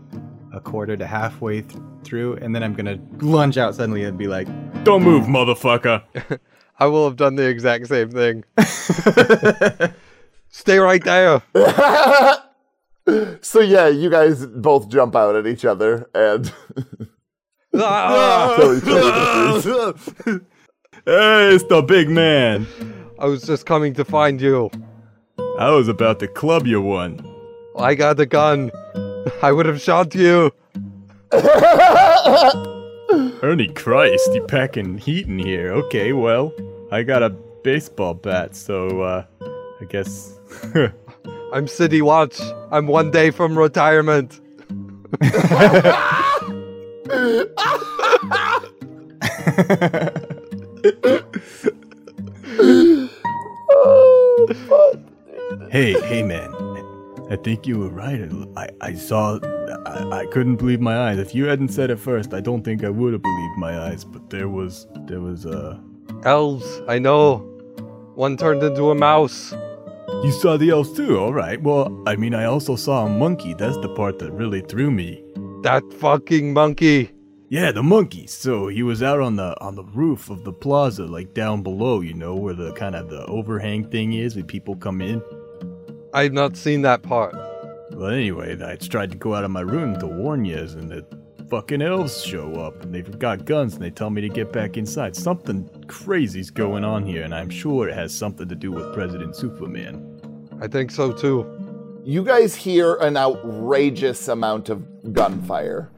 a 0.53 0.59
quarter 0.59 0.97
to 0.97 1.05
halfway 1.05 1.61
th- 1.61 1.81
through, 2.03 2.35
and 2.37 2.55
then 2.55 2.63
I'm 2.63 2.73
gonna 2.73 2.99
lunge 3.19 3.57
out 3.57 3.75
suddenly 3.75 4.03
and 4.03 4.17
be 4.17 4.27
like, 4.27 4.47
Don't 4.83 5.03
move, 5.03 5.25
motherfucker. 5.25 6.03
I 6.79 6.85
will 6.87 7.05
have 7.05 7.15
done 7.15 7.35
the 7.35 7.47
exact 7.47 7.87
same 7.87 8.09
thing. 8.09 8.43
Stay 10.49 10.79
right 10.79 11.03
there. 11.03 11.43
so 13.41 13.59
yeah, 13.59 13.87
you 13.87 14.09
guys 14.09 14.47
both 14.47 14.89
jump 14.89 15.15
out 15.15 15.35
at 15.35 15.45
each 15.45 15.63
other 15.63 16.09
and 16.15 16.51
Ah! 16.57 16.95
Sorry, 16.95 16.99
sorry, 16.99 17.07
sorry. 17.07 17.09
Hey, 21.03 21.55
it's 21.55 21.63
the 21.63 21.81
big 21.81 22.09
man. 22.09 22.67
I 23.17 23.25
was 23.25 23.41
just 23.43 23.65
coming 23.65 23.95
to 23.95 24.05
find 24.05 24.39
you. 24.39 24.69
I 25.57 25.71
was 25.71 25.87
about 25.87 26.19
to 26.19 26.27
club 26.27 26.67
you 26.67 26.79
one. 26.79 27.25
I 27.75 27.95
got 27.95 28.17
the 28.17 28.27
gun. 28.27 28.69
I 29.41 29.51
would 29.51 29.65
have 29.65 29.81
shot 29.81 30.13
you. 30.13 30.51
Ernie 33.41 33.73
Christ, 33.73 34.29
you 34.33 34.45
packing 34.47 34.99
heat 34.99 35.25
in 35.25 35.39
here. 35.39 35.71
Okay, 35.71 36.13
well, 36.13 36.53
I 36.91 37.01
got 37.03 37.23
a 37.23 37.31
baseball 37.63 38.13
bat, 38.13 38.55
so, 38.55 39.01
uh, 39.01 39.25
I 39.81 39.85
guess. 39.85 40.39
I'm 41.53 41.67
City 41.67 42.01
Watch. 42.01 42.39
I'm 42.69 42.87
one 42.87 43.11
day 43.11 43.31
from 43.31 43.57
retirement. 43.57 44.39
Oh, 47.09 47.47
hey, 55.71 55.93
hey, 56.01 56.23
man. 56.23 56.53
I 57.29 57.37
think 57.37 57.65
you 57.65 57.79
were 57.79 57.89
right. 57.89 58.29
I, 58.57 58.69
I 58.81 58.93
saw. 58.93 59.39
I, 59.85 60.19
I 60.19 60.25
couldn't 60.27 60.57
believe 60.57 60.81
my 60.81 61.09
eyes. 61.09 61.17
If 61.17 61.33
you 61.33 61.45
hadn't 61.45 61.69
said 61.69 61.89
it 61.89 61.97
first, 61.97 62.33
I 62.33 62.41
don't 62.41 62.63
think 62.63 62.83
I 62.83 62.89
would 62.89 63.13
have 63.13 63.21
believed 63.21 63.57
my 63.57 63.79
eyes. 63.79 64.03
But 64.03 64.29
there 64.29 64.49
was. 64.49 64.87
There 65.07 65.21
was, 65.21 65.45
uh. 65.45 65.77
Elves, 66.23 66.81
I 66.87 66.99
know. 66.99 67.37
One 68.15 68.35
turned 68.37 68.61
into 68.61 68.91
a 68.91 68.95
mouse. 68.95 69.53
You 70.23 70.31
saw 70.31 70.57
the 70.57 70.69
elves 70.69 70.91
too, 70.93 71.17
alright. 71.17 71.61
Well, 71.63 72.03
I 72.05 72.15
mean, 72.15 72.35
I 72.35 72.43
also 72.45 72.75
saw 72.75 73.05
a 73.05 73.09
monkey. 73.09 73.53
That's 73.55 73.77
the 73.77 73.89
part 73.95 74.19
that 74.19 74.31
really 74.33 74.61
threw 74.61 74.91
me. 74.91 75.23
That 75.63 75.83
fucking 75.93 76.53
monkey. 76.53 77.11
Yeah, 77.49 77.71
the 77.71 77.83
monkey. 77.83 78.25
So 78.27 78.67
he 78.67 78.81
was 78.81 79.03
out 79.03 79.19
on 79.19 79.35
the 79.35 79.59
on 79.61 79.75
the 79.75 79.83
roof 79.83 80.29
of 80.29 80.43
the 80.43 80.53
plaza, 80.53 81.05
like 81.05 81.33
down 81.33 81.61
below, 81.61 82.01
you 82.01 82.13
know, 82.13 82.33
where 82.33 82.53
the 82.53 82.73
kind 82.73 82.95
of 82.95 83.09
the 83.09 83.25
overhang 83.25 83.89
thing 83.89 84.13
is, 84.13 84.35
when 84.35 84.45
people 84.45 84.75
come 84.75 85.01
in. 85.01 85.21
I've 86.13 86.33
not 86.33 86.57
seen 86.57 86.81
that 86.81 87.03
part. 87.03 87.35
Well, 87.91 88.09
anyway, 88.09 88.57
I 88.63 88.75
tried 88.77 89.11
to 89.11 89.17
go 89.17 89.35
out 89.35 89.43
of 89.43 89.51
my 89.51 89.61
room 89.61 89.99
to 89.99 90.07
warn 90.07 90.45
you, 90.45 90.57
and 90.57 90.89
the 90.89 91.05
fucking 91.49 91.81
elves 91.81 92.23
show 92.23 92.53
up, 92.53 92.81
and 92.81 92.95
they've 92.95 93.19
got 93.19 93.45
guns, 93.45 93.73
and 93.73 93.83
they 93.83 93.91
tell 93.91 94.09
me 94.09 94.21
to 94.21 94.29
get 94.29 94.51
back 94.51 94.77
inside. 94.77 95.15
Something 95.15 95.69
crazy's 95.87 96.49
going 96.49 96.83
on 96.83 97.05
here, 97.05 97.23
and 97.23 97.35
I'm 97.35 97.49
sure 97.49 97.87
it 97.87 97.93
has 97.93 98.15
something 98.15 98.47
to 98.47 98.55
do 98.55 98.71
with 98.71 98.93
President 98.93 99.35
Superman. 99.35 100.07
I 100.61 100.67
think 100.67 100.89
so 100.89 101.11
too. 101.11 101.60
You 102.03 102.23
guys 102.23 102.55
hear 102.55 102.95
an 102.95 103.15
outrageous 103.15 104.27
amount 104.27 104.69
of 104.69 105.13
gunfire. 105.13 105.91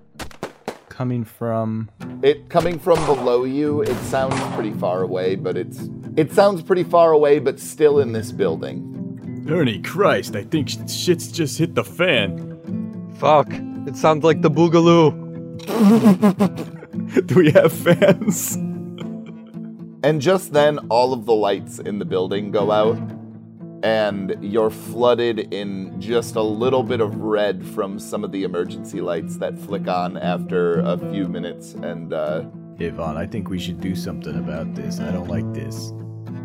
Coming 0.89 1.23
from. 1.23 1.89
It 2.21 2.49
coming 2.49 2.77
from 2.77 3.03
below 3.05 3.45
you, 3.45 3.81
it 3.81 3.95
sounds 4.03 4.35
pretty 4.53 4.73
far 4.73 5.01
away, 5.01 5.35
but 5.35 5.55
it's 5.55 5.87
it 6.17 6.31
sounds 6.33 6.61
pretty 6.61 6.83
far 6.83 7.13
away, 7.13 7.39
but 7.39 7.57
still 7.59 7.99
in 7.99 8.11
this 8.11 8.33
building. 8.33 9.45
Ernie 9.49 9.81
Christ, 9.81 10.35
I 10.35 10.43
think 10.43 10.69
shit's 10.89 11.31
just 11.31 11.57
hit 11.57 11.73
the 11.73 11.83
fan. 11.83 13.13
Fuck. 13.17 13.47
It 13.87 13.95
sounds 13.95 14.23
like 14.23 14.41
the 14.41 14.51
Boogaloo. 14.51 15.13
Do 17.27 17.35
we 17.35 17.51
have 17.51 17.71
fans? 17.71 18.55
And 20.03 20.21
just 20.21 20.51
then, 20.51 20.79
all 20.89 21.13
of 21.13 21.25
the 21.25 21.33
lights 21.33 21.79
in 21.79 21.99
the 21.99 22.05
building 22.05 22.51
go 22.51 22.71
out, 22.71 22.97
and 23.83 24.37
you're 24.39 24.69
flooded 24.69 25.53
in 25.53 25.99
just 25.99 26.37
a 26.37 26.41
little 26.41 26.83
bit 26.83 27.01
of 27.01 27.17
red 27.17 27.65
from 27.65 27.99
some 27.99 28.23
of 28.23 28.31
the 28.31 28.43
emergency 28.43 29.01
lights 29.01 29.35
that 29.37 29.59
flick 29.59 29.89
on 29.89 30.17
after 30.17 30.79
a 30.79 30.97
few 31.11 31.27
minutes. 31.27 31.73
And 31.73 32.13
uh, 32.13 32.45
Yvonne, 32.79 33.17
I 33.17 33.27
think 33.27 33.49
we 33.49 33.59
should 33.59 33.81
do 33.81 33.93
something 33.93 34.37
about 34.39 34.73
this. 34.73 35.01
I 35.01 35.11
don't 35.11 35.27
like 35.27 35.53
this. 35.53 35.91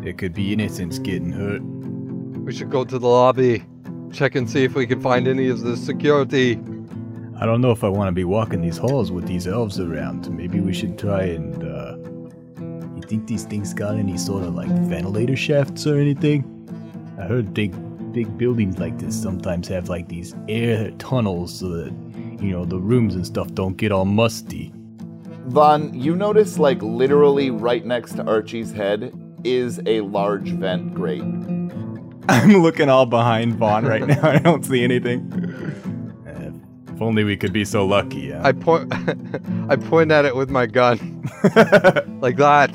There 0.03 0.11
could 0.11 0.33
be 0.33 0.51
innocents 0.51 0.99
getting 0.99 1.31
hurt. 1.31 1.61
We 1.61 2.51
should 2.51 2.69
go 2.69 2.83
to 2.83 2.99
the 2.99 3.07
lobby. 3.07 3.63
Check 4.11 4.35
and 4.35 4.49
see 4.49 4.65
if 4.65 4.75
we 4.75 4.85
can 4.85 4.99
find 4.99 5.25
any 5.25 5.47
of 5.47 5.61
the 5.61 5.77
security. 5.77 6.59
I 7.39 7.45
don't 7.45 7.61
know 7.61 7.71
if 7.71 7.85
I 7.85 7.89
want 7.89 8.09
to 8.09 8.11
be 8.11 8.25
walking 8.25 8.61
these 8.61 8.77
halls 8.77 9.13
with 9.13 9.25
these 9.25 9.47
elves 9.47 9.79
around. 9.79 10.29
Maybe 10.29 10.59
we 10.59 10.73
should 10.73 10.99
try 10.99 11.23
and, 11.23 11.63
uh. 11.63 11.95
You 12.97 13.01
think 13.07 13.27
these 13.27 13.45
things 13.45 13.73
got 13.73 13.95
any 13.95 14.17
sort 14.17 14.43
of, 14.43 14.55
like, 14.55 14.67
ventilator 14.67 15.37
shafts 15.37 15.87
or 15.87 15.97
anything? 15.97 16.58
I 17.19 17.23
heard 17.23 17.53
big, 17.53 17.73
big 18.13 18.37
buildings 18.37 18.79
like 18.79 18.97
this 18.97 19.21
sometimes 19.21 19.67
have, 19.67 19.89
like, 19.89 20.07
these 20.07 20.33
air 20.47 20.89
tunnels 20.91 21.59
so 21.59 21.67
that, 21.67 21.93
you 22.41 22.51
know, 22.51 22.63
the 22.63 22.79
rooms 22.79 23.13
and 23.13 23.25
stuff 23.25 23.53
don't 23.53 23.75
get 23.75 23.91
all 23.91 24.05
musty. 24.05 24.71
Vaughn, 25.47 25.93
you 25.93 26.15
notice, 26.15 26.57
like, 26.57 26.81
literally 26.81 27.51
right 27.51 27.85
next 27.85 28.13
to 28.13 28.23
Archie's 28.23 28.71
head 28.71 29.13
is 29.43 29.81
a 29.85 29.99
large 30.01 30.49
vent 30.51 30.93
grate. 30.93 31.21
I'm 32.29 32.61
looking 32.61 32.89
all 32.89 33.05
behind 33.05 33.55
Vaughn 33.55 33.85
right 33.85 34.05
now. 34.07 34.21
I 34.29 34.37
don't 34.37 34.63
see 34.63 34.83
anything. 34.83 35.33
Uh, 36.25 36.93
if 36.93 37.01
only 37.01 37.25
we 37.25 37.35
could 37.35 37.51
be 37.51 37.65
so 37.65 37.85
lucky, 37.85 38.27
yeah? 38.27 38.45
I 38.45 38.53
point 38.53 38.93
I 39.69 39.75
point 39.75 40.11
at 40.11 40.23
it 40.23 40.35
with 40.35 40.49
my 40.49 40.67
gun. 40.67 41.21
like 42.21 42.37
that. 42.37 42.71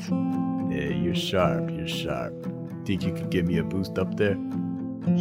Yeah, 0.69 0.89
you're 0.89 1.15
sharp, 1.15 1.71
you're 1.71 1.87
sharp. 1.87 2.44
Think 2.85 3.03
you 3.03 3.13
could 3.13 3.31
give 3.31 3.45
me 3.47 3.57
a 3.57 3.63
boost 3.63 3.97
up 3.97 4.15
there? 4.15 4.37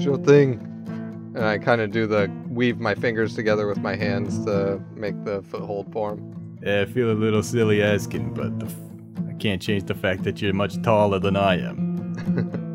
Sure 0.01 0.19
thing. 0.19 0.61
And 1.35 1.45
I 1.45 1.59
kind 1.59 1.81
of 1.81 1.91
do 1.91 2.07
the 2.07 2.31
weave 2.49 2.79
my 2.79 2.95
fingers 2.95 3.35
together 3.35 3.67
with 3.67 3.79
my 3.79 3.97
hands 3.97 4.45
to 4.45 4.81
make 4.95 5.25
the 5.25 5.43
foothold 5.43 5.91
form. 5.93 6.59
Yeah, 6.63 6.83
I 6.83 6.85
feel 6.85 7.11
a 7.11 7.13
little 7.13 7.43
silly 7.43 7.83
asking, 7.83 8.35
but 8.35 8.59
the 8.61 8.67
f- 8.67 9.29
I 9.29 9.33
can't 9.35 9.61
change 9.61 9.85
the 9.85 9.95
fact 9.95 10.23
that 10.25 10.41
you're 10.43 10.53
much 10.53 10.81
taller 10.83 11.19
than 11.19 11.37
I 11.37 11.59
am. 11.59 11.93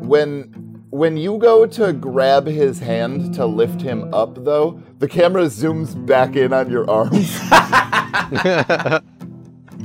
When 0.10 0.42
when 0.90 1.16
you 1.16 1.38
go 1.38 1.66
to 1.66 1.92
grab 1.92 2.46
his 2.46 2.80
hand 2.80 3.32
to 3.34 3.46
lift 3.46 3.80
him 3.80 4.12
up, 4.12 4.44
though, 4.44 4.82
the 4.98 5.06
camera 5.06 5.44
zooms 5.44 5.94
back 6.04 6.34
in 6.34 6.52
on 6.52 6.68
your 6.68 6.90
arms. 6.90 7.38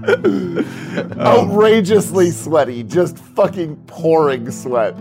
Outrageously 1.19 2.31
sweaty, 2.31 2.83
just 2.83 3.17
fucking 3.17 3.75
pouring 3.87 4.51
sweat. 4.51 4.95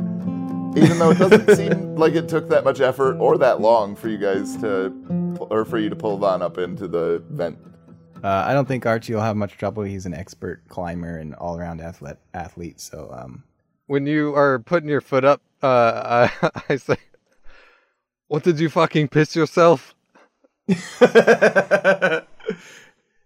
Even 0.76 0.98
though 0.98 1.10
it 1.10 1.18
doesn't 1.18 1.54
seem 1.56 1.94
like 1.94 2.14
it 2.14 2.28
took 2.28 2.48
that 2.48 2.64
much 2.64 2.80
effort 2.80 3.16
or 3.18 3.38
that 3.38 3.60
long 3.60 3.94
for 3.94 4.08
you 4.08 4.18
guys 4.18 4.56
to, 4.56 4.92
or 5.38 5.64
for 5.64 5.78
you 5.78 5.88
to 5.88 5.96
pull 5.96 6.18
Vaughn 6.18 6.42
up 6.42 6.58
into 6.58 6.88
the 6.88 7.22
vent. 7.30 7.58
Uh, 8.22 8.44
I 8.46 8.54
don't 8.54 8.66
think 8.66 8.86
Archie 8.86 9.12
will 9.14 9.20
have 9.20 9.36
much 9.36 9.56
trouble. 9.58 9.82
He's 9.82 10.06
an 10.06 10.14
expert 10.14 10.62
climber 10.68 11.18
and 11.18 11.34
all 11.34 11.58
around 11.58 11.80
athlete, 11.80 12.16
athlete. 12.32 12.80
So, 12.80 13.10
um, 13.12 13.44
When 13.86 14.06
you 14.06 14.34
are 14.34 14.58
putting 14.60 14.88
your 14.88 15.02
foot 15.02 15.24
up, 15.24 15.42
uh, 15.62 16.28
I, 16.42 16.50
I 16.70 16.76
say, 16.76 16.96
"What 18.28 18.42
did 18.42 18.58
you 18.58 18.70
fucking 18.70 19.08
piss 19.08 19.36
yourself?" 19.36 19.94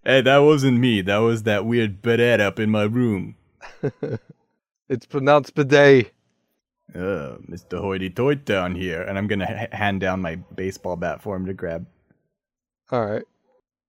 Hey, 0.08 0.22
that 0.22 0.38
wasn't 0.38 0.78
me. 0.78 1.02
That 1.02 1.18
was 1.18 1.42
that 1.42 1.66
weird 1.66 2.00
bidet 2.00 2.40
up 2.40 2.58
in 2.58 2.70
my 2.70 2.84
room. 2.84 3.36
It's 4.88 5.04
pronounced 5.04 5.54
bidet. 5.54 6.12
Uh, 6.94 7.36
Mr. 7.46 7.78
Hoity 7.78 8.08
Toit 8.08 8.46
down 8.46 8.74
here. 8.74 9.02
and 9.02 9.18
I'm 9.18 9.26
gonna 9.26 9.46
h- 9.64 9.78
hand 9.78 10.00
down 10.00 10.22
my 10.22 10.36
baseball 10.36 10.96
bat 10.96 11.20
for 11.20 11.36
him 11.36 11.44
to 11.44 11.52
grab. 11.52 11.86
All 12.90 13.04
right. 13.04 13.24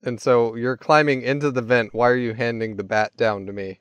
And 0.04 0.20
so 0.20 0.56
you're 0.56 0.76
climbing 0.76 1.22
into 1.22 1.52
the 1.52 1.62
vent. 1.62 1.94
Why 1.94 2.10
are 2.10 2.18
you 2.18 2.34
handing 2.34 2.76
the 2.76 2.84
bat 2.84 3.16
down 3.16 3.46
to 3.46 3.54
me? 3.54 3.80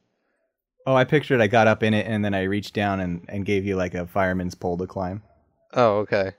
Oh, 0.86 0.95
I 0.95 1.03
pictured 1.03 1.41
I 1.41 1.49
got 1.49 1.66
up 1.66 1.82
in 1.82 1.93
it 1.93 2.07
and 2.07 2.24
then 2.24 2.34
I 2.34 2.45
reached 2.45 2.72
down 2.72 3.01
and, 3.01 3.24
and 3.28 3.45
gave 3.45 3.66
you 3.66 3.74
like 3.74 3.95
a 3.95 4.07
fireman's 4.07 4.55
pole 4.55 4.78
to 4.78 4.86
climb. 4.86 5.24
Oh, 5.74 5.97
okay. 5.99 6.34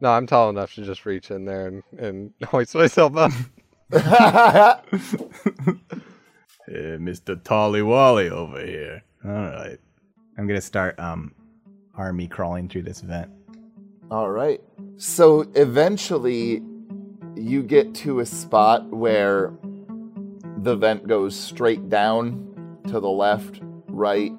No, 0.00 0.10
I'm 0.12 0.28
tall 0.28 0.48
enough 0.48 0.74
to 0.74 0.84
just 0.84 1.04
reach 1.04 1.32
in 1.32 1.44
there 1.44 1.66
and, 1.66 1.82
and 1.98 2.32
hoist 2.44 2.76
myself 2.76 3.16
up. 3.16 3.32
Uh, 6.68 7.00
Mr. 7.00 7.42
Tolly 7.42 7.80
Wally 7.80 8.28
over 8.28 8.62
here. 8.62 9.02
All 9.24 9.30
right. 9.30 9.78
I'm 10.36 10.46
gonna 10.46 10.60
start 10.60 10.98
um 11.00 11.34
army 11.94 12.28
crawling 12.28 12.68
through 12.68 12.82
this 12.82 13.00
vent. 13.00 13.30
All 14.10 14.30
right. 14.30 14.60
So 14.98 15.46
eventually, 15.54 16.62
you 17.36 17.62
get 17.62 17.94
to 17.96 18.20
a 18.20 18.26
spot 18.26 18.86
where 18.90 19.54
the 20.58 20.76
vent 20.76 21.06
goes 21.06 21.34
straight 21.34 21.88
down 21.88 22.82
to 22.88 23.00
the 23.00 23.08
left, 23.08 23.60
right, 23.88 24.32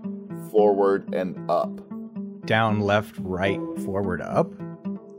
forward, 0.51 1.13
and 1.15 1.49
up. 1.49 1.71
Down, 2.45 2.81
left, 2.81 3.15
right, 3.19 3.59
forward, 3.83 4.21
up. 4.21 4.51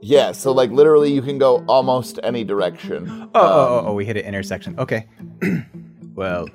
Yeah, 0.02 0.32
so 0.32 0.52
like 0.52 0.70
literally, 0.70 1.12
you 1.12 1.20
can 1.22 1.38
go 1.38 1.64
almost 1.68 2.18
any 2.22 2.42
direction. 2.44 3.28
Oh, 3.34 3.40
oh, 3.40 3.40
oh, 3.42 3.84
oh, 3.88 3.94
we 3.94 4.04
hit 4.06 4.16
an 4.16 4.24
intersection. 4.24 4.78
Okay. 4.78 5.06
Well, 6.14 6.46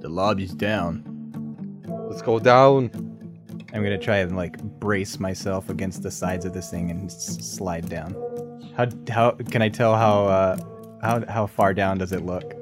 the 0.00 0.08
lobby's 0.10 0.52
down. 0.52 1.02
Let's 2.10 2.20
go 2.20 2.38
down. 2.38 2.90
I'm 3.72 3.82
gonna 3.82 3.96
try 3.96 4.18
and 4.18 4.36
like 4.36 4.58
brace 4.80 5.18
myself 5.18 5.70
against 5.70 6.02
the 6.02 6.10
sides 6.10 6.44
of 6.44 6.52
this 6.52 6.68
thing 6.70 6.90
and 6.90 7.06
s- 7.10 7.38
slide 7.40 7.88
down. 7.88 8.14
How 8.76 8.88
how 9.08 9.30
can 9.30 9.62
I 9.62 9.70
tell 9.70 9.94
how 9.96 10.26
uh 10.26 10.56
how 11.00 11.24
how 11.26 11.46
far 11.46 11.72
down 11.72 11.96
does 11.98 12.12
it 12.12 12.26
look? 12.26 12.52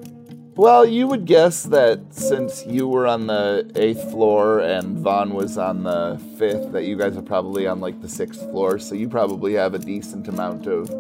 Well, 0.57 0.87
you 0.87 1.07
would 1.07 1.27
guess 1.27 1.65
that 1.65 2.01
since 2.15 2.65
you 2.65 2.89
were 2.89 3.07
on 3.07 3.27
the 3.27 3.71
eighth 3.77 4.11
floor 4.11 4.61
and 4.61 4.99
Vaughn 4.99 5.35
was 5.35 5.59
on 5.59 5.83
the 5.83 6.19
fifth, 6.39 6.73
that 6.73 6.85
you 6.85 6.97
guys 6.97 7.15
are 7.15 7.23
probably 7.23 7.67
on 7.67 7.81
like 7.81 8.01
the 8.01 8.09
sixth 8.09 8.41
floor. 8.41 8.79
So 8.79 8.95
you 8.95 9.07
probably 9.07 9.53
have 9.53 9.75
a 9.75 9.79
decent 9.79 10.29
amount 10.29 10.67
of 10.67 10.91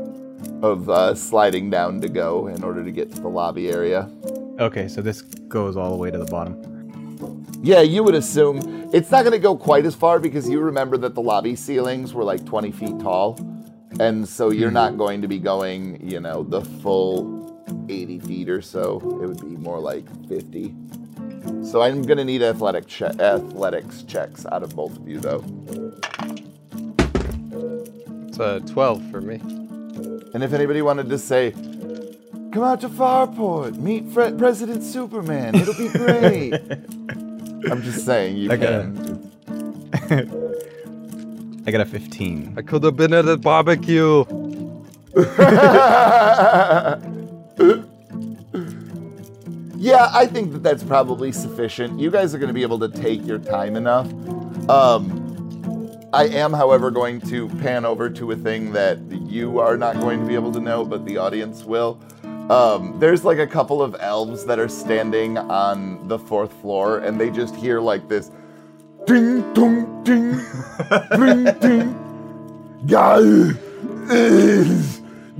of 0.62 0.90
uh, 0.90 1.14
sliding 1.14 1.70
down 1.70 2.02
to 2.02 2.08
go 2.10 2.48
in 2.48 2.62
order 2.62 2.84
to 2.84 2.90
get 2.92 3.10
to 3.12 3.20
the 3.20 3.28
lobby 3.28 3.70
area. 3.70 4.10
Okay, 4.60 4.88
so 4.88 5.00
this 5.00 5.22
goes 5.22 5.74
all 5.74 5.90
the 5.90 5.96
way 5.96 6.10
to 6.10 6.18
the 6.18 6.26
bottom. 6.26 7.46
Yeah, 7.62 7.80
you 7.80 8.04
would 8.04 8.14
assume 8.14 8.90
it's 8.92 9.10
not 9.10 9.22
going 9.22 9.32
to 9.32 9.38
go 9.38 9.56
quite 9.56 9.86
as 9.86 9.94
far 9.94 10.18
because 10.18 10.46
you 10.50 10.60
remember 10.60 10.98
that 10.98 11.14
the 11.14 11.22
lobby 11.22 11.56
ceilings 11.56 12.12
were 12.12 12.24
like 12.24 12.44
20 12.44 12.72
feet 12.72 13.00
tall. 13.00 13.38
And 13.98 14.28
so 14.28 14.50
you're 14.50 14.70
not 14.70 14.98
going 14.98 15.22
to 15.22 15.28
be 15.28 15.38
going, 15.38 16.06
you 16.06 16.20
know, 16.20 16.42
the 16.42 16.60
full 16.60 17.35
80 17.88 18.20
feet 18.20 18.48
or 18.48 18.62
so. 18.62 18.96
It 19.22 19.26
would 19.26 19.40
be 19.40 19.56
more 19.56 19.80
like 19.80 20.04
50. 20.28 20.74
So 21.64 21.82
I'm 21.82 22.02
going 22.02 22.18
to 22.18 22.24
need 22.24 22.42
athletic 22.42 22.86
che- 22.86 23.06
athletics 23.20 24.02
checks 24.02 24.46
out 24.46 24.62
of 24.62 24.74
both 24.74 24.96
of 24.96 25.08
you, 25.08 25.20
though. 25.20 25.44
It's 28.28 28.38
a 28.38 28.60
12 28.72 29.10
for 29.10 29.20
me. 29.20 29.36
And 30.34 30.42
if 30.44 30.52
anybody 30.52 30.82
wanted 30.82 31.08
to 31.08 31.18
say, 31.18 31.52
come 32.52 32.62
out 32.62 32.80
to 32.82 32.88
Farport, 32.88 33.76
meet 33.78 34.08
Fre- 34.10 34.36
President 34.36 34.82
Superman, 34.82 35.54
it'll 35.54 35.74
be 35.74 35.88
great. 35.88 36.54
I'm 37.70 37.82
just 37.82 38.04
saying, 38.04 38.36
you 38.36 38.52
I 38.52 38.56
got 38.56 38.82
can. 38.82 39.32
I 41.66 41.70
got 41.72 41.80
a 41.80 41.86
15. 41.86 42.54
I 42.56 42.62
could 42.62 42.84
have 42.84 42.96
been 42.96 43.12
at 43.12 43.26
a 43.26 43.36
barbecue. 43.36 44.24
Yeah, 49.76 50.10
I 50.12 50.26
think 50.26 50.52
that 50.52 50.62
that's 50.62 50.82
probably 50.84 51.32
sufficient. 51.32 52.00
You 52.00 52.10
guys 52.10 52.34
are 52.34 52.38
going 52.38 52.48
to 52.48 52.54
be 52.54 52.62
able 52.62 52.78
to 52.80 52.88
take 52.88 53.26
your 53.26 53.38
time 53.38 53.76
enough. 53.76 54.06
Um, 54.68 55.30
I 56.12 56.26
am, 56.28 56.52
however, 56.52 56.90
going 56.90 57.20
to 57.22 57.48
pan 57.60 57.84
over 57.84 58.10
to 58.10 58.32
a 58.32 58.36
thing 58.36 58.72
that 58.72 58.98
you 59.10 59.60
are 59.60 59.76
not 59.76 60.00
going 60.00 60.20
to 60.20 60.26
be 60.26 60.34
able 60.34 60.52
to 60.52 60.60
know, 60.60 60.84
but 60.84 61.04
the 61.04 61.18
audience 61.18 61.64
will. 61.64 62.00
Um, 62.50 62.98
there's 63.00 63.24
like 63.24 63.38
a 63.38 63.46
couple 63.46 63.82
of 63.82 63.96
elves 64.00 64.46
that 64.46 64.58
are 64.58 64.68
standing 64.68 65.38
on 65.38 66.08
the 66.08 66.18
fourth 66.18 66.52
floor, 66.62 66.98
and 67.00 67.20
they 67.20 67.30
just 67.30 67.54
hear 67.56 67.80
like 67.80 68.08
this 68.08 68.30
ding, 69.06 69.52
dong, 69.52 70.04
ding, 70.04 70.40
ding, 71.16 71.58
ding. 71.60 71.96
Guy, 72.86 73.52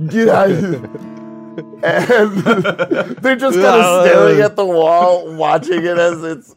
get 0.07 0.29
out. 0.29 1.16
And 1.57 1.81
they're 3.21 3.35
just 3.35 3.57
kind 3.57 3.81
of 3.81 4.05
staring 4.05 4.41
at 4.41 4.55
the 4.55 4.65
wall, 4.65 5.33
watching 5.35 5.83
it 5.83 5.97
as 5.97 6.23
it's 6.23 6.55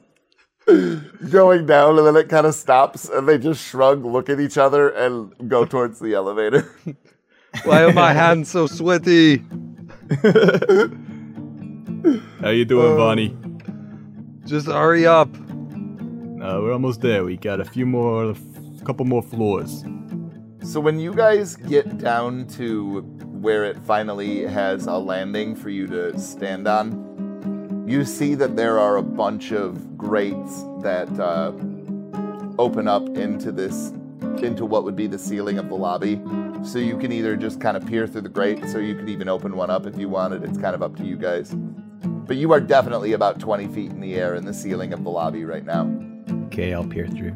going 1.30 1.66
down, 1.66 1.98
and 1.98 2.06
then 2.06 2.16
it 2.16 2.28
kind 2.28 2.46
of 2.46 2.54
stops, 2.54 3.08
and 3.08 3.26
they 3.28 3.38
just 3.38 3.64
shrug, 3.64 4.04
look 4.04 4.28
at 4.28 4.40
each 4.40 4.58
other, 4.58 4.90
and 4.90 5.32
go 5.48 5.64
towards 5.64 5.98
the 6.00 6.14
elevator. 6.14 6.70
Why 7.64 7.84
are 7.84 7.92
my 7.92 8.12
hands 8.12 8.50
so 8.50 8.66
sweaty? 8.66 9.38
How 12.40 12.50
you 12.50 12.64
doing, 12.64 12.96
Vonnie? 12.96 13.36
Just 14.44 14.66
hurry 14.66 15.06
up. 15.06 15.34
Uh, 15.34 16.58
we're 16.60 16.72
almost 16.72 17.00
there. 17.00 17.24
We 17.24 17.36
got 17.36 17.60
a 17.60 17.64
few 17.64 17.86
more, 17.86 18.30
a 18.30 18.84
couple 18.84 19.04
more 19.04 19.22
floors. 19.22 19.84
So 20.62 20.78
when 20.78 21.00
you 21.00 21.14
guys 21.14 21.56
get 21.56 21.98
down 21.98 22.46
to 22.48 23.00
where 23.40 23.64
it 23.64 23.78
finally 23.78 24.42
has 24.42 24.86
a 24.86 24.98
landing 24.98 25.54
for 25.56 25.70
you 25.70 25.86
to 25.86 26.18
stand 26.18 26.68
on, 26.68 27.84
you 27.88 28.04
see 28.04 28.34
that 28.34 28.56
there 28.56 28.78
are 28.78 28.98
a 28.98 29.02
bunch 29.02 29.52
of 29.52 29.96
grates 29.96 30.62
that 30.82 31.08
uh, 31.18 31.52
open 32.58 32.86
up 32.86 33.08
into 33.16 33.50
this, 33.50 33.92
into 34.42 34.66
what 34.66 34.84
would 34.84 34.96
be 34.96 35.06
the 35.06 35.18
ceiling 35.18 35.58
of 35.58 35.70
the 35.70 35.74
lobby. 35.74 36.20
So 36.62 36.78
you 36.78 36.98
can 36.98 37.10
either 37.10 37.36
just 37.36 37.58
kind 37.58 37.76
of 37.76 37.86
peer 37.86 38.06
through 38.06 38.20
the 38.20 38.28
grates, 38.28 38.74
or 38.74 38.82
you 38.82 38.94
could 38.94 39.08
even 39.08 39.28
open 39.28 39.56
one 39.56 39.70
up 39.70 39.86
if 39.86 39.96
you 39.98 40.10
wanted. 40.10 40.44
It's 40.44 40.58
kind 40.58 40.74
of 40.74 40.82
up 40.82 40.94
to 40.96 41.04
you 41.04 41.16
guys. 41.16 41.54
But 42.04 42.36
you 42.36 42.52
are 42.52 42.60
definitely 42.60 43.14
about 43.14 43.40
20 43.40 43.66
feet 43.68 43.90
in 43.90 44.00
the 44.00 44.14
air 44.14 44.34
in 44.34 44.44
the 44.44 44.54
ceiling 44.54 44.92
of 44.92 45.02
the 45.04 45.10
lobby 45.10 45.44
right 45.46 45.64
now. 45.64 45.90
Okay, 46.46 46.74
I'll 46.74 46.84
peer 46.84 47.08
through. 47.08 47.34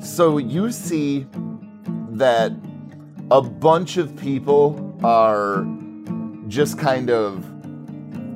So 0.00 0.38
you 0.38 0.72
see 0.72 1.26
that 2.12 2.52
a 3.30 3.40
bunch 3.40 3.96
of 3.96 4.14
people 4.16 4.98
are 5.02 5.66
just 6.48 6.78
kind 6.78 7.10
of 7.10 7.44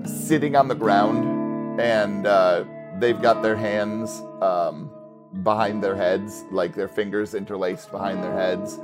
sitting 0.06 0.56
on 0.56 0.68
the 0.68 0.74
ground 0.74 1.80
and 1.80 2.26
uh, 2.26 2.64
they've 2.98 3.20
got 3.20 3.42
their 3.42 3.56
hands 3.56 4.22
um, 4.40 4.90
behind 5.42 5.84
their 5.84 5.94
heads, 5.94 6.44
like 6.50 6.74
their 6.74 6.88
fingers 6.88 7.34
interlaced 7.34 7.90
behind 7.90 8.22
their 8.22 8.32
heads. 8.32 8.78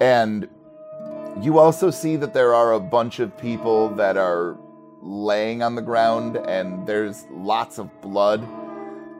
And 0.00 0.48
you 1.40 1.58
also 1.58 1.90
see 1.90 2.16
that 2.16 2.32
there 2.32 2.54
are 2.54 2.72
a 2.72 2.80
bunch 2.80 3.18
of 3.20 3.36
people 3.36 3.90
that 3.90 4.16
are 4.16 4.56
laying 5.02 5.62
on 5.62 5.74
the 5.74 5.82
ground 5.82 6.36
and 6.36 6.86
there's 6.86 7.26
lots 7.30 7.78
of 7.78 8.00
blood 8.00 8.46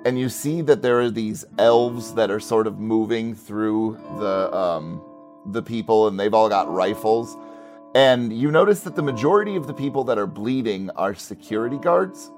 and 0.05 0.19
you 0.19 0.29
see 0.29 0.63
that 0.63 0.83
there 0.83 1.01
are 1.01 1.11
these 1.11 1.45
elves 1.59 2.15
that 2.15 2.31
are 2.31 2.41
sort 2.41 2.67
of 2.67 2.79
moving 2.79 3.35
through 3.35 3.99
the 4.19 4.55
um, 4.55 5.03
the 5.47 5.63
people, 5.63 6.09
and 6.09 6.19
they've 6.19 6.35
all 6.35 6.49
got 6.49 6.73
rifles. 6.73 7.37
And 7.95 8.33
you 8.33 8.51
notice 8.51 8.81
that 8.81 8.97
the 8.97 9.03
majority 9.03 9.55
of 9.57 9.67
the 9.67 9.75
people 9.75 10.05
that 10.05 10.19
are 10.19 10.27
bleeding 10.27 10.91
are 10.97 11.15
security 11.15 11.77
guards. 11.79 12.31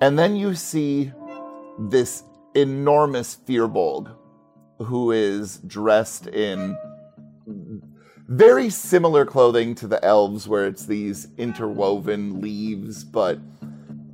And 0.00 0.18
then 0.18 0.36
you 0.36 0.54
see 0.54 1.12
this 1.78 2.24
enormous 2.54 3.36
Firbolg 3.46 4.14
who 4.78 5.12
is 5.12 5.58
dressed 5.58 6.26
in 6.28 6.76
very 8.28 8.70
similar 8.70 9.26
clothing 9.26 9.74
to 9.76 9.86
the 9.86 10.02
elves, 10.04 10.48
where 10.48 10.66
it's 10.66 10.86
these 10.86 11.28
interwoven 11.36 12.40
leaves, 12.40 13.04
but 13.04 13.38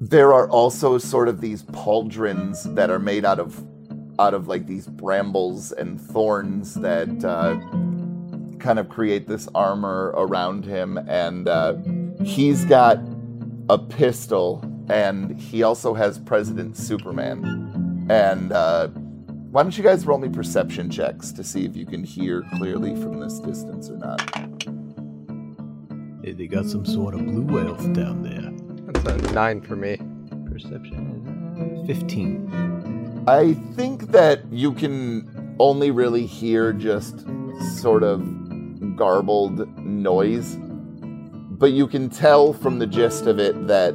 there 0.01 0.33
are 0.33 0.49
also 0.49 0.99
sort 0.99 1.29
of 1.29 1.41
these 1.41 1.63
pauldrons 1.63 2.75
that 2.75 2.91
are 2.91 2.99
made 3.01 3.25
out 3.25 3.41
of 3.41 3.65
out 4.21 4.35
of 4.35 4.49
like 4.49 4.67
these 4.67 4.87
brambles 4.87 5.73
and 5.73 6.01
thorns 6.01 6.75
that 6.75 7.25
uh, 7.25 7.57
kind 8.59 8.79
of 8.79 8.89
create 8.89 9.29
this 9.29 9.49
armor 9.55 10.13
around 10.17 10.65
him. 10.65 10.99
And 11.09 11.49
uh, 11.49 11.77
he's 12.25 12.65
got 12.65 12.99
a 13.69 13.79
pistol 13.79 14.65
and 14.89 15.39
he 15.39 15.63
also 15.63 15.95
has 15.95 16.19
president 16.19 16.77
superman. 16.77 18.07
And 18.11 18.53
uh, 18.53 18.89
why 18.89 19.63
don't 19.63 19.77
you 19.77 19.85
guys 19.85 20.05
roll 20.07 20.19
me 20.19 20.29
perception 20.29 20.91
checks 20.91 21.31
to 21.33 21.45
see 21.45 21.65
if 21.65 21.77
you 21.77 21.87
can 21.87 22.03
hear 22.03 22.43
clearly 22.57 22.97
from 23.01 23.21
this 23.21 23.39
distance 23.39 23.89
or 23.89 23.99
not? 23.99 24.21
Hey, 26.25 26.33
they 26.33 26.47
got 26.47 26.67
some 26.67 26.85
sort 26.85 27.15
of 27.15 27.25
blue 27.25 27.69
elf 27.69 27.81
down 27.93 28.23
there. 28.23 28.48
That's 28.93 29.05
a 29.30 29.32
9 29.32 29.61
for 29.61 29.76
me. 29.76 29.99
Perception 30.51 31.82
is 31.82 31.86
15. 31.86 33.24
I 33.28 33.53
think 33.74 34.12
that 34.12 34.51
you 34.51 34.72
can 34.72 35.55
only 35.59 35.91
really 35.91 36.24
hear 36.24 36.72
just 36.72 37.26
sort 37.76 38.03
of 38.03 38.97
garbled 38.97 39.76
noise, 39.84 40.57
but 40.59 41.72
you 41.72 41.86
can 41.86 42.09
tell 42.09 42.55
from 42.55 42.78
the 42.78 42.86
gist 42.86 43.26
of 43.26 43.39
it 43.39 43.66
that 43.66 43.95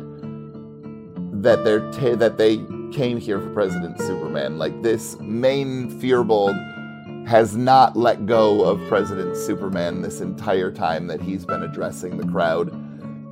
that 1.42 1.64
they're 1.66 1.92
ta- 1.92 2.16
that 2.16 2.38
they 2.38 2.58
came 2.94 3.18
here 3.18 3.40
for 3.40 3.50
President 3.50 4.00
Superman. 4.00 4.60
Like 4.60 4.80
this 4.84 5.18
main 5.20 6.00
Firbolg 6.00 7.28
has 7.28 7.56
not 7.58 7.98
let 7.98 8.28
go 8.28 8.64
of 8.64 8.80
President 8.88 9.36
Superman 9.36 10.04
this 10.04 10.22
entire 10.22 10.72
time 10.72 11.08
that 11.08 11.20
he's 11.20 11.46
been 11.46 11.64
addressing 11.64 12.18
the 12.18 12.28
crowd, 12.28 12.72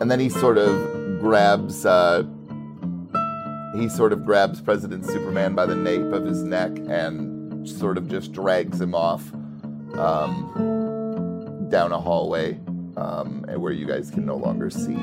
and 0.01 0.09
then 0.09 0.19
he 0.19 0.27
sort 0.27 0.57
of 0.57 1.00
grabs. 1.21 1.85
Uh, 1.85 2.23
he 3.75 3.87
sort 3.87 4.11
of 4.11 4.25
grabs 4.25 4.59
President 4.59 5.05
Superman 5.05 5.55
by 5.55 5.65
the 5.65 5.75
nape 5.75 6.11
of 6.11 6.25
his 6.25 6.43
neck 6.43 6.71
and 6.89 7.67
sort 7.67 7.97
of 7.97 8.09
just 8.09 8.33
drags 8.33 8.81
him 8.81 8.93
off 8.95 9.31
um, 9.97 11.67
down 11.69 11.91
a 11.91 11.99
hallway 11.99 12.59
um, 12.97 13.45
where 13.55 13.71
you 13.71 13.85
guys 13.85 14.09
can 14.09 14.25
no 14.25 14.35
longer 14.35 14.69
see. 14.69 14.97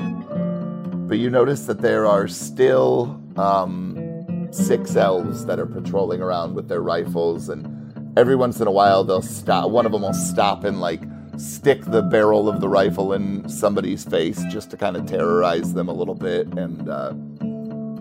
But 1.09 1.19
you 1.19 1.31
notice 1.31 1.67
that 1.67 1.81
there 1.81 2.05
are 2.05 2.29
still 2.29 3.19
um, 3.37 4.49
six 4.51 4.97
elves 4.97 5.47
that 5.47 5.59
are 5.59 5.67
patrolling 5.67 6.21
around 6.21 6.55
with 6.55 6.69
their 6.69 6.83
rifles, 6.83 7.49
and 7.49 8.19
every 8.19 8.37
once 8.37 8.61
in 8.61 8.67
a 8.67 8.71
while 8.71 9.05
they'll 9.05 9.23
stop. 9.23 9.71
One 9.71 9.87
of 9.87 9.93
them 9.93 10.03
will 10.03 10.13
stop 10.13 10.65
and 10.65 10.81
like 10.81 11.01
stick 11.39 11.85
the 11.85 12.03
barrel 12.03 12.49
of 12.49 12.61
the 12.61 12.69
rifle 12.69 13.13
in 13.13 13.49
somebody's 13.49 14.05
face 14.05 14.43
just 14.51 14.71
to 14.71 14.77
kind 14.77 14.97
of 14.97 15.07
terrorize 15.07 15.75
them 15.75 15.89
a 15.89 15.93
little 15.93 16.15
bit. 16.15 16.47
And 16.49 16.89
uh, 16.89 17.15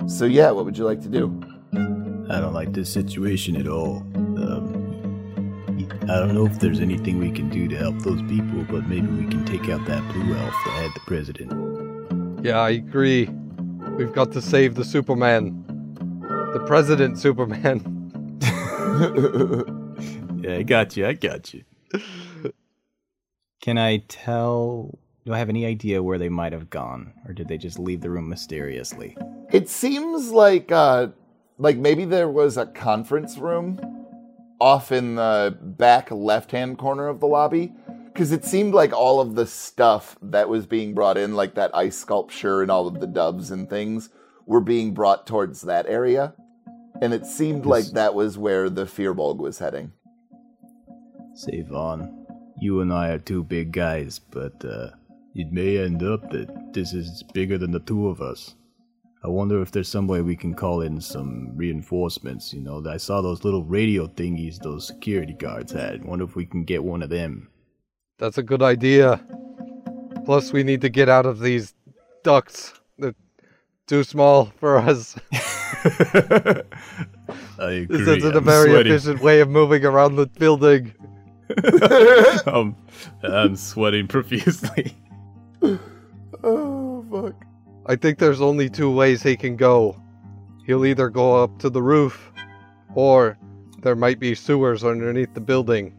so, 0.08 0.26
yeah, 0.26 0.52
what 0.52 0.66
would 0.66 0.78
you 0.78 0.86
like 0.86 1.02
to 1.02 1.10
do? 1.10 1.28
I 2.30 2.42
don't 2.42 2.54
like 2.54 2.74
this 2.74 2.92
situation 2.92 3.56
at 3.56 3.68
all. 3.68 3.98
Um, 4.18 4.84
I 6.04 6.20
don't 6.20 6.34
know 6.34 6.46
if 6.46 6.60
there's 6.60 6.80
anything 6.80 7.20
we 7.20 7.32
can 7.32 7.50
do 7.50 7.68
to 7.68 7.78
help 7.78 8.00
those 8.00 8.22
people, 8.24 8.64
but 8.70 8.88
maybe 8.88 9.08
we 9.08 9.28
can 9.28 9.46
take 9.46 9.70
out 9.70 9.86
that 9.86 10.02
blue 10.14 10.36
elf 10.36 10.54
that 10.66 10.72
had 10.72 10.94
the 10.94 11.02
president. 11.06 12.46
Yeah, 12.46 12.60
I 12.60 12.72
agree. 12.72 13.30
We've 13.98 14.14
got 14.14 14.32
to 14.34 14.42
save 14.42 14.76
the 14.76 14.86
Superman. 14.86 15.64
The 16.54 16.64
President 16.66 17.20
Superman. 17.20 17.94
Yeah, 20.48 20.58
I 20.58 20.64
got 20.64 20.96
you. 20.96 21.06
I 21.06 21.14
got 21.14 21.54
you. 21.54 21.64
Can 23.68 23.78
I 23.78 23.98
tell? 24.08 24.98
Do 25.26 25.34
I 25.34 25.40
have 25.40 25.50
any 25.50 25.66
idea 25.66 26.02
where 26.02 26.18
they 26.18 26.30
might 26.30 26.54
have 26.54 26.70
gone, 26.70 27.12
or 27.28 27.34
did 27.34 27.50
they 27.50 27.58
just 27.58 27.78
leave 27.78 28.00
the 28.00 28.10
room 28.10 28.30
mysteriously? 28.30 29.18
It 29.52 29.68
seems 29.68 30.32
like 30.32 30.72
uh 30.72 31.08
like 31.58 31.76
maybe 31.76 32.06
there 32.06 32.30
was 32.30 32.56
a 32.56 32.68
conference 32.68 33.38
room 33.38 33.78
off 34.62 34.94
in 34.94 35.16
the 35.16 35.58
back 35.62 36.10
left-hand 36.12 36.78
corner 36.78 37.10
of 37.10 37.20
the 37.20 37.28
lobby 37.28 37.74
cuz 38.16 38.32
it 38.32 38.46
seemed 38.46 38.74
like 38.74 38.94
all 38.94 39.20
of 39.20 39.36
the 39.36 39.46
stuff 39.46 40.18
that 40.22 40.48
was 40.48 40.66
being 40.66 40.94
brought 40.94 41.18
in 41.18 41.36
like 41.36 41.56
that 41.56 41.76
ice 41.76 41.98
sculpture 41.98 42.62
and 42.62 42.72
all 42.72 42.88
of 42.88 43.02
the 43.02 43.06
doves 43.06 43.52
and 43.52 43.70
things 43.70 44.08
were 44.46 44.62
being 44.62 44.94
brought 44.94 45.28
towards 45.28 45.64
that 45.64 45.86
area. 45.88 46.34
And 47.02 47.14
it 47.14 47.26
seemed 47.26 47.66
like 47.66 47.88
that 47.88 48.16
was 48.16 48.38
where 48.38 48.70
the 48.70 48.86
Firbolg 48.86 49.40
was 49.40 49.60
heading. 49.60 49.92
Save 51.34 51.68
Vaughn, 51.68 52.17
you 52.60 52.82
and 52.82 52.92
I 52.92 53.10
are 53.10 53.20
two 53.20 53.44
big 53.44 53.72
guys, 53.72 54.20
but 54.20 54.64
uh, 54.66 54.90
it 55.36 55.52
may 55.52 55.78
end 55.78 56.04
up 56.04 56.30
that 56.32 56.74
this 56.74 56.94
is 56.94 57.24
bigger 57.34 57.58
than 57.58 57.72
the 57.72 57.80
two 57.80 58.08
of 58.08 58.22
us. 58.22 58.56
I 59.24 59.28
wonder 59.30 59.62
if 59.62 59.72
there's 59.72 59.90
some 59.90 60.08
way 60.08 60.22
we 60.22 60.36
can 60.36 60.54
call 60.54 60.82
in 60.82 61.02
some 61.02 61.52
reinforcements. 61.56 62.54
You 62.54 62.62
know, 62.62 62.84
I 62.88 62.98
saw 62.98 63.22
those 63.22 63.44
little 63.44 63.64
radio 63.64 64.08
thingies 64.08 64.60
those 64.60 64.88
security 64.88 65.34
guards 65.34 65.72
had. 65.72 66.06
Wonder 66.06 66.26
if 66.26 66.36
we 66.36 66.46
can 66.46 66.64
get 66.64 66.84
one 66.84 67.02
of 67.02 67.10
them. 67.10 67.50
That's 68.20 68.38
a 68.38 68.44
good 68.44 68.62
idea. 68.62 69.20
Plus, 70.26 70.54
we 70.54 70.64
need 70.64 70.82
to 70.82 70.90
get 70.90 71.10
out 71.10 71.26
of 71.26 71.40
these 71.40 71.74
ducts. 72.24 72.74
They're 72.98 73.16
too 73.88 74.04
small 74.04 74.46
for 74.60 74.78
us. 74.78 75.16
I 77.60 77.72
agree. 77.72 77.98
This 77.98 78.08
isn't 78.08 78.36
a 78.36 78.38
I'm 78.38 78.44
very 78.44 78.70
sweating. 78.70 78.94
efficient 78.94 79.22
way 79.22 79.40
of 79.42 79.50
moving 79.50 79.86
around 79.86 80.16
the 80.16 80.28
building. 80.28 80.94
um, 82.46 82.76
I'm 83.24 83.56
sweating 83.56 84.08
profusely. 84.08 84.96
Oh 86.44 87.06
fuck. 87.12 87.46
I 87.86 87.96
think 87.96 88.20
there's 88.20 88.42
only 88.42 88.70
two 88.70 88.92
ways 88.92 89.24
he 89.24 89.36
can 89.38 89.56
go. 89.56 90.02
He'll 90.66 90.86
either 90.86 91.10
go 91.10 91.42
up 91.42 91.60
to 91.60 91.70
the 91.70 91.82
roof, 91.82 92.32
or 92.96 93.38
there 93.82 93.96
might 93.96 94.20
be 94.20 94.36
sewers 94.36 94.84
underneath 94.84 95.34
the 95.34 95.42
building. 95.42 95.94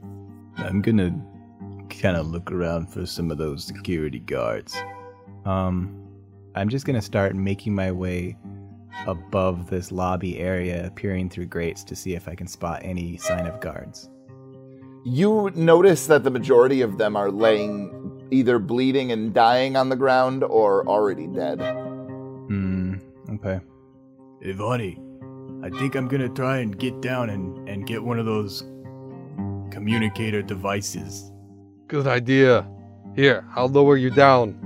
I'm 0.58 0.82
gonna 0.82 1.18
kind 1.88 2.16
of 2.16 2.26
look 2.26 2.52
around 2.52 2.92
for 2.92 3.06
some 3.06 3.30
of 3.30 3.38
those 3.38 3.64
security 3.64 4.18
guards. 4.18 4.76
Um, 5.46 6.04
I'm 6.54 6.68
just 6.68 6.84
gonna 6.84 7.02
start 7.02 7.34
making 7.34 7.74
my 7.74 7.90
way 7.90 8.36
above 9.06 9.70
this 9.70 9.90
lobby 9.90 10.38
area, 10.38 10.92
peering 10.94 11.30
through 11.30 11.46
grates 11.46 11.84
to 11.84 11.96
see 11.96 12.14
if 12.14 12.28
I 12.28 12.34
can 12.34 12.46
spot 12.46 12.80
any 12.82 13.16
sign 13.16 13.46
of 13.46 13.60
guards. 13.60 14.10
You 15.08 15.50
notice 15.54 16.06
that 16.08 16.22
the 16.22 16.30
majority 16.30 16.82
of 16.82 16.98
them 16.98 17.16
are 17.16 17.30
laying 17.30 18.28
either 18.30 18.58
bleeding 18.58 19.10
and 19.10 19.32
dying 19.32 19.74
on 19.74 19.88
the 19.88 19.96
ground 19.96 20.44
or 20.44 20.86
already 20.86 21.26
dead. 21.26 21.62
Hmm. 21.62 22.96
Okay. 23.30 23.58
Hey, 24.42 24.52
Vonnie, 24.52 25.00
I 25.62 25.70
think 25.70 25.94
I'm 25.94 26.08
gonna 26.08 26.28
try 26.28 26.58
and 26.58 26.78
get 26.78 27.00
down 27.00 27.30
and, 27.30 27.66
and 27.66 27.86
get 27.86 28.04
one 28.04 28.18
of 28.18 28.26
those 28.26 28.64
communicator 29.70 30.42
devices. 30.42 31.32
Good 31.86 32.06
idea. 32.06 32.68
Here, 33.16 33.46
I'll 33.56 33.68
lower 33.68 33.96
you 33.96 34.10
down. 34.10 34.56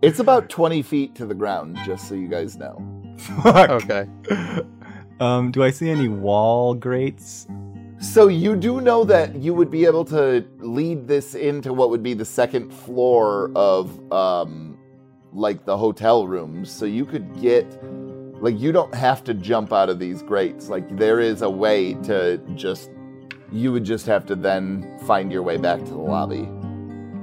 It's 0.00 0.18
about 0.18 0.50
20 0.50 0.82
feet 0.82 1.14
to 1.14 1.24
the 1.24 1.34
ground, 1.34 1.78
just 1.86 2.08
so 2.08 2.14
you 2.14 2.28
guys 2.28 2.58
know. 2.58 2.76
Fuck. 3.18 3.70
Okay. 3.70 4.06
Um, 5.20 5.52
do 5.52 5.62
I 5.62 5.70
see 5.70 5.88
any 5.90 6.08
wall 6.08 6.74
grates? 6.74 7.46
So 8.04 8.28
you 8.28 8.54
do 8.54 8.82
know 8.82 9.02
that 9.04 9.34
you 9.34 9.54
would 9.54 9.70
be 9.70 9.86
able 9.86 10.04
to 10.06 10.44
lead 10.58 11.08
this 11.08 11.34
into 11.34 11.72
what 11.72 11.88
would 11.88 12.02
be 12.02 12.12
the 12.12 12.24
second 12.24 12.70
floor 12.70 13.50
of 13.56 14.12
um 14.12 14.78
like 15.32 15.64
the 15.64 15.76
hotel 15.76 16.28
rooms. 16.28 16.70
So 16.70 16.84
you 16.84 17.06
could 17.06 17.40
get 17.40 17.66
like 18.42 18.60
you 18.60 18.72
don't 18.72 18.94
have 18.94 19.24
to 19.24 19.34
jump 19.34 19.72
out 19.72 19.88
of 19.88 19.98
these 19.98 20.22
grates. 20.22 20.68
Like 20.68 20.96
there 20.96 21.18
is 21.18 21.40
a 21.40 21.48
way 21.48 21.94
to 22.04 22.38
just 22.54 22.90
you 23.50 23.72
would 23.72 23.84
just 23.84 24.06
have 24.06 24.26
to 24.26 24.36
then 24.36 24.98
find 25.06 25.32
your 25.32 25.42
way 25.42 25.56
back 25.56 25.80
to 25.80 25.90
the 25.90 25.96
lobby. 25.96 26.46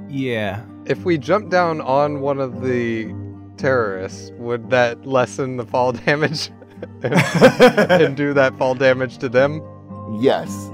Yeah. 0.09 0.63
If 0.85 1.05
we 1.05 1.19
jump 1.19 1.51
down 1.51 1.79
on 1.81 2.21
one 2.21 2.39
of 2.39 2.63
the 2.63 3.13
terrorists, 3.55 4.31
would 4.39 4.71
that 4.71 5.05
lessen 5.05 5.57
the 5.57 5.65
fall 5.65 5.91
damage 6.07 6.49
and, 7.03 7.13
and 8.01 8.17
do 8.17 8.33
that 8.33 8.57
fall 8.57 8.73
damage 8.73 9.19
to 9.19 9.29
them? 9.29 9.61
Yes. 10.19 10.69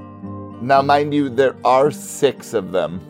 Now 0.62 0.82
mind 0.82 1.14
you 1.14 1.30
there 1.30 1.56
are 1.64 1.92
6 1.92 2.54
of 2.54 2.72
them. 2.72 3.02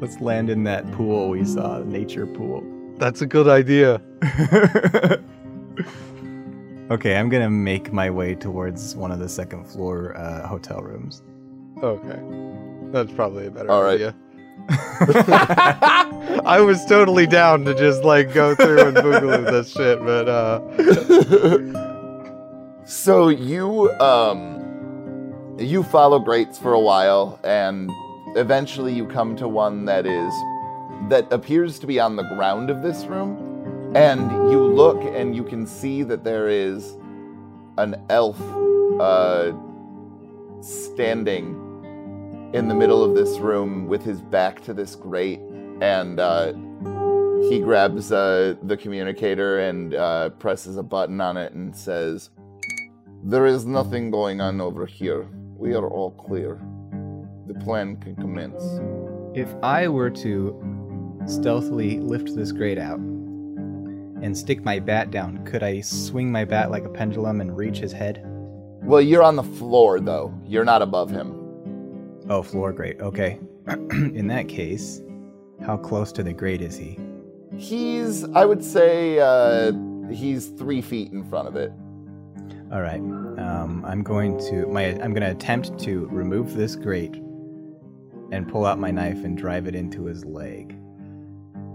Let's 0.00 0.20
land 0.20 0.50
in 0.50 0.64
that 0.64 0.90
pool 0.92 1.30
we 1.30 1.44
saw, 1.44 1.78
the 1.78 1.84
nature 1.84 2.26
pool. 2.26 2.62
That's 2.98 3.22
a 3.22 3.26
good 3.26 3.48
idea. 3.48 4.00
okay, 6.90 7.16
I'm 7.16 7.28
gonna 7.28 7.50
make 7.50 7.92
my 7.92 8.10
way 8.10 8.34
towards 8.34 8.94
one 8.94 9.10
of 9.10 9.18
the 9.18 9.28
second 9.28 9.64
floor 9.66 10.16
uh, 10.16 10.46
hotel 10.46 10.80
rooms. 10.82 11.22
Okay. 11.82 12.20
That's 12.92 13.12
probably 13.12 13.46
a 13.46 13.50
better 13.50 13.70
All 13.70 13.82
right. 13.82 13.94
idea. 13.94 14.14
I 16.46 16.60
was 16.60 16.84
totally 16.86 17.26
down 17.26 17.64
to 17.64 17.74
just 17.74 18.04
like 18.04 18.32
go 18.32 18.54
through 18.54 18.88
and 18.88 18.96
boogaloo 18.96 19.50
this 19.50 19.72
shit, 19.72 19.98
but 19.98 20.28
uh 20.28 20.60
so 22.86 23.28
you 23.28 23.90
um 24.00 24.53
you 25.58 25.82
follow 25.82 26.18
grates 26.18 26.58
for 26.58 26.72
a 26.72 26.80
while 26.80 27.38
and 27.44 27.90
eventually 28.36 28.92
you 28.92 29.06
come 29.06 29.36
to 29.36 29.46
one 29.46 29.84
that 29.84 30.06
is 30.06 30.32
that 31.08 31.30
appears 31.32 31.78
to 31.78 31.86
be 31.86 32.00
on 32.00 32.16
the 32.16 32.22
ground 32.34 32.70
of 32.70 32.82
this 32.82 33.04
room 33.06 33.92
and 33.94 34.30
you 34.50 34.60
look 34.60 35.00
and 35.02 35.36
you 35.36 35.44
can 35.44 35.66
see 35.66 36.02
that 36.02 36.24
there 36.24 36.48
is 36.48 36.96
an 37.78 37.94
elf 38.10 38.40
uh 39.00 39.52
standing 40.60 41.60
in 42.52 42.68
the 42.68 42.74
middle 42.74 43.04
of 43.04 43.14
this 43.14 43.38
room 43.38 43.86
with 43.86 44.02
his 44.02 44.20
back 44.20 44.62
to 44.62 44.74
this 44.74 44.96
grate 44.96 45.40
and 45.80 46.18
uh 46.18 46.52
he 47.48 47.60
grabs 47.60 48.10
uh, 48.10 48.54
the 48.62 48.76
communicator 48.76 49.58
and 49.60 49.94
uh, 49.94 50.30
presses 50.30 50.78
a 50.78 50.82
button 50.82 51.20
on 51.20 51.36
it 51.36 51.52
and 51.52 51.76
says, 51.76 52.30
There 53.22 53.44
is 53.44 53.66
nothing 53.66 54.10
going 54.10 54.40
on 54.40 54.62
over 54.62 54.86
here. 54.86 55.28
We 55.64 55.72
are 55.72 55.88
all 55.88 56.10
clear. 56.10 56.60
The 57.46 57.54
plan 57.54 57.96
can 57.96 58.16
commence. 58.16 58.62
If 59.34 59.48
I 59.62 59.88
were 59.88 60.10
to 60.10 61.22
stealthily 61.24 62.00
lift 62.00 62.36
this 62.36 62.52
grate 62.52 62.76
out 62.76 62.98
and 62.98 64.36
stick 64.36 64.62
my 64.62 64.78
bat 64.78 65.10
down, 65.10 65.42
could 65.46 65.62
I 65.62 65.80
swing 65.80 66.30
my 66.30 66.44
bat 66.44 66.70
like 66.70 66.84
a 66.84 66.90
pendulum 66.90 67.40
and 67.40 67.56
reach 67.56 67.78
his 67.78 67.92
head? 67.92 68.20
Well, 68.82 69.00
you're 69.00 69.22
on 69.22 69.36
the 69.36 69.42
floor, 69.42 70.00
though. 70.00 70.38
You're 70.44 70.66
not 70.66 70.82
above 70.82 71.08
him. 71.08 71.34
Oh, 72.28 72.42
floor 72.42 72.70
grate. 72.70 73.00
Okay. 73.00 73.40
In 73.90 74.26
that 74.26 74.48
case, 74.48 75.00
how 75.64 75.78
close 75.78 76.12
to 76.12 76.22
the 76.22 76.34
grate 76.34 76.60
is 76.60 76.76
he? 76.76 76.98
He's, 77.56 78.22
I 78.34 78.44
would 78.44 78.62
say, 78.62 79.18
uh, 79.18 79.72
he's 80.12 80.48
three 80.48 80.82
feet 80.82 81.10
in 81.12 81.24
front 81.24 81.48
of 81.48 81.56
it. 81.56 81.72
All 82.74 82.82
right. 82.82 82.98
Um, 82.98 83.84
I'm 83.86 84.02
going 84.02 84.36
to 84.48 84.66
my 84.66 84.86
I'm 85.00 85.14
going 85.14 85.22
to 85.22 85.30
attempt 85.30 85.78
to 85.84 86.08
remove 86.10 86.56
this 86.56 86.74
grate 86.74 87.14
and 88.32 88.48
pull 88.48 88.66
out 88.66 88.80
my 88.80 88.90
knife 88.90 89.22
and 89.24 89.38
drive 89.38 89.68
it 89.68 89.76
into 89.76 90.06
his 90.06 90.24
leg. 90.24 90.76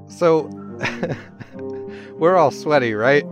so 0.10 0.50
we're 2.18 2.36
all 2.36 2.52
sweaty, 2.52 2.93
right? 2.95 3.24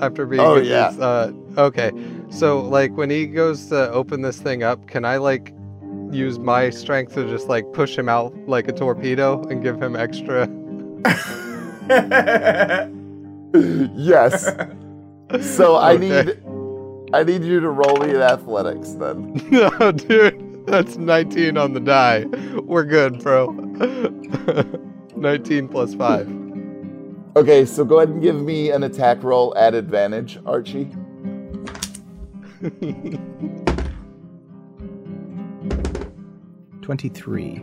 After 0.00 0.26
being 0.26 0.42
Oh, 0.42 0.56
in 0.56 0.66
yeah. 0.66 0.90
this, 0.90 1.00
uh 1.00 1.32
okay. 1.56 1.92
So 2.28 2.60
like 2.60 2.94
when 2.96 3.08
he 3.08 3.26
goes 3.26 3.66
to 3.68 3.90
open 3.90 4.20
this 4.20 4.38
thing 4.38 4.62
up, 4.62 4.86
can 4.86 5.06
I 5.06 5.16
like 5.16 5.54
use 6.12 6.38
my 6.38 6.68
strength 6.68 7.14
to 7.14 7.26
just 7.28 7.48
like 7.48 7.72
push 7.72 7.96
him 7.96 8.10
out 8.10 8.34
like 8.46 8.68
a 8.68 8.72
torpedo 8.72 9.42
and 9.44 9.62
give 9.62 9.80
him 9.82 9.96
extra 9.96 10.46
yes. 13.96 14.50
So 15.40 15.76
I 15.76 15.96
need, 15.96 16.40
I 17.12 17.22
need 17.24 17.42
you 17.42 17.60
to 17.60 17.70
roll 17.70 17.96
me 17.96 18.10
in 18.10 18.16
athletics 18.22 18.92
then. 18.92 19.34
No, 19.50 19.92
dude, 19.92 20.66
that's 20.66 20.96
19 20.96 21.56
on 21.56 21.72
the 21.72 21.80
die. 21.80 22.24
We're 22.62 22.84
good, 22.84 23.22
bro. 23.22 23.50
19 25.16 25.68
plus 25.68 25.94
5. 25.94 26.38
Okay, 27.36 27.64
so 27.64 27.84
go 27.84 27.98
ahead 27.98 28.08
and 28.10 28.20
give 28.22 28.40
me 28.40 28.70
an 28.70 28.82
attack 28.82 29.22
roll 29.22 29.56
at 29.56 29.74
advantage, 29.74 30.38
Archie. 30.44 30.90
Twenty-three. 36.82 37.62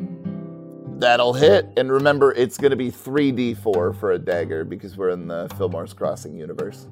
That'll 0.98 1.34
hit. 1.34 1.68
And 1.78 1.92
remember, 1.92 2.32
it's 2.34 2.58
going 2.58 2.72
to 2.72 2.78
be 2.78 2.90
3d4 2.90 4.00
for 4.00 4.12
a 4.14 4.20
dagger 4.20 4.64
because 4.64 4.96
we're 4.96 5.10
in 5.10 5.28
the 5.28 5.50
Fillmore's 5.58 5.94
Crossing 5.94 6.38
universe. 6.38 6.88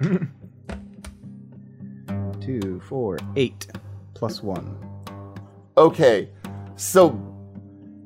Two, 2.50 2.80
four, 2.80 3.16
eight, 3.36 3.68
plus 4.12 4.42
one. 4.42 4.76
Okay, 5.76 6.30
so 6.74 7.16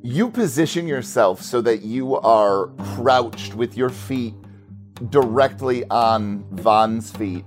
you 0.03 0.29
position 0.29 0.87
yourself 0.87 1.41
so 1.41 1.63
that 1.63 1.81
you 1.81 2.17
are 2.17 2.67
crouched 2.95 3.55
with 3.55 3.75
your 3.75 3.89
feet 3.89 4.35
directly 5.09 5.89
on 5.89 6.45
Vaughn's 6.51 7.11
feet, 7.11 7.47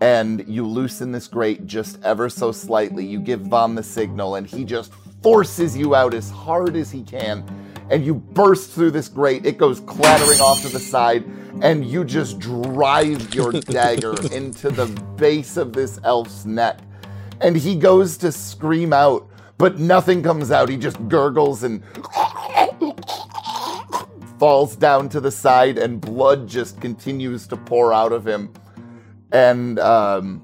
and 0.00 0.42
you 0.48 0.66
loosen 0.66 1.12
this 1.12 1.28
grate 1.28 1.66
just 1.66 2.02
ever 2.02 2.30
so 2.30 2.50
slightly. 2.50 3.04
You 3.04 3.20
give 3.20 3.42
Vaughn 3.42 3.74
the 3.74 3.82
signal, 3.82 4.36
and 4.36 4.46
he 4.46 4.64
just 4.64 4.90
forces 5.22 5.76
you 5.76 5.94
out 5.94 6.14
as 6.14 6.30
hard 6.30 6.76
as 6.76 6.90
he 6.90 7.02
can. 7.02 7.44
And 7.90 8.04
you 8.04 8.14
burst 8.14 8.70
through 8.70 8.90
this 8.90 9.08
grate. 9.08 9.46
It 9.46 9.58
goes 9.58 9.80
clattering 9.80 10.40
off 10.40 10.62
to 10.62 10.68
the 10.68 10.78
side, 10.78 11.24
and 11.62 11.84
you 11.84 12.04
just 12.04 12.38
drive 12.38 13.34
your 13.34 13.52
dagger 13.52 14.14
into 14.32 14.70
the 14.70 14.86
base 15.16 15.56
of 15.56 15.72
this 15.72 15.98
elf's 16.04 16.44
neck. 16.44 16.80
And 17.40 17.56
he 17.56 17.76
goes 17.76 18.16
to 18.18 18.32
scream 18.32 18.92
out, 18.92 19.28
but 19.56 19.78
nothing 19.78 20.22
comes 20.22 20.50
out. 20.50 20.68
He 20.68 20.76
just 20.76 21.08
gurgles 21.08 21.62
and 21.62 21.82
falls 24.38 24.76
down 24.76 25.08
to 25.10 25.20
the 25.20 25.30
side, 25.30 25.78
and 25.78 26.00
blood 26.00 26.48
just 26.48 26.80
continues 26.80 27.46
to 27.48 27.56
pour 27.56 27.92
out 27.92 28.12
of 28.12 28.26
him. 28.26 28.52
And 29.32 29.78
um, 29.78 30.42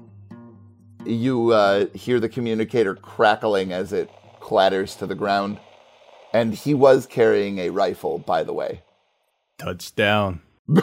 you 1.05 1.51
uh, 1.51 1.87
hear 1.87 2.19
the 2.19 2.29
communicator 2.29 2.95
crackling 2.95 3.71
as 3.71 3.93
it 3.93 4.09
clatters 4.39 4.95
to 4.97 5.07
the 5.07 5.15
ground. 5.15 5.59
And 6.35 6.53
he 6.53 6.73
was 6.73 7.05
carrying 7.05 7.59
a 7.59 7.69
rifle, 7.69 8.17
by 8.17 8.43
the 8.43 8.51
way. 8.51 8.81
Touchdown. 9.57 10.41
All 10.67 10.81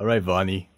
right, 0.00 0.20
Vonnie. 0.20 0.68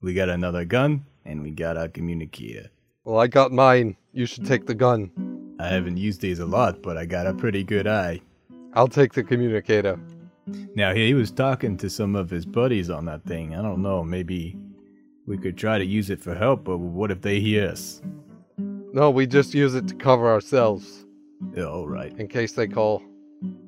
We 0.00 0.12
got 0.12 0.28
another 0.28 0.64
gun 0.64 1.04
and 1.24 1.40
we 1.40 1.52
got 1.52 1.76
our 1.76 1.86
communicator. 1.86 2.70
Well, 3.04 3.20
I 3.20 3.28
got 3.28 3.52
mine. 3.52 3.96
You 4.12 4.26
should 4.26 4.44
take 4.44 4.66
the 4.66 4.74
gun. 4.74 5.54
I 5.60 5.68
haven't 5.68 5.98
used 5.98 6.20
these 6.20 6.40
a 6.40 6.46
lot, 6.46 6.82
but 6.82 6.96
I 6.96 7.06
got 7.06 7.28
a 7.28 7.32
pretty 7.32 7.62
good 7.62 7.86
eye. 7.86 8.20
I'll 8.72 8.88
take 8.88 9.12
the 9.12 9.22
communicator. 9.22 9.96
Now, 10.74 10.92
he 10.94 11.14
was 11.14 11.30
talking 11.30 11.76
to 11.76 11.88
some 11.88 12.16
of 12.16 12.28
his 12.28 12.44
buddies 12.44 12.90
on 12.90 13.04
that 13.04 13.22
thing. 13.22 13.54
I 13.54 13.62
don't 13.62 13.82
know, 13.82 14.02
maybe 14.02 14.58
we 15.28 15.38
could 15.38 15.56
try 15.56 15.78
to 15.78 15.84
use 15.84 16.10
it 16.10 16.20
for 16.20 16.34
help, 16.34 16.64
but 16.64 16.78
what 16.78 17.12
if 17.12 17.20
they 17.20 17.38
hear 17.38 17.68
us? 17.68 18.02
No, 18.58 19.10
we 19.10 19.28
just 19.28 19.54
use 19.54 19.76
it 19.76 19.86
to 19.86 19.94
cover 19.94 20.28
ourselves 20.28 21.03
Yeah, 21.56 21.64
all 21.66 21.86
right. 21.88 22.12
in 22.18 22.28
case 22.28 22.52
they 22.52 22.66
call 22.66 23.02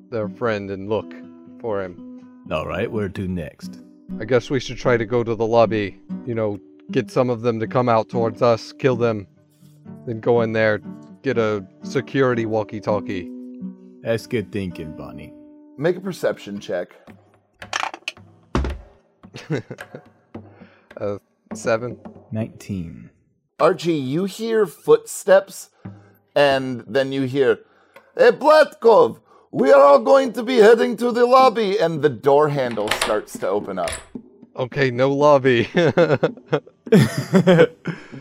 their 0.09 0.29
friend 0.29 0.71
and 0.71 0.89
look 0.89 1.13
for 1.59 1.81
him. 1.83 2.21
All 2.51 2.65
right, 2.65 2.89
where 2.91 3.09
to 3.09 3.27
next? 3.27 3.79
I 4.19 4.25
guess 4.25 4.49
we 4.49 4.59
should 4.59 4.77
try 4.77 4.97
to 4.97 5.05
go 5.05 5.23
to 5.23 5.35
the 5.35 5.45
lobby. 5.45 5.99
You 6.25 6.33
know, 6.33 6.59
get 6.91 7.11
some 7.11 7.29
of 7.29 7.41
them 7.41 7.59
to 7.59 7.67
come 7.67 7.89
out 7.89 8.09
towards 8.09 8.41
us, 8.41 8.71
kill 8.71 8.95
them, 8.95 9.27
then 10.05 10.19
go 10.21 10.41
in 10.41 10.53
there, 10.53 10.79
get 11.23 11.37
a 11.37 11.65
security 11.83 12.45
walkie 12.45 12.79
talkie. 12.79 13.29
That's 14.01 14.27
good 14.27 14.51
thinking, 14.51 14.95
Vonnie. 14.95 15.33
Make 15.77 15.97
a 15.97 16.01
perception 16.01 16.59
check. 16.59 16.95
Uh, 20.99 21.19
seven. 21.53 21.99
19. 22.31 23.11
Archie, 23.59 23.93
you 23.93 24.25
hear 24.25 24.65
footsteps, 24.65 25.69
and 26.37 26.83
then 26.87 27.11
you 27.11 27.23
hear, 27.23 27.59
Hey, 28.15 28.31
Blatkov, 28.31 29.19
we 29.51 29.71
are 29.71 29.81
all 29.81 29.99
going 29.99 30.33
to 30.33 30.43
be 30.43 30.57
heading 30.57 30.95
to 30.97 31.11
the 31.11 31.25
lobby, 31.25 31.79
and 31.79 32.01
the 32.01 32.09
door 32.09 32.49
handle 32.49 32.89
starts 33.01 33.37
to 33.39 33.47
open 33.47 33.79
up. 33.79 33.91
Okay, 34.55 34.91
no 34.91 35.11
lobby. 35.11 35.67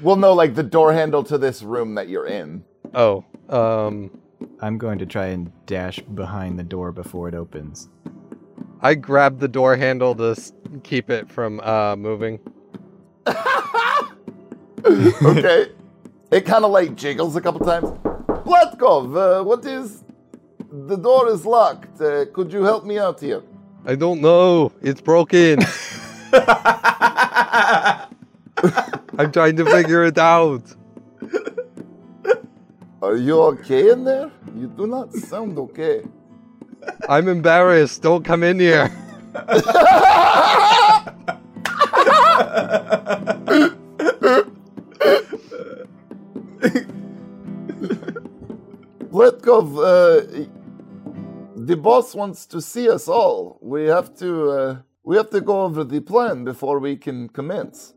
Well, 0.02 0.16
no, 0.16 0.34
like 0.34 0.54
the 0.54 0.62
door 0.62 0.92
handle 0.92 1.22
to 1.24 1.38
this 1.38 1.62
room 1.62 1.94
that 1.94 2.08
you're 2.08 2.26
in. 2.26 2.64
oh, 2.94 3.24
um, 3.48 4.10
I'm 4.60 4.76
going 4.76 4.98
to 4.98 5.06
try 5.06 5.26
and 5.26 5.50
dash 5.66 6.00
behind 6.00 6.58
the 6.58 6.64
door 6.64 6.92
before 6.92 7.28
it 7.28 7.34
opens. 7.34 7.88
I 8.82 8.94
grabbed 8.94 9.40
the 9.40 9.48
door 9.48 9.76
handle 9.76 10.14
to 10.16 10.36
keep 10.82 11.10
it 11.10 11.30
from 11.30 11.60
uh 11.60 11.96
moving. 11.96 12.40
Okay. 14.86 15.72
It 16.30 16.44
kind 16.44 16.64
of 16.64 16.70
like 16.70 16.96
jiggles 16.96 17.36
a 17.36 17.40
couple 17.40 17.64
times. 17.64 17.88
Blatkov, 18.44 19.16
uh, 19.16 19.44
what 19.44 19.64
is. 19.64 20.02
The 20.88 20.96
door 20.96 21.28
is 21.28 21.46
locked. 21.46 22.00
Uh, 22.00 22.26
could 22.32 22.52
you 22.52 22.64
help 22.64 22.84
me 22.84 22.98
out 22.98 23.20
here? 23.20 23.42
I 23.86 23.94
don't 23.94 24.20
know. 24.20 24.72
It's 24.82 25.00
broken. 25.00 25.60
I'm 29.18 29.32
trying 29.32 29.56
to 29.56 29.64
figure 29.64 30.04
it 30.04 30.18
out. 30.18 30.62
Are 33.00 33.16
you 33.16 33.40
okay 33.42 33.90
in 33.90 34.04
there? 34.04 34.30
You 34.56 34.66
do 34.66 34.86
not 34.86 35.12
sound 35.12 35.58
okay. 35.58 36.02
I'm 37.08 37.28
embarrassed. 37.28 38.02
Don't 38.02 38.24
come 38.24 38.42
in 38.42 38.58
here. 38.58 38.90
Blatkov, 49.10 49.76
uh, 49.78 50.46
the 51.56 51.76
boss 51.76 52.14
wants 52.14 52.46
to 52.46 52.60
see 52.60 52.88
us 52.88 53.08
all. 53.08 53.58
We 53.60 53.84
have 53.84 54.16
to. 54.18 54.50
Uh, 54.50 54.76
we 55.04 55.16
have 55.16 55.30
to 55.30 55.40
go 55.40 55.62
over 55.62 55.84
the 55.84 56.00
plan 56.00 56.44
before 56.44 56.80
we 56.80 56.96
can 56.96 57.28
commence. 57.28 57.94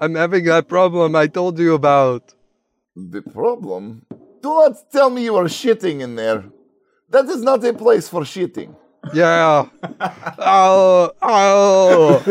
I'm 0.00 0.14
having 0.14 0.44
that 0.46 0.66
problem 0.66 1.14
I 1.14 1.26
told 1.26 1.58
you 1.58 1.74
about. 1.74 2.34
The 2.96 3.20
problem? 3.22 4.06
Do 4.42 4.48
not 4.48 4.90
tell 4.90 5.10
me 5.10 5.24
you 5.24 5.36
are 5.36 5.44
shitting 5.44 6.00
in 6.00 6.16
there. 6.16 6.44
That 7.10 7.26
is 7.26 7.42
not 7.42 7.62
a 7.64 7.74
place 7.74 8.08
for 8.08 8.22
shitting. 8.22 8.74
Yeah. 9.12 9.66
Oh, 10.38 11.12
oh. 11.22 12.22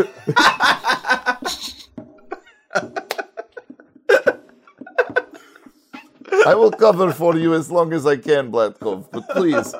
I 6.46 6.54
will 6.54 6.70
cover 6.70 7.12
for 7.12 7.36
you 7.36 7.54
as 7.54 7.70
long 7.70 7.92
as 7.92 8.06
I 8.06 8.16
can, 8.16 8.50
Blatkov, 8.50 9.10
but 9.10 9.28
please 9.30 9.74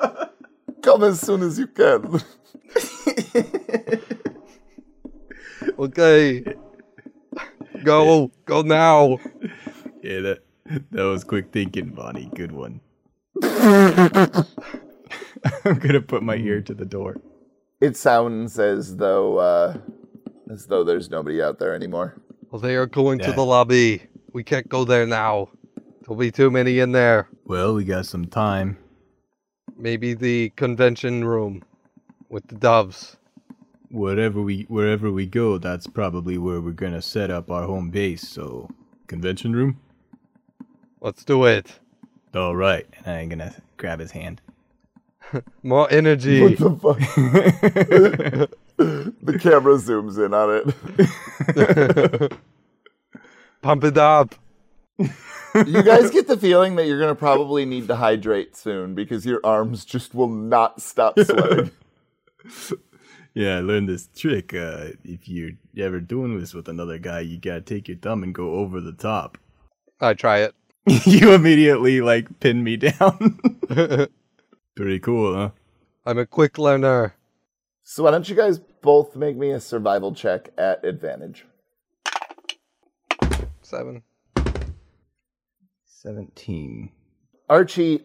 come 0.81 1.03
as 1.03 1.19
soon 1.19 1.41
as 1.43 1.59
you 1.59 1.67
can. 1.67 2.21
Okay. 5.79 6.43
Go. 7.83 8.31
Go 8.45 8.61
now. 8.61 9.17
Yeah, 10.01 10.19
that 10.21 10.39
that 10.91 11.03
was 11.03 11.23
quick 11.23 11.51
thinking, 11.51 11.93
Vonnie. 11.93 12.29
Good 12.35 12.51
one. 12.51 12.79
I'm 13.43 14.45
gonna 15.79 16.01
put 16.01 16.23
my 16.23 16.35
ear 16.35 16.61
to 16.61 16.73
the 16.73 16.85
door. 16.85 17.17
It 17.81 17.97
sounds 17.97 18.59
as 18.59 18.97
though 18.97 19.37
uh, 19.37 19.77
as 20.49 20.67
though 20.67 20.83
there's 20.83 21.09
nobody 21.09 21.41
out 21.41 21.59
there 21.59 21.73
anymore. 21.73 22.21
Well, 22.51 22.61
they 22.61 22.75
are 22.75 22.85
going 22.85 23.19
to 23.19 23.31
the 23.31 23.43
lobby. 23.43 24.03
We 24.31 24.43
can't 24.43 24.69
go 24.69 24.85
there 24.85 25.07
now. 25.07 25.49
There'll 26.03 26.19
be 26.19 26.31
too 26.31 26.51
many 26.51 26.79
in 26.79 26.91
there. 26.91 27.29
Well, 27.45 27.75
we 27.75 27.85
got 27.85 28.05
some 28.05 28.25
time. 28.25 28.77
Maybe 29.77 30.13
the 30.13 30.49
convention 30.57 31.23
room 31.23 31.63
with 32.27 32.45
the 32.47 32.55
doves. 32.55 33.15
Wherever 33.89 34.41
we 34.41 34.63
wherever 34.63 35.11
we 35.11 35.25
go, 35.25 35.57
that's 35.57 35.87
probably 35.87 36.37
where 36.37 36.59
we're 36.59 36.71
gonna 36.71 37.01
set 37.01 37.31
up 37.31 37.49
our 37.49 37.63
home 37.63 37.89
base. 37.89 38.27
So, 38.27 38.69
convention 39.07 39.55
room. 39.55 39.79
Let's 40.99 41.23
do 41.23 41.45
it. 41.45 41.79
All 42.35 42.55
right, 42.55 42.85
and 43.05 43.15
I'm 43.15 43.29
gonna 43.29 43.55
grab 43.77 43.99
his 43.99 44.11
hand. 44.11 44.41
More 45.63 45.89
energy. 45.89 46.41
What 46.41 46.57
the 46.57 46.75
fuck? 46.75 46.97
the 48.77 49.39
camera 49.39 49.75
zooms 49.75 50.17
in 50.17 50.33
on 50.33 50.73
it. 52.27 52.33
Pump 53.61 53.85
it 53.85 53.97
up. 53.97 54.35
You 55.55 55.83
guys 55.83 56.09
get 56.09 56.27
the 56.27 56.37
feeling 56.37 56.75
that 56.75 56.87
you're 56.87 56.99
gonna 56.99 57.15
probably 57.15 57.65
need 57.65 57.87
to 57.87 57.95
hydrate 57.95 58.55
soon 58.55 58.95
because 58.95 59.25
your 59.25 59.39
arms 59.43 59.85
just 59.85 60.15
will 60.15 60.29
not 60.29 60.81
stop 60.81 61.19
sweating. 61.19 61.71
Yeah, 63.35 63.57
I 63.57 63.61
learned 63.61 63.89
this 63.89 64.09
trick. 64.15 64.53
Uh, 64.53 64.89
if 65.03 65.27
you're 65.27 65.53
ever 65.77 65.99
doing 65.99 66.39
this 66.39 66.53
with 66.53 66.67
another 66.67 66.99
guy, 66.99 67.21
you 67.21 67.39
gotta 67.39 67.61
take 67.61 67.87
your 67.87 67.97
thumb 67.97 68.21
and 68.21 68.33
go 68.33 68.55
over 68.55 68.79
the 68.79 68.93
top. 68.93 69.39
I 69.99 70.13
try 70.13 70.39
it. 70.39 70.53
you 71.05 71.33
immediately 71.33 71.99
like 72.01 72.39
pin 72.39 72.63
me 72.63 72.77
down. 72.77 73.39
Pretty 74.75 74.99
cool, 74.99 75.33
huh? 75.33 75.49
I'm 76.05 76.19
a 76.19 76.27
quick 76.27 76.59
learner. 76.59 77.15
so 77.83 78.03
why 78.03 78.11
don't 78.11 78.29
you 78.29 78.35
guys 78.35 78.59
both 78.59 79.15
make 79.15 79.35
me 79.35 79.49
a 79.49 79.59
survival 79.59 80.13
check 80.13 80.49
at 80.57 80.85
advantage? 80.85 81.45
Seven. 83.63 84.03
17. 86.03 86.91
Archie, 87.49 88.01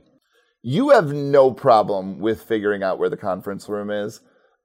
You 0.62 0.90
have 0.90 1.12
no 1.12 1.52
problem 1.52 2.20
with 2.20 2.42
figuring 2.42 2.82
out 2.82 2.98
where 2.98 3.08
the 3.08 3.16
conference 3.16 3.68
room 3.68 3.90
is. 3.90 4.20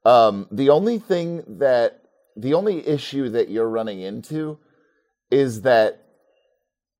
Um, 0.05 0.47
the 0.51 0.69
only 0.69 0.99
thing 0.99 1.43
that, 1.59 2.03
the 2.35 2.53
only 2.53 2.87
issue 2.87 3.29
that 3.29 3.49
you're 3.49 3.69
running 3.69 4.01
into 4.01 4.59
is 5.31 5.61
that 5.61 6.03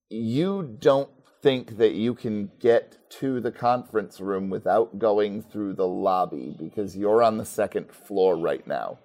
you 0.09 0.77
don't 0.79 1.09
think 1.41 1.77
that 1.77 1.93
you 1.93 2.15
can 2.15 2.51
get 2.59 2.97
to 3.19 3.39
the 3.39 3.51
conference 3.51 4.19
room 4.19 4.49
without 4.49 4.97
going 4.97 5.43
through 5.43 5.73
the 5.73 5.87
lobby 5.87 6.55
because 6.57 6.95
you're 6.95 7.21
on 7.21 7.37
the 7.37 7.45
second 7.45 7.91
floor 7.91 8.35
right 8.35 8.65
now. 8.65 8.99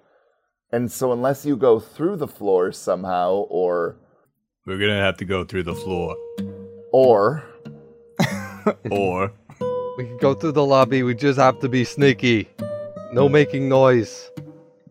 And 0.71 0.91
so, 0.91 1.11
unless 1.11 1.45
you 1.45 1.57
go 1.57 1.79
through 1.79 2.17
the 2.17 2.27
floors 2.27 2.77
somehow, 2.77 3.45
or 3.49 3.97
We're 4.65 4.79
gonna 4.79 5.01
have 5.01 5.17
to 5.17 5.25
go 5.25 5.43
through 5.43 5.63
the 5.63 5.75
floor. 5.75 6.15
Or 6.91 7.43
Or 8.91 9.31
We 9.97 10.05
can 10.05 10.17
go 10.17 10.33
through 10.33 10.53
the 10.53 10.65
lobby. 10.65 11.03
We 11.03 11.15
just 11.15 11.39
have 11.39 11.59
to 11.59 11.69
be 11.69 11.83
sneaky. 11.83 12.49
No 13.13 13.27
making 13.29 13.67
noise. 13.69 14.29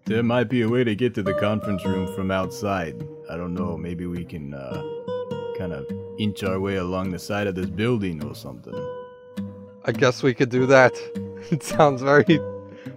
there 0.06 0.22
might 0.22 0.48
be 0.48 0.62
a 0.62 0.68
way 0.68 0.84
to 0.84 0.94
get 0.94 1.14
to 1.14 1.22
the 1.22 1.34
conference 1.34 1.84
room 1.84 2.06
from 2.14 2.30
outside. 2.30 2.96
I 3.30 3.36
don't 3.36 3.54
know, 3.54 3.76
maybe 3.76 4.06
we 4.06 4.24
can 4.24 4.54
uh 4.54 4.82
kind 5.58 5.72
of 5.72 5.86
inch 6.18 6.42
our 6.44 6.58
way 6.60 6.76
along 6.76 7.10
the 7.10 7.18
side 7.18 7.46
of 7.46 7.54
this 7.54 7.66
building 7.66 8.24
or 8.24 8.34
something. 8.34 8.74
I 9.84 9.92
guess 9.92 10.22
we 10.22 10.34
could 10.34 10.50
do 10.50 10.66
that. 10.66 10.94
It 11.50 11.62
sounds 11.62 12.02
very 12.02 12.38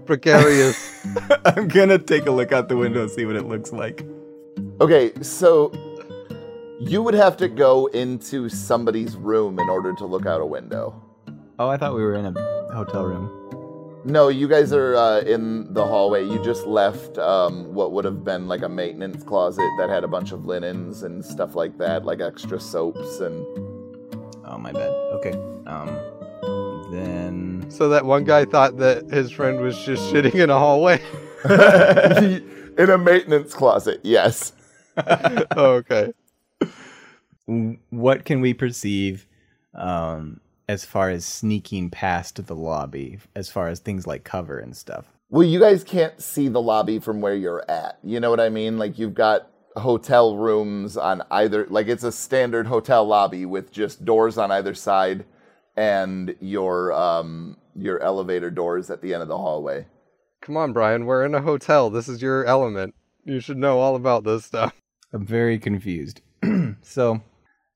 precarious. 0.05 0.77
I'm 1.45 1.67
gonna 1.67 1.99
take 1.99 2.25
a 2.25 2.31
look 2.31 2.51
out 2.51 2.67
the 2.69 2.75
window 2.77 3.01
and 3.03 3.11
see 3.11 3.25
what 3.25 3.35
it 3.35 3.45
looks 3.47 3.71
like. 3.71 4.03
Okay, 4.81 5.11
so 5.21 5.71
you 6.81 7.03
would 7.03 7.13
have 7.13 7.37
to 7.37 7.47
go 7.47 7.85
into 7.87 8.49
somebody's 8.49 9.15
room 9.15 9.59
in 9.59 9.69
order 9.69 9.93
to 9.93 10.05
look 10.05 10.25
out 10.25 10.41
a 10.41 10.45
window. 10.45 11.01
Oh, 11.59 11.69
I 11.69 11.77
thought 11.77 11.93
we 11.93 12.01
were 12.01 12.15
in 12.15 12.25
a 12.25 12.73
hotel 12.73 13.05
room. 13.05 13.37
No, 14.03 14.29
you 14.29 14.47
guys 14.47 14.73
are 14.73 14.95
uh, 14.95 15.19
in 15.19 15.71
the 15.73 15.85
hallway. 15.85 16.25
You 16.25 16.43
just 16.43 16.65
left 16.65 17.19
um, 17.19 17.71
what 17.73 17.91
would 17.91 18.03
have 18.03 18.23
been 18.23 18.47
like 18.47 18.63
a 18.63 18.69
maintenance 18.69 19.23
closet 19.23 19.69
that 19.77 19.89
had 19.89 20.03
a 20.03 20.07
bunch 20.07 20.31
of 20.31 20.45
linens 20.45 21.03
and 21.03 21.23
stuff 21.23 21.55
like 21.55 21.77
that, 21.77 22.03
like 22.03 22.19
extra 22.19 22.59
soaps 22.59 23.19
and. 23.19 23.45
Oh, 24.43 24.57
my 24.57 24.71
bad. 24.71 24.89
Okay. 25.13 25.33
Um, 25.67 26.91
then. 26.91 27.65
so 27.69 27.89
that 27.89 28.05
one 28.05 28.23
guy 28.23 28.43
thought 28.43 28.77
that 28.77 29.09
his 29.09 29.31
friend 29.31 29.61
was 29.61 29.77
just 29.85 30.11
shitting 30.11 30.35
in 30.35 30.49
a 30.49 30.57
hallway. 30.57 30.99
in 31.45 32.89
a 32.89 32.97
maintenance 32.97 33.53
closet, 33.53 33.99
yes. 34.03 34.53
oh, 34.97 35.45
okay. 35.57 36.11
W- 37.51 37.77
what 37.89 38.25
can 38.25 38.41
we 38.41 38.53
perceive 38.53 39.27
um, 39.75 40.39
as 40.67 40.85
far 40.85 41.09
as 41.09 41.25
sneaking 41.25 41.89
past 41.89 42.45
the 42.45 42.55
lobby, 42.55 43.19
as 43.35 43.49
far 43.49 43.67
as 43.67 43.79
things 43.79 44.07
like 44.07 44.23
cover 44.23 44.57
and 44.57 44.75
stuff? 44.75 45.05
Well, 45.29 45.43
you 45.43 45.59
guys 45.59 45.83
can't 45.83 46.21
see 46.21 46.47
the 46.47 46.61
lobby 46.61 46.99
from 46.99 47.21
where 47.21 47.35
you're 47.35 47.63
at. 47.69 47.99
You 48.03 48.19
know 48.19 48.29
what 48.29 48.39
I 48.39 48.49
mean? 48.49 48.77
Like 48.77 48.97
you've 48.99 49.13
got 49.13 49.47
hotel 49.77 50.35
rooms 50.35 50.97
on 50.97 51.23
either 51.31 51.65
like 51.69 51.87
it's 51.87 52.03
a 52.03 52.11
standard 52.11 52.67
hotel 52.67 53.05
lobby 53.05 53.45
with 53.45 53.71
just 53.71 54.03
doors 54.03 54.37
on 54.37 54.51
either 54.51 54.73
side 54.73 55.23
and 55.77 56.35
your 56.41 56.91
um 56.91 57.55
your 57.73 58.01
elevator 58.01 58.51
doors 58.51 58.89
at 58.89 59.01
the 59.01 59.13
end 59.13 59.23
of 59.23 59.29
the 59.29 59.37
hallway. 59.37 59.85
Come 60.41 60.57
on, 60.57 60.73
Brian. 60.73 61.05
We're 61.05 61.23
in 61.23 61.35
a 61.35 61.41
hotel. 61.41 61.89
This 61.89 62.09
is 62.09 62.21
your 62.21 62.45
element. 62.45 62.95
You 63.23 63.39
should 63.39 63.57
know 63.57 63.79
all 63.79 63.95
about 63.95 64.23
this 64.23 64.43
stuff. 64.43 64.73
I'm 65.13 65.25
very 65.25 65.59
confused. 65.59 66.21
so, 66.81 67.21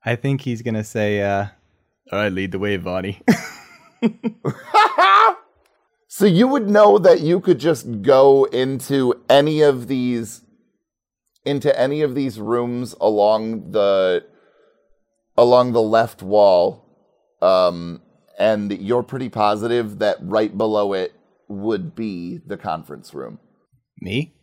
I 0.06 0.16
think 0.16 0.42
he's 0.42 0.62
gonna 0.62 0.84
say, 0.84 1.22
uh, 1.22 1.48
Alright, 2.14 2.32
lead 2.32 2.52
the 2.52 2.60
way, 2.60 2.78
Vonnie. 2.78 3.22
So 6.18 6.26
you 6.26 6.48
would 6.48 6.70
know 6.70 6.98
that 6.98 7.20
you 7.20 7.42
could 7.42 7.60
just 7.60 8.02
go 8.02 8.46
into 8.46 9.22
any 9.30 9.60
of 9.62 9.90
these 9.90 10.44
into 11.44 11.78
any 11.78 12.04
of 12.04 12.16
these 12.16 12.40
rooms 12.40 12.96
along 13.02 13.72
the 13.72 14.26
along 15.36 15.74
the 15.74 15.82
left 15.82 16.24
wall 16.24 16.86
um 17.42 18.02
and 18.40 18.72
you're 18.72 19.04
pretty 19.04 19.28
positive 19.28 20.00
that 20.00 20.16
right 20.22 20.58
below 20.58 20.94
it 20.94 21.12
would 21.50 21.96
be 21.96 22.40
the 22.48 22.56
conference 22.56 23.14
room. 23.14 23.38
"Me? 24.00 24.34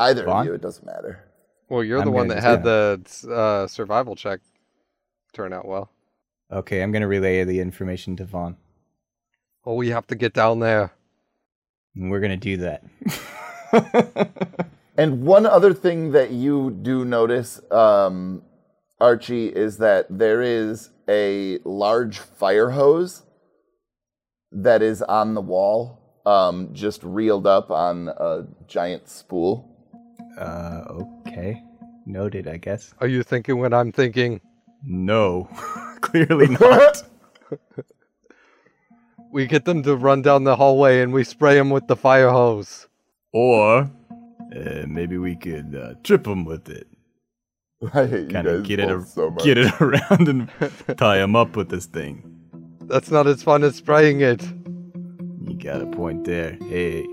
Either 0.00 0.24
Vaughn? 0.24 0.40
of 0.40 0.46
you, 0.46 0.54
it 0.54 0.60
doesn't 0.60 0.84
matter. 0.84 1.30
Well, 1.68 1.84
you're 1.84 2.00
the 2.00 2.06
I'm 2.06 2.12
one 2.12 2.26
that 2.26 2.42
had 2.42 2.64
the 2.64 3.00
uh, 3.32 3.68
survival 3.68 4.16
check 4.16 4.40
turn 5.32 5.52
out 5.52 5.66
well. 5.66 5.90
Okay, 6.52 6.82
I'm 6.82 6.92
gonna 6.92 7.08
relay 7.08 7.44
the 7.44 7.60
information 7.60 8.16
to 8.16 8.24
Vaughn. 8.24 8.56
Oh, 9.64 9.74
we 9.74 9.90
have 9.90 10.06
to 10.08 10.14
get 10.14 10.32
down 10.34 10.58
there. 10.60 10.92
And 11.94 12.10
we're 12.10 12.20
gonna 12.20 12.36
do 12.36 12.56
that." 12.58 12.82
And 14.96 15.22
one 15.22 15.46
other 15.46 15.72
thing 15.72 16.12
that 16.12 16.30
you 16.30 16.70
do 16.70 17.06
notice, 17.06 17.58
um, 17.72 18.42
Archie, 19.00 19.46
is 19.46 19.78
that 19.78 20.06
there 20.10 20.42
is 20.42 20.90
a 21.08 21.58
large 21.64 22.18
fire 22.18 22.68
hose 22.68 23.22
that 24.52 24.82
is 24.82 25.00
on 25.00 25.32
the 25.32 25.40
wall, 25.40 25.98
um, 26.26 26.74
just 26.74 27.02
reeled 27.02 27.46
up 27.46 27.70
on 27.70 28.08
a 28.08 28.46
giant 28.66 29.08
spool. 29.08 29.66
uh, 30.36 30.82
okay, 31.26 31.62
noted. 32.04 32.46
I 32.46 32.58
guess. 32.58 32.92
Are 33.00 33.08
you 33.08 33.22
thinking 33.22 33.58
what 33.58 33.72
I'm 33.72 33.92
thinking? 33.92 34.42
No. 34.84 35.48
Clearly 36.00 36.48
not. 36.48 37.02
We 39.32 39.46
get 39.46 39.64
them 39.64 39.84
to 39.84 39.94
run 39.94 40.22
down 40.22 40.42
the 40.42 40.56
hallway 40.56 41.02
and 41.02 41.12
we 41.12 41.22
spray 41.22 41.54
them 41.54 41.70
with 41.70 41.86
the 41.86 41.94
fire 41.94 42.30
hose. 42.30 42.88
Or 43.32 43.88
uh, 44.56 44.84
maybe 44.88 45.18
we 45.18 45.36
could 45.36 45.72
uh, 45.76 45.94
trip 46.02 46.24
them 46.24 46.44
with 46.44 46.68
it. 46.68 46.88
I 47.94 48.06
hate 48.06 48.22
you 48.22 48.28
Kind 48.28 48.48
of 48.48 48.62
guys 48.62 48.68
get 48.68 48.80
it, 48.80 48.90
ar- 48.90 49.04
so 49.04 49.30
much. 49.30 49.44
get 49.44 49.56
it 49.56 49.80
around 49.80 50.26
and 50.28 50.50
tie 50.98 51.18
them 51.18 51.36
up 51.36 51.54
with 51.54 51.68
this 51.68 51.86
thing. 51.86 52.24
That's 52.82 53.12
not 53.12 53.28
as 53.28 53.40
fun 53.40 53.62
as 53.62 53.76
spraying 53.76 54.20
it. 54.20 54.42
You 55.46 55.54
got 55.56 55.80
a 55.80 55.86
point 55.86 56.24
there. 56.24 56.58
Hey, 56.68 57.06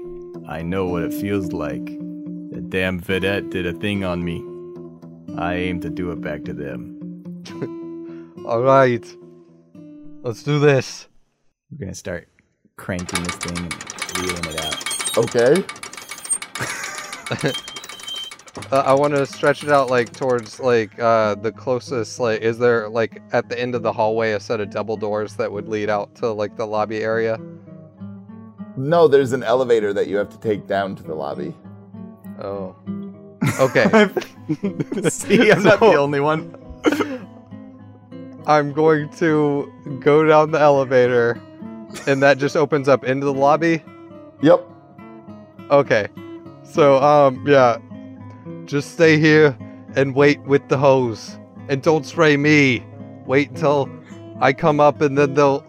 I 0.48 0.64
know 0.64 0.88
what 0.88 1.04
it 1.04 1.14
feels 1.14 1.52
like. 1.54 1.86
That 1.86 2.66
damn 2.72 3.00
vedette 3.00 3.52
did 3.52 3.68
a 3.68 3.74
thing 3.74 4.04
on 4.04 4.26
me. 4.26 4.44
I 5.38 5.54
aim 5.54 5.82
to 5.82 5.90
do 5.92 6.10
it 6.10 6.20
back 6.22 6.46
to 6.46 6.54
them. 6.54 6.97
All 8.46 8.62
right. 8.62 9.06
Let's 10.22 10.44
do 10.44 10.60
this. 10.60 11.08
We're 11.72 11.86
gonna 11.86 11.96
start 11.96 12.28
cranking 12.78 13.24
this 13.24 13.36
thing 13.36 13.58
and 13.58 14.20
reeling 14.20 14.46
it 14.46 14.66
out. 14.66 15.18
Okay. 15.18 15.64
Uh, 18.72 18.84
I 18.86 18.94
want 18.94 19.14
to 19.14 19.26
stretch 19.26 19.64
it 19.64 19.70
out 19.70 19.90
like 19.90 20.12
towards 20.12 20.60
like 20.60 21.00
uh, 21.00 21.36
the 21.36 21.52
closest. 21.52 22.20
Like, 22.20 22.42
is 22.42 22.58
there 22.58 22.90
like 22.90 23.22
at 23.32 23.48
the 23.48 23.58
end 23.58 23.76
of 23.76 23.84
the 23.84 23.94
hallway 23.94 24.32
a 24.34 24.40
set 24.40 24.60
of 24.60 24.70
double 24.70 24.98
doors 24.98 25.36
that 25.36 25.50
would 25.50 25.70
lead 25.70 25.90
out 25.90 26.16
to 26.16 26.32
like 26.32 26.58
the 26.58 26.66
lobby 26.66 26.98
area? 26.98 27.40
No, 28.76 29.08
there's 29.08 29.32
an 29.32 29.44
elevator 29.44 29.94
that 29.94 30.08
you 30.08 30.18
have 30.18 30.30
to 30.30 30.40
take 30.40 30.68
down 30.68 30.96
to 30.98 31.04
the 31.04 31.14
lobby. 31.14 31.56
Oh. 32.42 32.76
Okay. 33.60 34.10
See, 35.10 35.52
I'm 35.52 35.64
not 35.64 35.80
the 35.80 35.86
only 35.98 36.20
one. 36.20 36.54
I'm 38.48 38.72
going 38.72 39.10
to 39.18 39.72
go 40.00 40.24
down 40.24 40.52
the 40.52 40.60
elevator, 40.60 41.40
and 42.08 42.24
that 42.24 42.38
just 42.38 42.56
opens 42.56 42.88
up 42.88 43.04
into 43.04 43.26
the 43.26 43.34
lobby. 43.34 43.84
Yep. 44.42 44.66
Okay. 45.70 46.08
So, 46.64 47.04
um, 47.04 47.46
yeah. 47.46 47.78
Just 48.66 48.92
stay 48.92 49.18
here 49.20 49.58
and 49.96 50.16
wait 50.16 50.42
with 50.44 50.68
the 50.70 50.78
hose. 50.78 51.38
And 51.70 51.82
don't 51.82 52.06
spray 52.06 52.38
me. 52.38 52.86
Wait 53.26 53.50
until 53.50 53.90
I 54.40 54.54
come 54.54 54.80
up 54.80 55.02
and 55.02 55.18
then 55.18 55.34
they'll 55.34 55.66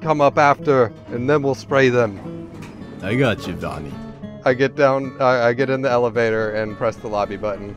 come 0.00 0.20
up 0.20 0.38
after 0.38 0.92
and 1.08 1.28
then 1.28 1.42
we'll 1.42 1.54
spray 1.54 1.88
them. 1.90 2.50
I 3.02 3.14
got 3.14 3.46
you, 3.46 3.52
Donnie. 3.54 3.92
I 4.46 4.54
get 4.54 4.76
down, 4.76 5.20
I 5.20 5.48
I 5.48 5.52
get 5.52 5.70
in 5.70 5.82
the 5.82 5.90
elevator 5.90 6.50
and 6.50 6.76
press 6.76 6.96
the 6.96 7.08
lobby 7.08 7.36
button. 7.36 7.76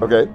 Okay. 0.00 0.30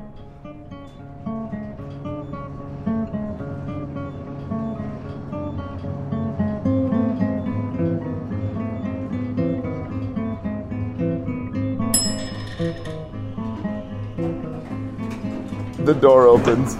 The 15.88 15.93
door 15.93 16.27
opens. 16.27 16.75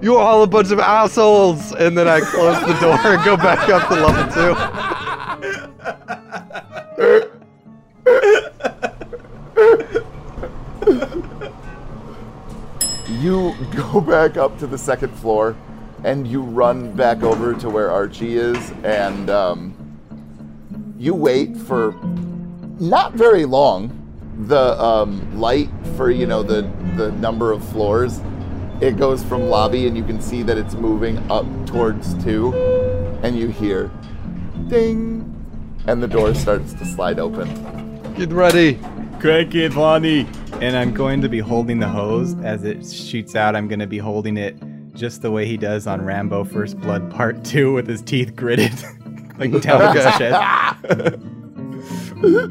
You're 0.00 0.20
all 0.20 0.44
a 0.44 0.46
bunch 0.46 0.70
of 0.70 0.78
assholes! 0.78 1.72
And 1.72 1.98
then 1.98 2.06
I 2.06 2.20
close 2.20 2.60
the 2.60 2.78
door 2.78 2.96
and 3.02 3.24
go 3.24 3.36
back 3.36 3.68
up 3.68 3.88
to 3.88 3.94
level 3.96 4.24
two. 4.32 4.54
You 13.20 13.56
go 13.74 14.00
back 14.00 14.36
up 14.36 14.56
to 14.60 14.68
the 14.68 14.78
second 14.78 15.12
floor, 15.16 15.56
and 16.04 16.28
you 16.28 16.42
run 16.42 16.92
back 16.92 17.24
over 17.24 17.54
to 17.54 17.68
where 17.68 17.90
Archie 17.90 18.36
is, 18.36 18.70
and 18.84 19.28
um, 19.30 19.74
you 20.96 21.12
wait 21.12 21.56
for 21.56 21.92
not 22.78 23.14
very 23.14 23.46
long. 23.46 24.01
The 24.46 24.80
um, 24.80 25.38
light 25.38 25.68
for 25.96 26.10
you 26.10 26.26
know 26.26 26.42
the 26.42 26.62
the 26.96 27.12
number 27.12 27.52
of 27.52 27.66
floors, 27.68 28.20
it 28.80 28.96
goes 28.96 29.22
from 29.22 29.42
lobby, 29.42 29.86
and 29.86 29.96
you 29.96 30.04
can 30.04 30.20
see 30.20 30.42
that 30.42 30.58
it's 30.58 30.74
moving 30.74 31.18
up 31.30 31.46
towards 31.66 32.14
two, 32.24 32.52
and 33.22 33.38
you 33.38 33.48
hear, 33.48 33.90
ding, 34.68 35.28
and 35.86 36.02
the 36.02 36.08
door 36.08 36.34
starts 36.34 36.72
to 36.74 36.84
slide 36.84 37.18
open. 37.18 38.14
Get 38.14 38.30
ready. 38.30 38.78
Crank 39.20 39.54
it, 39.54 39.74
Lonnie. 39.74 40.26
And 40.60 40.76
I'm 40.76 40.92
going 40.92 41.20
to 41.22 41.28
be 41.28 41.38
holding 41.38 41.78
the 41.78 41.88
hose 41.88 42.34
as 42.42 42.64
it 42.64 42.86
shoots 42.86 43.34
out. 43.34 43.56
I'm 43.56 43.68
going 43.68 43.78
to 43.78 43.86
be 43.86 43.98
holding 43.98 44.36
it 44.36 44.56
just 44.94 45.22
the 45.22 45.30
way 45.30 45.46
he 45.46 45.56
does 45.56 45.86
on 45.86 46.04
Rambo 46.04 46.44
First 46.44 46.78
Blood 46.78 47.10
Part 47.10 47.44
2 47.44 47.72
with 47.72 47.88
his 47.88 48.02
teeth 48.02 48.36
gritted. 48.36 48.72
like 49.38 49.60
down 49.62 49.96
his 49.96 50.04
chest. 50.16 51.18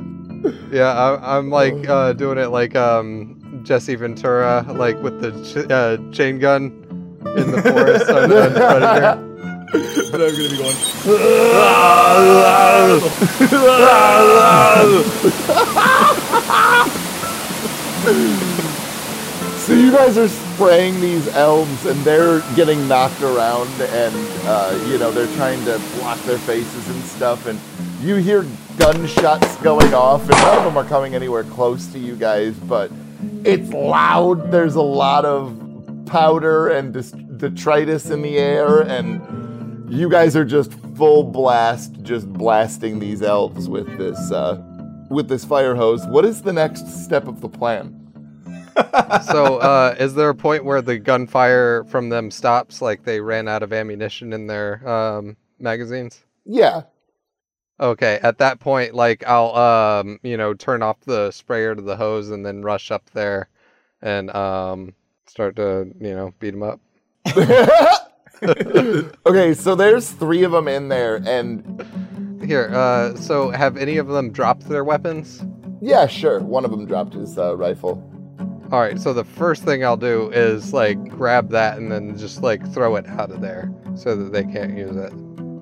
Yeah, 0.71 0.91
I, 0.93 1.37
I'm 1.37 1.49
like 1.49 1.87
uh, 1.87 2.13
doing 2.13 2.37
it 2.37 2.47
like 2.47 2.75
um, 2.75 3.61
Jesse 3.63 3.95
Ventura, 3.95 4.65
like 4.69 5.01
with 5.01 5.21
the 5.21 5.31
ch- 5.43 5.69
uh, 5.69 5.97
chain 6.11 6.39
gun 6.39 6.71
in 7.37 7.51
the 7.51 7.61
forest 7.61 8.09
on, 8.09 8.31
I'm 9.73 10.11
to 10.11 10.49
be 10.49 10.57
going. 10.57 10.75
So 19.57 19.73
you 19.73 19.91
guys 19.91 20.17
are 20.17 20.27
spraying 20.27 20.99
these 20.99 21.27
elves, 21.29 21.85
and 21.85 21.97
they're 22.01 22.41
getting 22.55 22.87
knocked 22.87 23.21
around, 23.21 23.69
and 23.79 24.15
uh, 24.45 24.85
you 24.87 24.97
know 24.97 25.11
they're 25.11 25.33
trying 25.35 25.63
to 25.65 25.79
block 25.97 26.19
their 26.23 26.39
faces 26.39 26.89
and 26.89 27.03
stuff. 27.03 27.45
And 27.45 27.59
you 28.01 28.15
hear 28.15 28.45
gunshots 28.81 29.57
going 29.57 29.93
off, 29.93 30.21
and 30.21 30.31
none 30.31 30.57
of 30.57 30.63
them 30.63 30.75
are 30.75 30.83
coming 30.83 31.13
anywhere 31.13 31.43
close 31.43 31.85
to 31.85 31.99
you 31.99 32.15
guys, 32.15 32.55
but 32.61 32.91
it's 33.43 33.69
loud. 33.69 34.51
There's 34.51 34.73
a 34.73 34.81
lot 34.81 35.23
of 35.23 35.55
powder 36.07 36.69
and 36.69 36.91
detritus 37.37 38.09
in 38.09 38.23
the 38.23 38.39
air, 38.39 38.81
and 38.81 39.87
you 39.87 40.09
guys 40.09 40.35
are 40.35 40.43
just 40.43 40.73
full 40.95 41.23
blast, 41.23 42.01
just 42.01 42.27
blasting 42.33 42.97
these 42.97 43.21
elves 43.21 43.69
with 43.69 43.85
this 43.99 44.31
uh, 44.31 44.59
with 45.11 45.27
this 45.27 45.45
fire 45.45 45.75
hose. 45.75 46.03
What 46.07 46.25
is 46.25 46.41
the 46.41 46.53
next 46.53 46.87
step 47.05 47.27
of 47.27 47.39
the 47.39 47.49
plan? 47.49 47.97
So, 49.25 49.57
uh, 49.57 49.95
is 49.99 50.15
there 50.15 50.29
a 50.29 50.35
point 50.35 50.63
where 50.63 50.81
the 50.81 50.97
gunfire 50.97 51.83
from 51.83 52.09
them 52.09 52.31
stops, 52.31 52.81
like 52.81 53.03
they 53.03 53.19
ran 53.19 53.47
out 53.47 53.61
of 53.63 53.73
ammunition 53.73 54.33
in 54.33 54.47
their 54.47 54.87
um, 54.89 55.35
magazines? 55.59 56.23
Yeah, 56.45 56.83
Okay, 57.79 58.19
at 58.21 58.37
that 58.37 58.59
point, 58.59 58.93
like 58.93 59.23
I'll, 59.27 59.55
um, 59.55 60.19
you 60.23 60.37
know, 60.37 60.53
turn 60.53 60.83
off 60.83 60.99
the 61.01 61.31
sprayer 61.31 61.73
to 61.73 61.81
the 61.81 61.95
hose 61.95 62.29
and 62.29 62.45
then 62.45 62.61
rush 62.61 62.91
up 62.91 63.09
there 63.11 63.49
and 64.01 64.29
um, 64.35 64.93
start 65.25 65.55
to, 65.55 65.87
you 65.99 66.13
know, 66.15 66.33
beat 66.39 66.51
them 66.51 66.63
up. 66.63 66.79
okay, 69.25 69.53
so 69.53 69.75
there's 69.75 70.11
three 70.11 70.43
of 70.43 70.51
them 70.51 70.67
in 70.67 70.89
there, 70.89 71.21
and 71.25 71.83
Here, 72.45 72.71
uh, 72.73 73.15
so 73.15 73.49
have 73.51 73.77
any 73.77 73.97
of 73.97 74.07
them 74.07 74.31
dropped 74.31 74.67
their 74.67 74.83
weapons? 74.83 75.43
yeah, 75.81 76.05
sure, 76.07 76.39
one 76.39 76.65
of 76.65 76.71
them 76.71 76.85
dropped 76.85 77.13
his 77.13 77.37
uh, 77.37 77.55
rifle. 77.57 78.03
All 78.71 78.79
right, 78.79 78.99
so 78.99 79.13
the 79.13 79.23
first 79.23 79.63
thing 79.63 79.83
I'll 79.83 79.97
do 79.97 80.29
is 80.31 80.73
like 80.73 80.97
grab 81.09 81.49
that 81.49 81.77
and 81.77 81.91
then 81.91 82.17
just 82.17 82.41
like 82.41 82.65
throw 82.73 82.95
it 82.95 83.07
out 83.07 83.31
of 83.31 83.41
there 83.41 83.71
so 83.95 84.15
that 84.15 84.31
they 84.31 84.43
can't 84.43 84.77
use 84.77 84.95
it. 84.95 85.11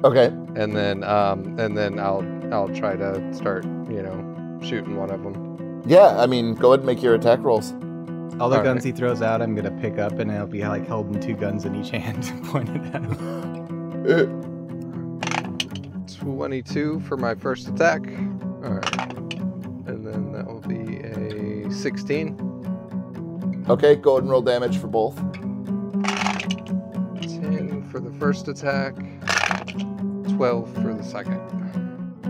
Okay, 0.04 0.28
And 0.56 0.76
then, 0.76 1.04
um, 1.04 1.60
and 1.60 1.78
then 1.78 2.00
I'll, 2.00 2.24
I'll 2.54 2.70
try 2.70 2.96
to 2.96 3.34
start, 3.34 3.66
you 3.66 4.02
know, 4.02 4.60
shooting 4.64 4.96
one 4.96 5.12
of 5.12 5.22
them. 5.24 5.84
yeah, 5.86 6.18
I 6.18 6.26
mean, 6.26 6.56
go 6.56 6.70
ahead 6.70 6.80
and 6.80 6.88
make 6.88 7.04
your 7.04 7.16
attack 7.16 7.40
rolls. 7.42 7.74
All 8.40 8.48
the 8.50 8.56
Alright. 8.56 8.64
guns 8.64 8.84
he 8.86 8.94
throws 8.94 9.22
out, 9.22 9.42
I'm 9.42 9.56
going 9.56 9.66
to 9.66 9.82
pick 9.82 10.00
up 10.00 10.14
and 10.20 10.32
I'll 10.32 10.48
be 10.48 10.62
like 10.66 10.88
holding 10.88 11.20
two 11.20 11.34
guns 11.36 11.66
in 11.66 11.76
each 11.76 11.90
hand 11.96 12.32
pointed 12.46 12.86
at 12.96 13.02
him. 13.04 14.46
22 16.22 17.00
for 17.02 17.18
my 17.18 17.36
first 17.36 17.68
attack. 17.68 18.02
All 18.64 18.72
right, 18.76 19.02
and 19.88 20.06
then 20.06 20.32
that 20.32 20.46
will 20.48 20.62
be 20.62 20.98
a 21.00 21.70
16. 21.72 23.66
Okay, 23.70 23.96
go 23.96 24.12
ahead 24.14 24.24
and 24.24 24.32
roll 24.32 24.42
damage 24.42 24.78
for 24.78 24.88
both. 24.88 25.16
10 27.22 27.88
for 27.92 28.00
the 28.00 28.12
first 28.20 28.48
attack, 28.48 28.96
12 29.74 30.74
for 30.76 30.94
the 30.94 31.04
second. 31.04 31.40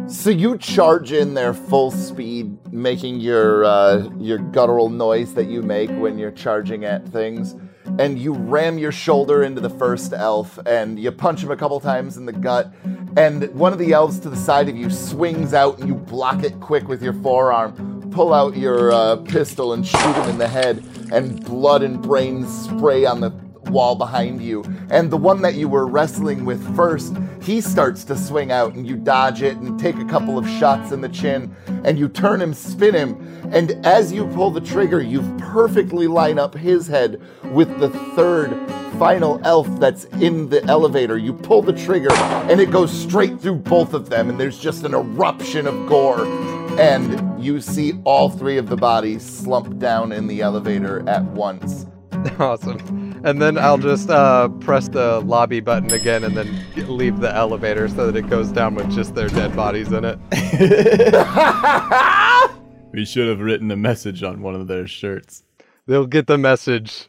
So 0.10 0.32
you 0.32 0.58
charge 0.58 1.12
in 1.12 1.36
there 1.36 1.54
full 1.54 1.92
speed, 1.92 2.74
making 2.74 3.20
your 3.20 3.64
uh, 3.64 4.10
your 4.18 4.40
guttural 4.40 4.90
noise 4.90 5.36
that 5.36 5.46
you 5.46 5.62
make 5.62 5.92
when 5.92 6.18
you're 6.18 6.32
charging 6.32 6.84
at 6.84 7.08
things, 7.08 7.56
and 8.00 8.18
you 8.18 8.34
ram 8.34 8.80
your 8.80 8.92
shoulder 8.92 9.44
into 9.44 9.62
the 9.62 9.70
first 9.70 10.12
elf, 10.12 10.58
and 10.66 11.00
you 11.00 11.12
punch 11.12 11.44
him 11.44 11.52
a 11.52 11.56
couple 11.56 11.80
times 11.80 12.18
in 12.18 12.26
the 12.26 12.34
gut, 12.34 12.74
and 13.18 13.54
one 13.54 13.72
of 13.72 13.78
the 13.78 13.94
elves 13.94 14.20
to 14.22 14.32
the 14.32 14.36
side 14.36 14.68
of 14.68 14.76
you 14.76 14.90
swings 14.90 15.54
out, 15.54 15.78
and 15.78 15.88
you 15.88 15.94
block 15.94 16.44
it 16.44 16.60
quick 16.60 16.88
with 16.88 17.04
your 17.04 17.14
forearm, 17.14 18.10
pull 18.10 18.34
out 18.34 18.58
your 18.58 18.92
uh, 18.92 19.16
pistol 19.18 19.74
and 19.74 19.86
shoot 19.86 20.16
him 20.16 20.30
in 20.30 20.40
the 20.40 20.48
head, 20.48 20.84
and 21.12 21.46
blood 21.46 21.84
and 21.84 22.02
brains 22.02 22.48
spray 22.66 23.06
on 23.06 23.22
the 23.22 23.30
wall 23.70 23.96
behind 23.96 24.42
you. 24.42 24.64
And 24.90 25.12
the 25.12 25.18
one 25.18 25.42
that 25.42 25.56
you 25.56 25.68
were 25.68 25.88
wrestling 25.88 26.46
with 26.46 26.76
first, 26.76 27.16
he 27.42 27.62
starts 27.62 28.04
to 28.06 28.18
swing 28.18 28.52
out 28.52 28.76
and 28.76 28.88
you 28.88 28.96
dodge 28.96 29.42
it 29.42 29.58
and 29.58 29.80
take 29.80 29.98
a 29.98 30.06
couple 30.06 30.38
of 30.38 30.48
shots 30.48 30.92
in 30.92 31.02
the 31.02 31.10
chin 31.10 31.56
and 31.84 31.98
you 31.98 32.08
turn 32.08 32.42
him, 32.42 32.54
spin 32.54 32.94
him. 32.94 33.52
And 33.52 33.72
as 33.86 34.12
you 34.12 34.28
pull 34.28 34.52
the 34.52 34.62
trigger, 34.62 35.02
you 35.02 35.22
perfectly 35.40 36.08
line 36.08 36.40
up 36.40 36.54
his 36.56 36.88
head 36.88 37.22
with 37.52 37.80
the 37.80 37.90
third 38.16 38.50
final 38.98 39.40
elf 39.46 39.68
that's 39.80 40.06
in 40.06 40.50
the 40.50 40.64
elevator. 40.66 41.18
You 41.18 41.34
pull 41.34 41.62
the 41.62 41.74
trigger 41.74 42.12
and 42.12 42.60
it 42.60 42.72
goes 42.72 42.92
straight 42.92 43.40
through 43.40 43.56
both 43.56 43.94
of 43.94 44.10
them 44.10 44.30
and 44.30 44.40
there's 44.40 44.60
just 44.60 44.84
an 44.84 44.94
eruption 44.94 45.68
of 45.68 45.88
gore. 45.88 46.26
And 46.80 47.44
you 47.44 47.62
see 47.62 47.94
all 48.04 48.30
three 48.30 48.58
of 48.58 48.70
the 48.70 48.78
bodies 48.78 49.26
slump 49.26 49.80
down 49.80 50.12
in 50.12 50.28
the 50.28 50.42
elevator 50.42 51.08
at 51.10 51.24
once. 51.24 51.86
awesome. 52.40 53.09
And 53.24 53.42
then 53.42 53.58
I'll 53.58 53.78
just 53.78 54.10
uh, 54.10 54.48
press 54.48 54.88
the 54.88 55.20
lobby 55.22 55.60
button 55.60 55.92
again 55.92 56.24
and 56.24 56.38
then 56.38 56.66
leave 56.88 57.20
the 57.20 57.36
elevator 57.36 57.90
so 57.90 58.12
that 58.12 58.16
it 58.16 58.30
goes 58.30 58.52
down 58.52 58.76
with 58.76 58.90
just 58.92 59.16
their 59.16 59.28
dead 59.30 59.56
bodies 59.56 59.92
in 59.92 60.06
it. 60.06 60.20
We 62.92 63.06
should 63.06 63.28
have 63.28 63.40
written 63.40 63.70
a 63.70 63.76
message 63.76 64.24
on 64.24 64.42
one 64.42 64.56
of 64.56 64.68
their 64.68 64.88
shirts. 64.88 65.44
They'll 65.86 66.08
get 66.08 66.26
the 66.26 66.38
message. 66.38 67.08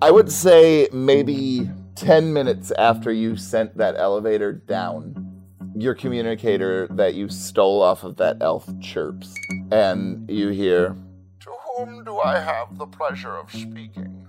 I 0.00 0.10
would 0.10 0.32
say 0.32 0.88
maybe 0.92 1.68
10 1.96 2.32
minutes 2.32 2.72
after 2.78 3.12
you 3.12 3.36
sent 3.36 3.76
that 3.76 3.96
elevator 3.96 4.52
down, 4.52 5.42
your 5.76 5.94
communicator 5.94 6.88
that 6.92 7.14
you 7.14 7.28
stole 7.28 7.82
off 7.82 8.04
of 8.04 8.16
that 8.16 8.38
elf 8.40 8.66
chirps, 8.80 9.34
and 9.70 10.28
you 10.30 10.48
hear, 10.48 10.96
To 11.40 11.50
whom 11.50 12.04
do 12.04 12.18
I 12.18 12.38
have 12.38 12.78
the 12.78 12.86
pleasure 12.86 13.36
of 13.36 13.50
speaking? 13.50 14.25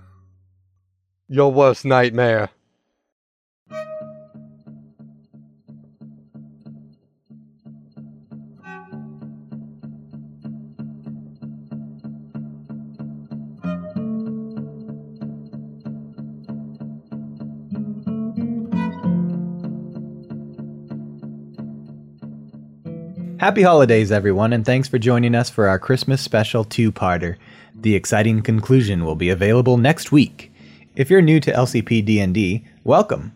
Your 1.30 1.52
worst 1.52 1.84
nightmare. 1.84 2.48
Happy 23.38 23.62
holidays, 23.62 24.10
everyone, 24.10 24.54
and 24.54 24.64
thanks 24.64 24.88
for 24.88 24.98
joining 24.98 25.34
us 25.34 25.50
for 25.50 25.68
our 25.68 25.78
Christmas 25.78 26.22
special 26.22 26.64
two 26.64 26.90
parter. 26.90 27.36
The 27.74 27.94
exciting 27.94 28.40
conclusion 28.40 29.04
will 29.04 29.14
be 29.14 29.28
available 29.28 29.76
next 29.76 30.10
week. 30.10 30.47
If 30.98 31.10
you're 31.10 31.22
new 31.22 31.38
to 31.38 31.52
LCP 31.52 32.04
D&D, 32.04 32.64
welcome. 32.82 33.32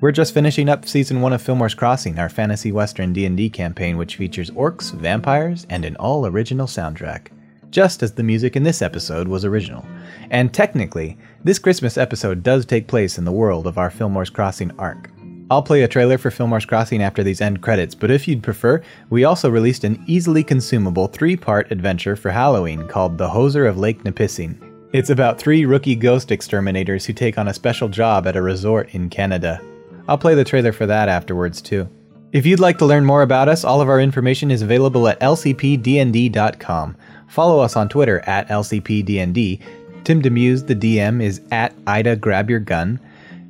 We're 0.00 0.10
just 0.10 0.34
finishing 0.34 0.68
up 0.68 0.84
season 0.84 1.20
1 1.20 1.32
of 1.32 1.40
Fillmore's 1.40 1.72
Crossing, 1.72 2.18
our 2.18 2.28
fantasy 2.28 2.72
western 2.72 3.12
D&D 3.12 3.50
campaign 3.50 3.96
which 3.96 4.16
features 4.16 4.50
orcs, 4.50 4.90
vampires, 4.92 5.64
and 5.70 5.84
an 5.84 5.94
all-original 5.94 6.66
soundtrack. 6.66 7.28
Just 7.70 8.02
as 8.02 8.14
the 8.14 8.24
music 8.24 8.56
in 8.56 8.64
this 8.64 8.82
episode 8.82 9.28
was 9.28 9.44
original. 9.44 9.86
And 10.32 10.52
technically, 10.52 11.16
this 11.44 11.60
Christmas 11.60 11.96
episode 11.96 12.42
does 12.42 12.66
take 12.66 12.88
place 12.88 13.16
in 13.16 13.24
the 13.24 13.30
world 13.30 13.68
of 13.68 13.78
our 13.78 13.90
Fillmore's 13.90 14.28
Crossing 14.28 14.72
arc. 14.76 15.08
I'll 15.52 15.62
play 15.62 15.84
a 15.84 15.88
trailer 15.88 16.18
for 16.18 16.32
Fillmore's 16.32 16.66
Crossing 16.66 17.00
after 17.00 17.22
these 17.22 17.40
end 17.40 17.62
credits, 17.62 17.94
but 17.94 18.10
if 18.10 18.26
you'd 18.26 18.42
prefer, 18.42 18.82
we 19.08 19.22
also 19.22 19.48
released 19.48 19.84
an 19.84 20.02
easily 20.08 20.42
consumable 20.42 21.06
three 21.06 21.36
part 21.36 21.70
adventure 21.70 22.16
for 22.16 22.30
Halloween 22.30 22.88
called 22.88 23.18
The 23.18 23.28
Hoser 23.28 23.68
of 23.68 23.78
Lake 23.78 24.04
Nipissing. 24.04 24.67
It's 24.90 25.10
about 25.10 25.38
three 25.38 25.66
rookie 25.66 25.96
ghost 25.96 26.30
exterminators 26.30 27.04
who 27.04 27.12
take 27.12 27.36
on 27.36 27.48
a 27.48 27.54
special 27.54 27.88
job 27.88 28.26
at 28.26 28.36
a 28.36 28.42
resort 28.42 28.94
in 28.94 29.10
Canada. 29.10 29.60
I'll 30.08 30.16
play 30.16 30.34
the 30.34 30.44
trailer 30.44 30.72
for 30.72 30.86
that 30.86 31.10
afterwards, 31.10 31.60
too. 31.60 31.88
If 32.32 32.46
you'd 32.46 32.60
like 32.60 32.78
to 32.78 32.86
learn 32.86 33.04
more 33.04 33.20
about 33.20 33.48
us, 33.48 33.64
all 33.64 33.82
of 33.82 33.88
our 33.90 34.00
information 34.00 34.50
is 34.50 34.62
available 34.62 35.06
at 35.08 35.20
lcpdnd.com. 35.20 36.96
Follow 37.28 37.60
us 37.60 37.76
on 37.76 37.90
Twitter 37.90 38.20
at 38.20 38.48
lcpdnd. 38.48 39.60
Tim 40.04 40.22
Demuse, 40.22 40.66
the 40.66 40.74
DM, 40.74 41.22
is 41.22 41.42
at 41.50 41.74
Ida 41.86 42.16
Grab 42.16 42.48
Your 42.48 42.60
Gun. 42.60 42.98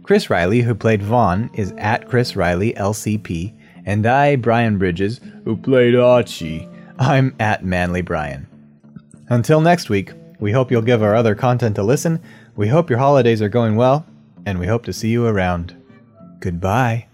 Chris 0.02 0.30
Riley, 0.30 0.62
who 0.62 0.74
played 0.74 1.02
Vaughn, 1.02 1.50
is 1.54 1.72
at 1.78 2.08
Chris 2.08 2.34
Riley 2.34 2.72
LCP. 2.72 3.54
And 3.86 4.06
I, 4.06 4.34
Brian 4.34 4.76
Bridges, 4.76 5.20
Who 5.44 5.56
played 5.56 5.94
Archie? 5.94 6.68
I'm 6.98 7.34
at 7.38 7.64
Manly 7.64 8.02
Brian. 8.02 8.48
Until 9.28 9.60
next 9.60 9.88
week, 9.88 10.12
we 10.40 10.52
hope 10.52 10.70
you'll 10.70 10.82
give 10.82 11.02
our 11.02 11.14
other 11.14 11.34
content 11.34 11.78
a 11.78 11.82
listen. 11.82 12.20
We 12.56 12.68
hope 12.68 12.90
your 12.90 12.98
holidays 12.98 13.42
are 13.42 13.48
going 13.48 13.76
well, 13.76 14.06
and 14.46 14.58
we 14.58 14.66
hope 14.66 14.84
to 14.84 14.92
see 14.92 15.08
you 15.08 15.26
around. 15.26 15.76
Goodbye. 16.40 17.08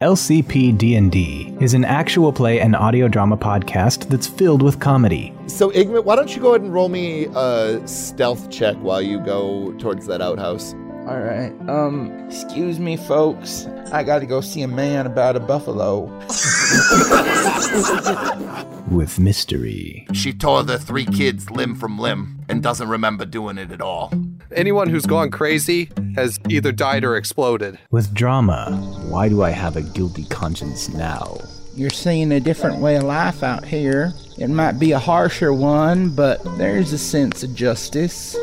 LCP 0.00 0.78
D&D 0.78 1.54
is 1.60 1.74
an 1.74 1.84
actual 1.84 2.32
play 2.32 2.58
and 2.58 2.74
audio 2.74 3.06
drama 3.06 3.36
podcast 3.36 4.08
that's 4.08 4.26
filled 4.26 4.62
with 4.62 4.80
comedy. 4.80 5.34
So, 5.46 5.70
Igmit, 5.72 6.04
why 6.04 6.16
don't 6.16 6.34
you 6.34 6.40
go 6.40 6.50
ahead 6.50 6.62
and 6.62 6.72
roll 6.72 6.88
me 6.88 7.26
a 7.34 7.86
stealth 7.86 8.50
check 8.50 8.76
while 8.76 9.02
you 9.02 9.20
go 9.20 9.74
towards 9.74 10.06
that 10.06 10.22
outhouse? 10.22 10.72
All 11.06 11.20
right. 11.20 11.52
Um, 11.68 12.26
excuse 12.26 12.78
me, 12.78 12.96
folks. 12.96 13.66
I 13.92 14.02
got 14.02 14.20
to 14.20 14.26
go 14.26 14.40
see 14.40 14.62
a 14.62 14.68
man 14.68 15.06
about 15.06 15.36
a 15.36 15.40
buffalo. 15.40 16.06
With 18.90 19.18
mystery. 19.18 20.06
She 20.12 20.32
tore 20.32 20.62
the 20.62 20.78
three 20.78 21.04
kids 21.04 21.50
limb 21.50 21.74
from 21.74 21.98
limb 21.98 22.40
and 22.48 22.62
doesn't 22.62 22.88
remember 22.88 23.24
doing 23.24 23.58
it 23.58 23.72
at 23.72 23.80
all. 23.80 24.12
Anyone 24.54 24.88
who's 24.88 25.06
gone 25.06 25.30
crazy 25.30 25.90
has 26.14 26.38
either 26.48 26.72
died 26.72 27.04
or 27.04 27.16
exploded. 27.16 27.78
With 27.90 28.14
drama. 28.14 28.70
Why 29.08 29.28
do 29.28 29.42
I 29.42 29.50
have 29.50 29.76
a 29.76 29.82
guilty 29.82 30.24
conscience 30.26 30.88
now? 30.88 31.38
You're 31.74 31.90
seeing 31.90 32.32
a 32.32 32.40
different 32.40 32.80
way 32.80 32.96
of 32.96 33.04
life 33.04 33.42
out 33.42 33.64
here. 33.64 34.12
It 34.38 34.50
might 34.50 34.78
be 34.78 34.92
a 34.92 34.98
harsher 34.98 35.52
one, 35.52 36.14
but 36.14 36.42
there's 36.58 36.92
a 36.92 36.98
sense 36.98 37.42
of 37.42 37.54
justice. 37.54 38.36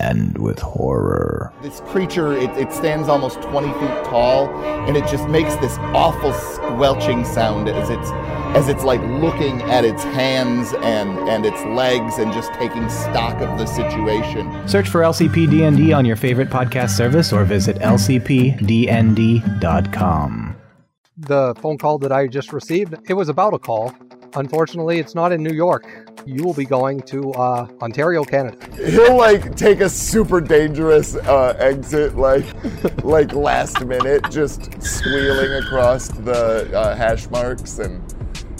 And 0.00 0.38
with 0.38 0.58
horror. 0.58 1.52
This 1.62 1.80
creature, 1.80 2.32
it, 2.32 2.48
it 2.56 2.72
stands 2.72 3.06
almost 3.08 3.42
20 3.42 3.68
feet 3.68 4.04
tall, 4.04 4.48
and 4.88 4.96
it 4.96 5.06
just 5.06 5.28
makes 5.28 5.54
this 5.56 5.76
awful 5.94 6.32
squelching 6.32 7.24
sound 7.24 7.68
as 7.68 7.90
it's 7.90 8.10
as 8.56 8.68
it's 8.68 8.82
like 8.82 9.00
looking 9.22 9.62
at 9.62 9.84
its 9.84 10.02
hands 10.02 10.72
and 10.80 11.18
and 11.28 11.44
its 11.46 11.62
legs 11.66 12.18
and 12.18 12.32
just 12.32 12.52
taking 12.54 12.88
stock 12.88 13.40
of 13.40 13.58
the 13.58 13.66
situation. 13.66 14.50
Search 14.66 14.88
for 14.88 15.02
LCP 15.02 15.50
D&D 15.50 15.92
on 15.92 16.04
your 16.04 16.16
favorite 16.16 16.48
podcast 16.48 16.90
service 16.90 17.32
or 17.32 17.44
visit 17.44 17.76
lcpdnd.com. 17.76 18.56
The 21.18 21.54
phone 21.60 21.76
call 21.76 21.98
that 21.98 22.12
I 22.12 22.26
just 22.26 22.52
received, 22.52 22.94
it 23.08 23.14
was 23.14 23.28
about 23.28 23.52
a 23.52 23.58
call. 23.58 23.94
Unfortunately, 24.34 24.98
it's 24.98 25.14
not 25.14 25.32
in 25.32 25.42
New 25.42 25.52
York. 25.54 26.09
You 26.26 26.44
will 26.44 26.54
be 26.54 26.64
going 26.64 27.00
to 27.02 27.32
uh, 27.32 27.66
Ontario, 27.80 28.24
Canada. 28.24 28.56
He'll 28.76 29.16
like 29.16 29.56
take 29.56 29.80
a 29.80 29.88
super 29.88 30.40
dangerous 30.40 31.16
uh, 31.16 31.56
exit, 31.58 32.16
like 32.16 32.44
like 33.04 33.32
last 33.32 33.84
minute, 33.84 34.28
just 34.30 34.82
squealing 34.82 35.52
across 35.64 36.08
the 36.08 36.76
uh, 36.76 36.94
hash 36.94 37.28
marks, 37.30 37.78
and 37.78 38.02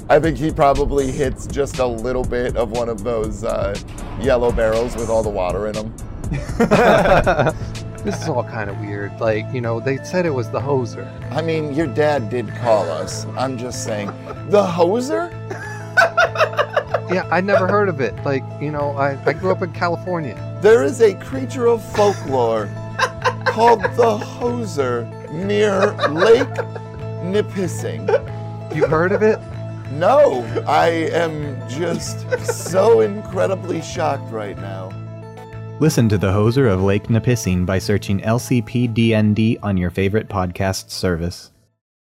I 0.09 0.19
think 0.19 0.37
he 0.37 0.51
probably 0.51 1.11
hits 1.11 1.47
just 1.47 1.79
a 1.79 1.87
little 1.87 2.25
bit 2.25 2.57
of 2.57 2.71
one 2.71 2.89
of 2.89 3.05
those 3.05 3.45
uh, 3.45 3.79
yellow 4.21 4.51
barrels 4.51 4.97
with 4.97 5.09
all 5.09 5.23
the 5.23 5.31
water 5.31 5.69
in 5.69 5.75
them. 5.75 5.95
This 8.05 8.23
is 8.23 8.29
all 8.31 8.45
kind 8.45 8.71
of 8.71 8.81
weird. 8.81 9.21
Like, 9.21 9.45
you 9.53 9.61
know, 9.61 9.79
they 9.79 9.99
said 9.99 10.25
it 10.25 10.31
was 10.31 10.49
the 10.49 10.59
hoser. 10.59 11.07
I 11.31 11.43
mean, 11.43 11.75
your 11.75 11.87
dad 11.87 12.31
did 12.31 12.49
call 12.57 12.89
us. 12.89 13.27
I'm 13.37 13.59
just 13.59 13.85
saying, 13.85 14.07
the 14.49 14.65
hoser. 14.65 15.31
Yeah, 17.11 17.27
I 17.31 17.41
never 17.41 17.67
heard 17.67 17.89
of 17.89 18.01
it. 18.01 18.15
Like, 18.25 18.45
you 18.61 18.71
know, 18.71 18.91
I, 18.93 19.21
I 19.27 19.33
grew 19.33 19.51
up 19.51 19.63
in 19.63 19.73
California. 19.73 20.37
There 20.63 20.85
is 20.85 21.01
a 21.01 21.15
creature 21.15 21.67
of 21.67 21.85
folklore 21.97 22.67
called 23.47 23.83
the 23.83 24.17
hoser 24.17 25.09
near 25.33 25.93
Lake 26.09 26.47
Nipissing. 27.25 28.09
You 28.75 28.87
heard 28.87 29.11
of 29.11 29.23
it? 29.23 29.41
No, 29.91 30.45
I 30.69 30.89
am 31.13 31.59
just 31.69 32.31
so 32.45 33.01
incredibly 33.01 33.83
shocked 33.83 34.31
right 34.31 34.57
now. 34.57 34.91
Listen 35.81 36.09
to 36.11 36.19
The 36.19 36.31
Hoser 36.31 36.71
of 36.71 36.83
Lake 36.83 37.11
Nipissing 37.11 37.65
by 37.65 37.81
searching 37.81 38.21
LCPDND 38.21 39.59
on 39.63 39.77
your 39.77 39.91
favorite 39.91 40.29
podcast 40.29 40.91
service. 40.91 41.50